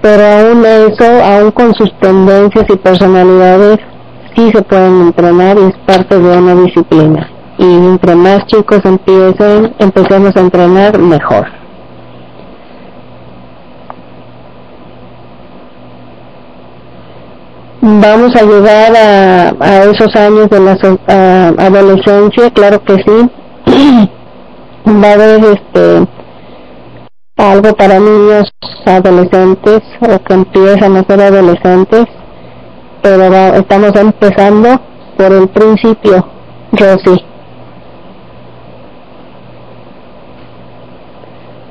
Pero 0.00 0.24
aún 0.24 0.64
eso, 0.64 1.04
aún 1.22 1.52
con 1.52 1.72
sus 1.74 1.96
tendencias 2.00 2.64
y 2.68 2.76
personalidades, 2.76 3.78
sí 4.36 4.50
se 4.52 4.62
pueden 4.62 5.02
entrenar 5.02 5.56
y 5.58 5.64
es 5.64 5.78
parte 5.86 6.18
de 6.18 6.38
una 6.38 6.54
disciplina. 6.54 7.28
Y 7.58 7.64
entre 7.64 8.14
más 8.14 8.46
chicos 8.46 8.80
empiecen, 8.84 9.74
empecemos 9.78 10.34
a 10.36 10.40
entrenar, 10.40 10.98
mejor. 10.98 11.46
Vamos 17.80 18.34
a 18.36 18.42
llegar 18.42 18.96
a, 18.96 19.54
a 19.58 19.84
esos 19.84 20.14
años 20.14 20.48
de 20.48 20.60
la 20.60 20.72
adolescencia, 21.58 22.50
claro 22.50 22.82
que 22.84 22.94
sí. 22.94 23.30
Va 24.86 25.08
a 25.08 25.12
haber 25.12 25.44
este 25.44 26.06
algo 27.36 27.74
para 27.74 27.98
niños 27.98 28.52
adolescentes 28.86 29.80
o 30.00 30.18
que 30.22 30.34
empiezan 30.34 30.96
a 30.96 31.04
ser 31.04 31.20
adolescentes 31.20 32.06
pero 33.02 33.24
estamos 33.56 33.94
empezando 33.96 34.80
por 35.16 35.32
el 35.32 35.48
principio, 35.48 36.24
Rosy. 36.72 37.24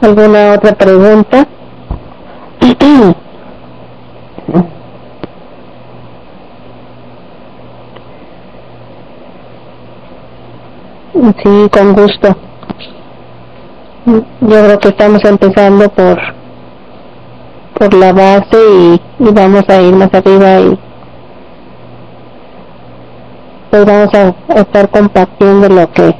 ¿Alguna 0.01 0.53
otra 0.53 0.73
pregunta? 0.73 1.47
Sí, 11.43 11.69
con 11.71 11.93
gusto. 11.93 12.35
Yo 14.05 14.23
creo 14.41 14.79
que 14.79 14.87
estamos 14.89 15.23
empezando 15.23 15.87
por 15.89 16.19
por 17.77 17.93
la 17.95 18.13
base 18.13 18.57
y, 18.57 19.01
y 19.19 19.31
vamos 19.31 19.67
a 19.67 19.81
ir 19.81 19.93
más 19.95 20.13
arriba 20.13 20.59
y 20.59 20.79
pues 23.71 23.85
vamos 23.85 24.13
a 24.13 24.35
estar 24.59 24.89
compartiendo 24.89 25.69
lo 25.69 25.89
que 25.91 26.13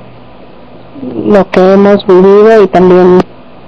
lo 1.26 1.50
que 1.50 1.74
hemos 1.74 2.06
vivido 2.08 2.64
y 2.64 2.68
también 2.68 3.20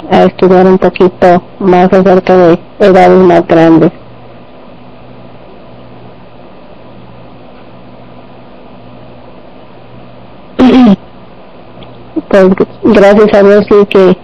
a 0.09 0.23
estudiar 0.23 0.65
un 0.67 0.77
poquito 0.77 1.43
más 1.59 1.91
acerca 1.91 2.37
de 2.37 2.59
edades 2.79 3.19
más 3.25 3.45
grandes. 3.47 3.91
Pues 12.29 12.47
gracias 12.83 13.33
a 13.35 13.43
Dios 13.43 13.65
sí 13.69 13.85
que 13.89 14.17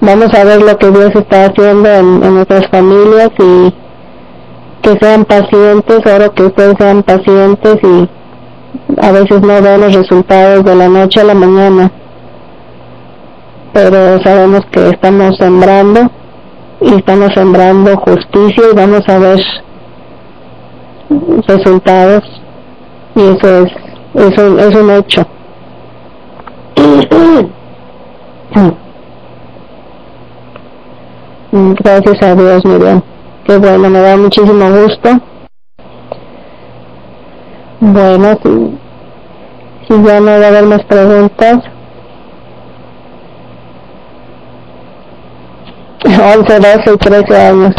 vamos 0.00 0.32
a 0.32 0.44
ver 0.44 0.62
lo 0.62 0.78
que 0.78 0.90
Dios 0.92 1.10
está 1.16 1.46
haciendo 1.46 1.88
en, 1.88 2.22
en 2.22 2.34
nuestras 2.34 2.68
familias 2.68 3.30
y 3.36 3.74
que 4.82 4.96
sean 5.00 5.24
pacientes, 5.24 6.06
ahora 6.06 6.28
que 6.28 6.44
ustedes 6.44 6.76
sean 6.78 7.02
pacientes 7.02 7.78
y 7.82 8.08
a 9.00 9.12
veces 9.12 9.40
no 9.40 9.62
veo 9.62 9.78
los 9.78 9.94
resultados 9.94 10.64
de 10.64 10.74
la 10.74 10.88
noche 10.88 11.20
a 11.20 11.24
la 11.24 11.34
mañana, 11.34 11.90
pero 13.72 14.20
sabemos 14.22 14.60
que 14.70 14.90
estamos 14.90 15.36
sembrando 15.36 16.10
y 16.80 16.94
estamos 16.94 17.30
sembrando 17.34 17.96
justicia 17.96 18.64
y 18.72 18.74
vamos 18.74 19.02
a 19.08 19.18
ver 19.18 19.40
resultados. 21.46 22.24
Y 23.14 23.22
eso 23.22 23.64
es 23.64 23.72
eso 24.14 24.58
es 24.58 24.74
un 24.74 24.90
hecho. 24.90 25.24
Gracias 31.52 32.22
a 32.22 32.34
Dios 32.34 32.64
Miriam. 32.64 33.02
Qué 33.44 33.56
bueno 33.56 33.90
me 33.90 34.00
da 34.00 34.16
muchísimo 34.16 34.70
gusto 34.70 35.20
bueno, 37.80 38.38
si, 38.42 38.78
si 39.88 40.02
ya 40.02 40.20
no 40.20 40.26
va 40.26 40.44
a 40.44 40.48
haber 40.48 40.64
más 40.66 40.84
preguntas. 40.84 41.58
11, 46.04 46.60
12 46.60 46.94
y 46.94 46.96
13 46.98 47.36
años. 47.36 47.74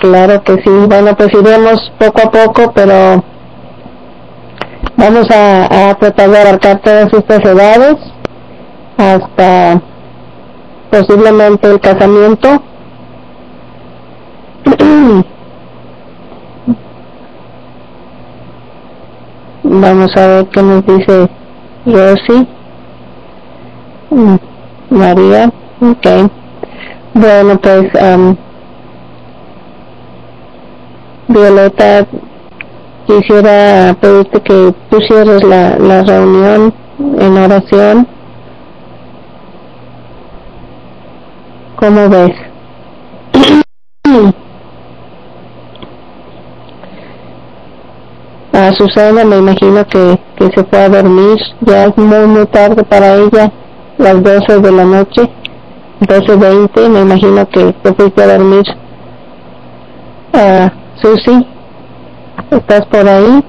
Claro 0.00 0.42
que 0.42 0.54
sí. 0.54 0.70
Bueno, 0.88 1.16
pues 1.16 1.28
iremos 1.32 1.92
poco 1.98 2.22
a 2.22 2.30
poco, 2.30 2.72
pero 2.72 3.22
vamos 4.96 5.30
a, 5.30 5.90
a 5.90 5.94
tratar 5.94 6.30
de 6.30 6.38
abarcar 6.40 6.80
todas 6.80 7.12
estas 7.12 7.44
edades 7.44 7.96
hasta 8.96 9.80
posiblemente 10.90 11.70
el 11.70 11.80
casamiento. 11.80 12.62
Vamos 19.70 20.10
a 20.16 20.26
ver 20.26 20.46
qué 20.46 20.62
nos 20.62 20.86
dice 20.86 21.28
Rosy. 21.84 22.48
Mm, 24.10 24.36
María, 24.88 25.52
ok. 25.82 26.30
Bueno, 27.12 27.58
pues 27.60 27.84
um, 28.02 28.34
Violeta, 31.28 32.06
quisiera 33.06 33.94
pedirte 34.00 34.40
que 34.40 34.74
pusieras 34.88 35.44
la, 35.44 35.78
la 35.78 36.02
reunión 36.02 36.72
en 37.18 37.36
oración. 37.36 38.08
¿Cómo 41.76 42.08
ves? 42.08 42.34
a 48.58 48.72
Susana 48.72 49.24
me 49.24 49.36
imagino 49.36 49.86
que, 49.86 50.18
que 50.36 50.50
se 50.50 50.64
fue 50.64 50.88
dormir, 50.88 51.38
ya 51.60 51.84
es 51.84 51.96
muy 51.96 52.26
muy 52.26 52.46
tarde 52.46 52.82
para 52.82 53.14
ella, 53.14 53.52
las 53.98 54.22
12 54.22 54.58
de 54.60 54.72
la 54.72 54.84
noche, 54.84 55.30
12.20, 56.00 56.88
me 56.88 57.00
imagino 57.00 57.48
que 57.48 57.72
te 57.72 57.94
fuiste 57.94 58.22
a 58.22 58.36
dormir. 58.36 58.64
Uh, 60.32 60.68
Susi, 61.00 61.46
¿estás 62.50 62.84
por 62.86 63.08
ahí? 63.08 63.44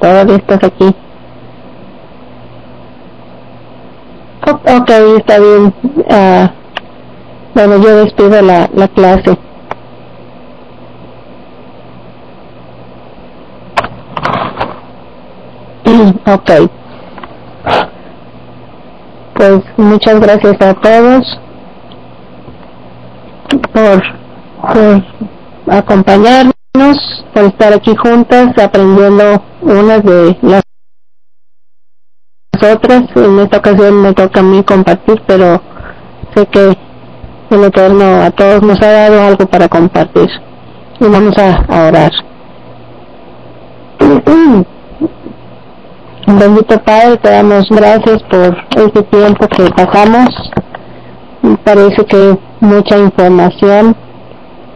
Todavía 0.00 0.36
estás 0.36 0.64
aquí. 0.64 0.94
ok, 4.46 4.90
está 5.18 5.38
bien. 5.38 5.74
Uh, 6.08 6.48
bueno, 7.54 7.76
yo 7.78 7.96
despido 7.96 8.42
la, 8.42 8.68
la 8.74 8.88
clase. 8.88 9.38
Ok. 16.26 16.50
Pues 19.34 19.62
muchas 19.76 20.20
gracias 20.20 20.60
a 20.60 20.74
todos 20.74 21.40
por, 23.72 24.02
por 24.72 25.04
acompañarnos, 25.74 27.24
por 27.34 27.44
estar 27.44 27.72
aquí 27.72 27.94
juntas 27.96 28.56
aprendiendo 28.58 29.42
unas 29.62 30.02
de 30.02 30.36
las 30.42 30.62
otras. 32.62 33.04
En 33.14 33.38
esta 33.40 33.58
ocasión 33.58 34.02
me 34.02 34.12
toca 34.14 34.40
a 34.40 34.42
mí 34.42 34.62
compartir, 34.62 35.22
pero 35.26 35.60
sé 36.34 36.46
que 36.46 36.76
el 37.50 37.64
Eterno 37.64 38.22
a 38.22 38.30
todos 38.30 38.62
nos 38.62 38.80
ha 38.82 38.90
dado 38.90 39.22
algo 39.22 39.46
para 39.46 39.68
compartir. 39.68 40.28
Y 40.98 41.04
vamos 41.04 41.36
a, 41.38 41.56
a 41.68 41.88
orar. 41.88 42.12
Bendito 46.26 46.76
Padre, 46.82 47.18
te 47.18 47.30
damos 47.30 47.68
gracias 47.70 48.20
por 48.24 48.56
este 48.84 49.02
tiempo 49.04 49.46
que 49.46 49.70
pasamos. 49.70 50.26
Parece 51.62 52.04
que 52.04 52.36
mucha 52.58 52.98
información, 52.98 53.94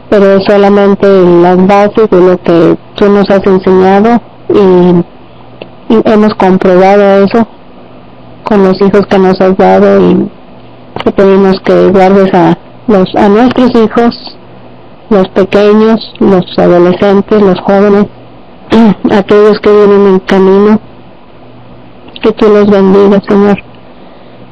pero 0.09 0.36
es 0.36 0.44
solamente 0.44 1.09
las 1.43 1.66
bases 1.66 2.09
de 2.09 2.20
lo 2.20 2.40
que 2.40 2.78
tú 2.94 3.09
nos 3.09 3.28
has 3.31 3.44
enseñado 3.44 4.20
y, 4.48 5.05
hemos 6.09 6.32
comprobado 6.35 7.24
eso 7.24 7.48
con 8.44 8.62
los 8.62 8.81
hijos 8.81 9.05
que 9.06 9.18
nos 9.18 9.40
has 9.40 9.56
dado 9.56 10.01
y 10.09 10.31
que 11.02 11.10
pedimos 11.10 11.60
que 11.64 11.89
guardes 11.89 12.32
a, 12.32 12.56
los, 12.86 13.12
a 13.16 13.28
nuestros 13.28 13.74
hijos, 13.74 14.39
los 15.10 15.28
pequeños, 15.31 16.14
los 16.20 16.44
adolescentes, 16.56 17.43
los 17.43 17.59
jóvenes, 17.62 18.06
aquellos 19.10 19.59
que 19.59 19.70
vienen 19.70 20.06
en 20.06 20.18
camino 20.20 20.89
que 22.20 22.32
tú 22.32 22.48
los 22.48 22.70
bendigas, 22.70 23.22
Señor, 23.28 23.56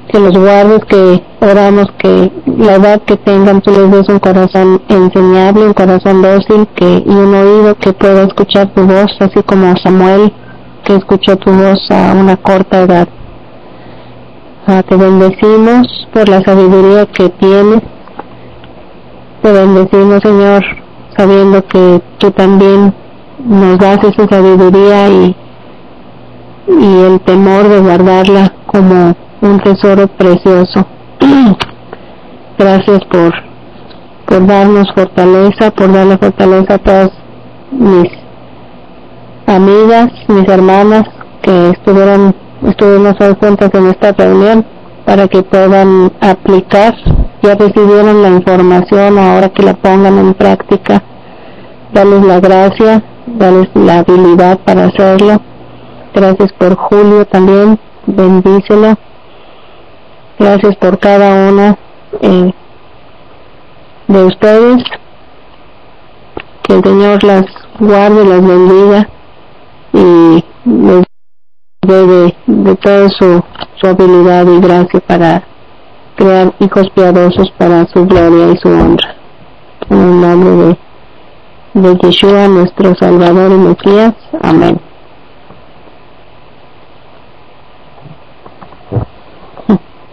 que 0.08 0.18
los 0.18 0.36
guardes, 0.36 0.84
que 0.86 1.22
oramos 1.40 1.86
que 1.98 2.32
la 2.56 2.74
edad 2.74 3.02
que 3.02 3.16
tengan 3.16 3.60
tú 3.60 3.70
les 3.70 3.90
des 3.90 4.08
un 4.08 4.18
corazón 4.18 4.82
enseñable, 4.88 5.66
un 5.66 5.74
corazón 5.74 6.22
dócil 6.22 6.66
que, 6.74 7.02
y 7.04 7.10
un 7.10 7.34
oído 7.34 7.74
que 7.76 7.92
pueda 7.92 8.24
escuchar 8.24 8.72
tu 8.74 8.82
voz, 8.82 9.16
así 9.20 9.42
como 9.42 9.76
Samuel, 9.76 10.32
que 10.84 10.96
escuchó 10.96 11.36
tu 11.36 11.50
voz 11.50 11.90
a 11.90 12.14
una 12.14 12.36
corta 12.36 12.82
edad. 12.82 13.08
Ah, 14.66 14.82
te 14.82 14.96
bendecimos 14.96 16.08
por 16.12 16.28
la 16.28 16.42
sabiduría 16.42 17.06
que 17.06 17.28
tienes. 17.30 17.82
Te 19.42 19.52
bendecimos, 19.52 20.22
Señor, 20.22 20.64
sabiendo 21.16 21.64
que 21.66 22.02
tú 22.18 22.30
también 22.32 22.92
nos 23.44 23.78
das 23.78 23.98
esa 24.04 24.28
sabiduría 24.28 25.08
y 25.08 25.36
y 26.68 27.00
el 27.00 27.20
temor 27.20 27.68
de 27.68 27.80
guardarla 27.80 28.52
como 28.66 29.16
un 29.40 29.60
tesoro 29.60 30.06
precioso. 30.06 30.86
Gracias 32.58 33.04
por, 33.06 33.32
por 34.26 34.46
darnos 34.46 34.92
fortaleza, 34.94 35.70
por 35.70 35.92
darle 35.92 36.18
fortaleza 36.18 36.74
a 36.74 36.78
todas 36.78 37.10
mis 37.70 38.10
amigas, 39.46 40.10
mis 40.28 40.48
hermanas 40.48 41.04
que 41.42 41.70
estuvieron, 41.70 42.34
estuvimos 42.66 43.16
juntas 43.40 43.70
en 43.72 43.86
esta 43.86 44.12
reunión 44.12 44.64
para 45.06 45.26
que 45.26 45.42
puedan 45.42 46.12
aplicar, 46.20 46.94
ya 47.42 47.54
recibieron 47.54 48.20
la 48.22 48.28
información, 48.28 49.18
ahora 49.18 49.48
que 49.48 49.62
la 49.62 49.74
pongan 49.74 50.18
en 50.18 50.34
práctica, 50.34 51.02
darles 51.94 52.22
la 52.24 52.40
gracia, 52.40 53.02
darles 53.26 53.68
la 53.74 54.00
habilidad 54.00 54.58
para 54.58 54.86
hacerlo 54.86 55.40
Gracias 56.14 56.52
por 56.54 56.74
Julio 56.76 57.24
también, 57.26 57.78
bendícelo. 58.06 58.96
Gracias 60.38 60.76
por 60.76 60.98
cada 60.98 61.50
una 61.50 61.76
eh, 62.20 62.52
de 64.06 64.24
ustedes. 64.24 64.84
Que 66.62 66.74
el 66.74 66.82
Señor 66.84 67.24
las 67.24 67.44
guarde, 67.78 68.24
las 68.24 68.46
bendiga 68.46 69.08
y 69.92 70.44
les 70.64 71.04
dé 71.82 72.06
de, 72.46 72.76
toda 72.76 73.08
su, 73.08 73.42
su 73.76 73.86
habilidad 73.86 74.46
y 74.46 74.60
gracia 74.60 75.00
para 75.00 75.42
crear 76.16 76.52
hijos 76.60 76.90
piadosos 76.90 77.50
para 77.56 77.86
su 77.86 78.04
gloria 78.06 78.52
y 78.52 78.56
su 78.58 78.68
honra. 78.68 79.14
En 79.88 79.98
el 79.98 80.20
nombre 80.20 80.50
de, 81.74 81.80
de 81.80 81.98
Yeshua, 81.98 82.48
nuestro 82.48 82.94
Salvador 82.96 83.52
y 83.52 83.54
Mesías. 83.54 84.14
Amén. 84.42 84.87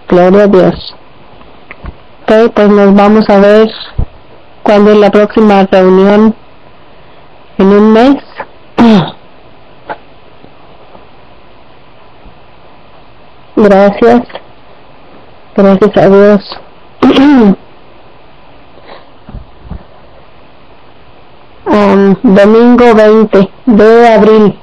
Gloria 0.07 0.43
a 0.43 0.47
Dios. 0.47 0.95
Ok, 2.23 2.51
pues 2.53 2.69
nos 2.69 2.93
vamos 2.93 3.29
a 3.29 3.39
ver 3.39 3.69
cuándo 4.63 4.91
es 4.91 4.97
la 4.97 5.11
próxima 5.11 5.67
reunión 5.71 6.35
en 7.57 7.67
un 7.67 7.93
mes. 7.93 8.15
Gracias. 13.55 14.21
Gracias 15.55 15.97
a 15.97 16.09
Dios. 16.09 16.59
um, 21.65 22.15
domingo 22.21 22.93
20 22.93 23.49
de 23.65 24.07
abril. 24.07 24.59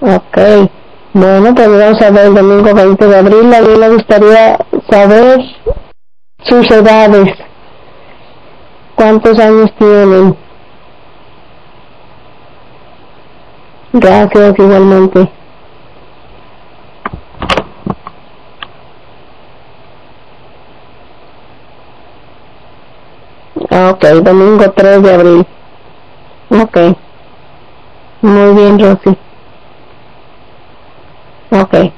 Ok. 0.00 0.70
Bueno, 1.12 1.52
pues 1.56 1.68
vamos 1.68 2.00
a 2.02 2.10
ver 2.10 2.26
el 2.26 2.34
domingo 2.34 2.72
20 2.72 3.06
de 3.06 3.16
abril. 3.16 3.52
A 3.52 3.60
mí 3.62 3.76
me 3.76 3.88
gustaría 3.88 4.56
saber 4.88 5.40
sus 6.44 6.70
edades. 6.70 7.36
¿Cuántos 8.94 9.36
años 9.40 9.72
tienen? 9.76 10.36
Gracias 13.92 14.54
igualmente. 14.56 15.28
Ok, 23.72 24.04
domingo 24.22 24.70
3 24.70 25.02
de 25.02 25.14
abril. 25.14 25.46
Ok. 26.50 26.78
Muy 28.22 28.54
bien, 28.54 28.78
Rosy. 28.78 29.18
Ok. 31.72 31.92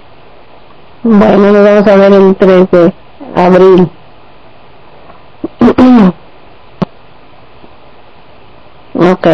Bueno, 1.03 1.53
nos 1.53 1.65
vamos 1.65 1.87
a 1.89 1.97
ver 1.97 2.13
el 2.13 2.37
3 2.37 2.71
de 2.71 2.93
abril. 3.35 3.89
ok. 8.95 9.27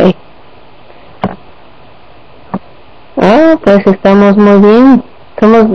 Ah, 3.20 3.56
pues 3.64 3.86
estamos 3.86 4.36
muy 4.36 4.60
bien. 4.60 5.02
Somos, 5.40 5.66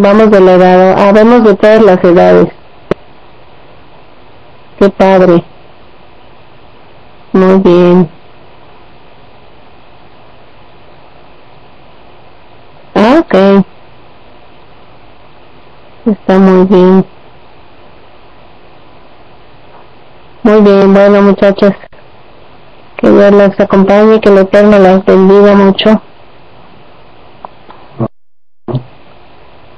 vamos 0.00 0.30
de 0.30 0.40
la 0.40 0.52
edad, 0.52 1.08
habemos 1.08 1.40
ah, 1.40 1.44
de 1.44 1.54
todas 1.56 1.82
las 1.82 2.04
edades. 2.04 2.48
Qué 4.78 4.88
padre. 4.90 5.42
Muy 7.32 7.58
bien. 7.58 8.08
Ah, 12.94 13.20
ok. 13.20 13.64
Está 16.14 16.38
muy 16.38 16.64
bien. 16.66 17.04
Muy 20.44 20.60
bien, 20.60 20.94
bueno 20.94 21.22
muchachas, 21.22 21.72
que 22.98 23.10
Dios 23.10 23.32
las 23.32 23.58
acompañe, 23.58 24.20
que 24.20 24.28
el 24.28 24.38
Eterno 24.38 24.78
las 24.78 25.04
bendiga 25.04 25.54
mucho. 25.54 26.00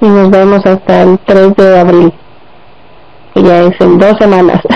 Y 0.00 0.06
nos 0.06 0.30
vemos 0.30 0.66
hasta 0.66 1.02
el 1.02 1.18
3 1.20 1.56
de 1.56 1.80
abril, 1.80 2.12
que 3.32 3.42
ya 3.42 3.62
es 3.62 3.80
en 3.80 3.98
dos 3.98 4.18
semanas. 4.18 4.60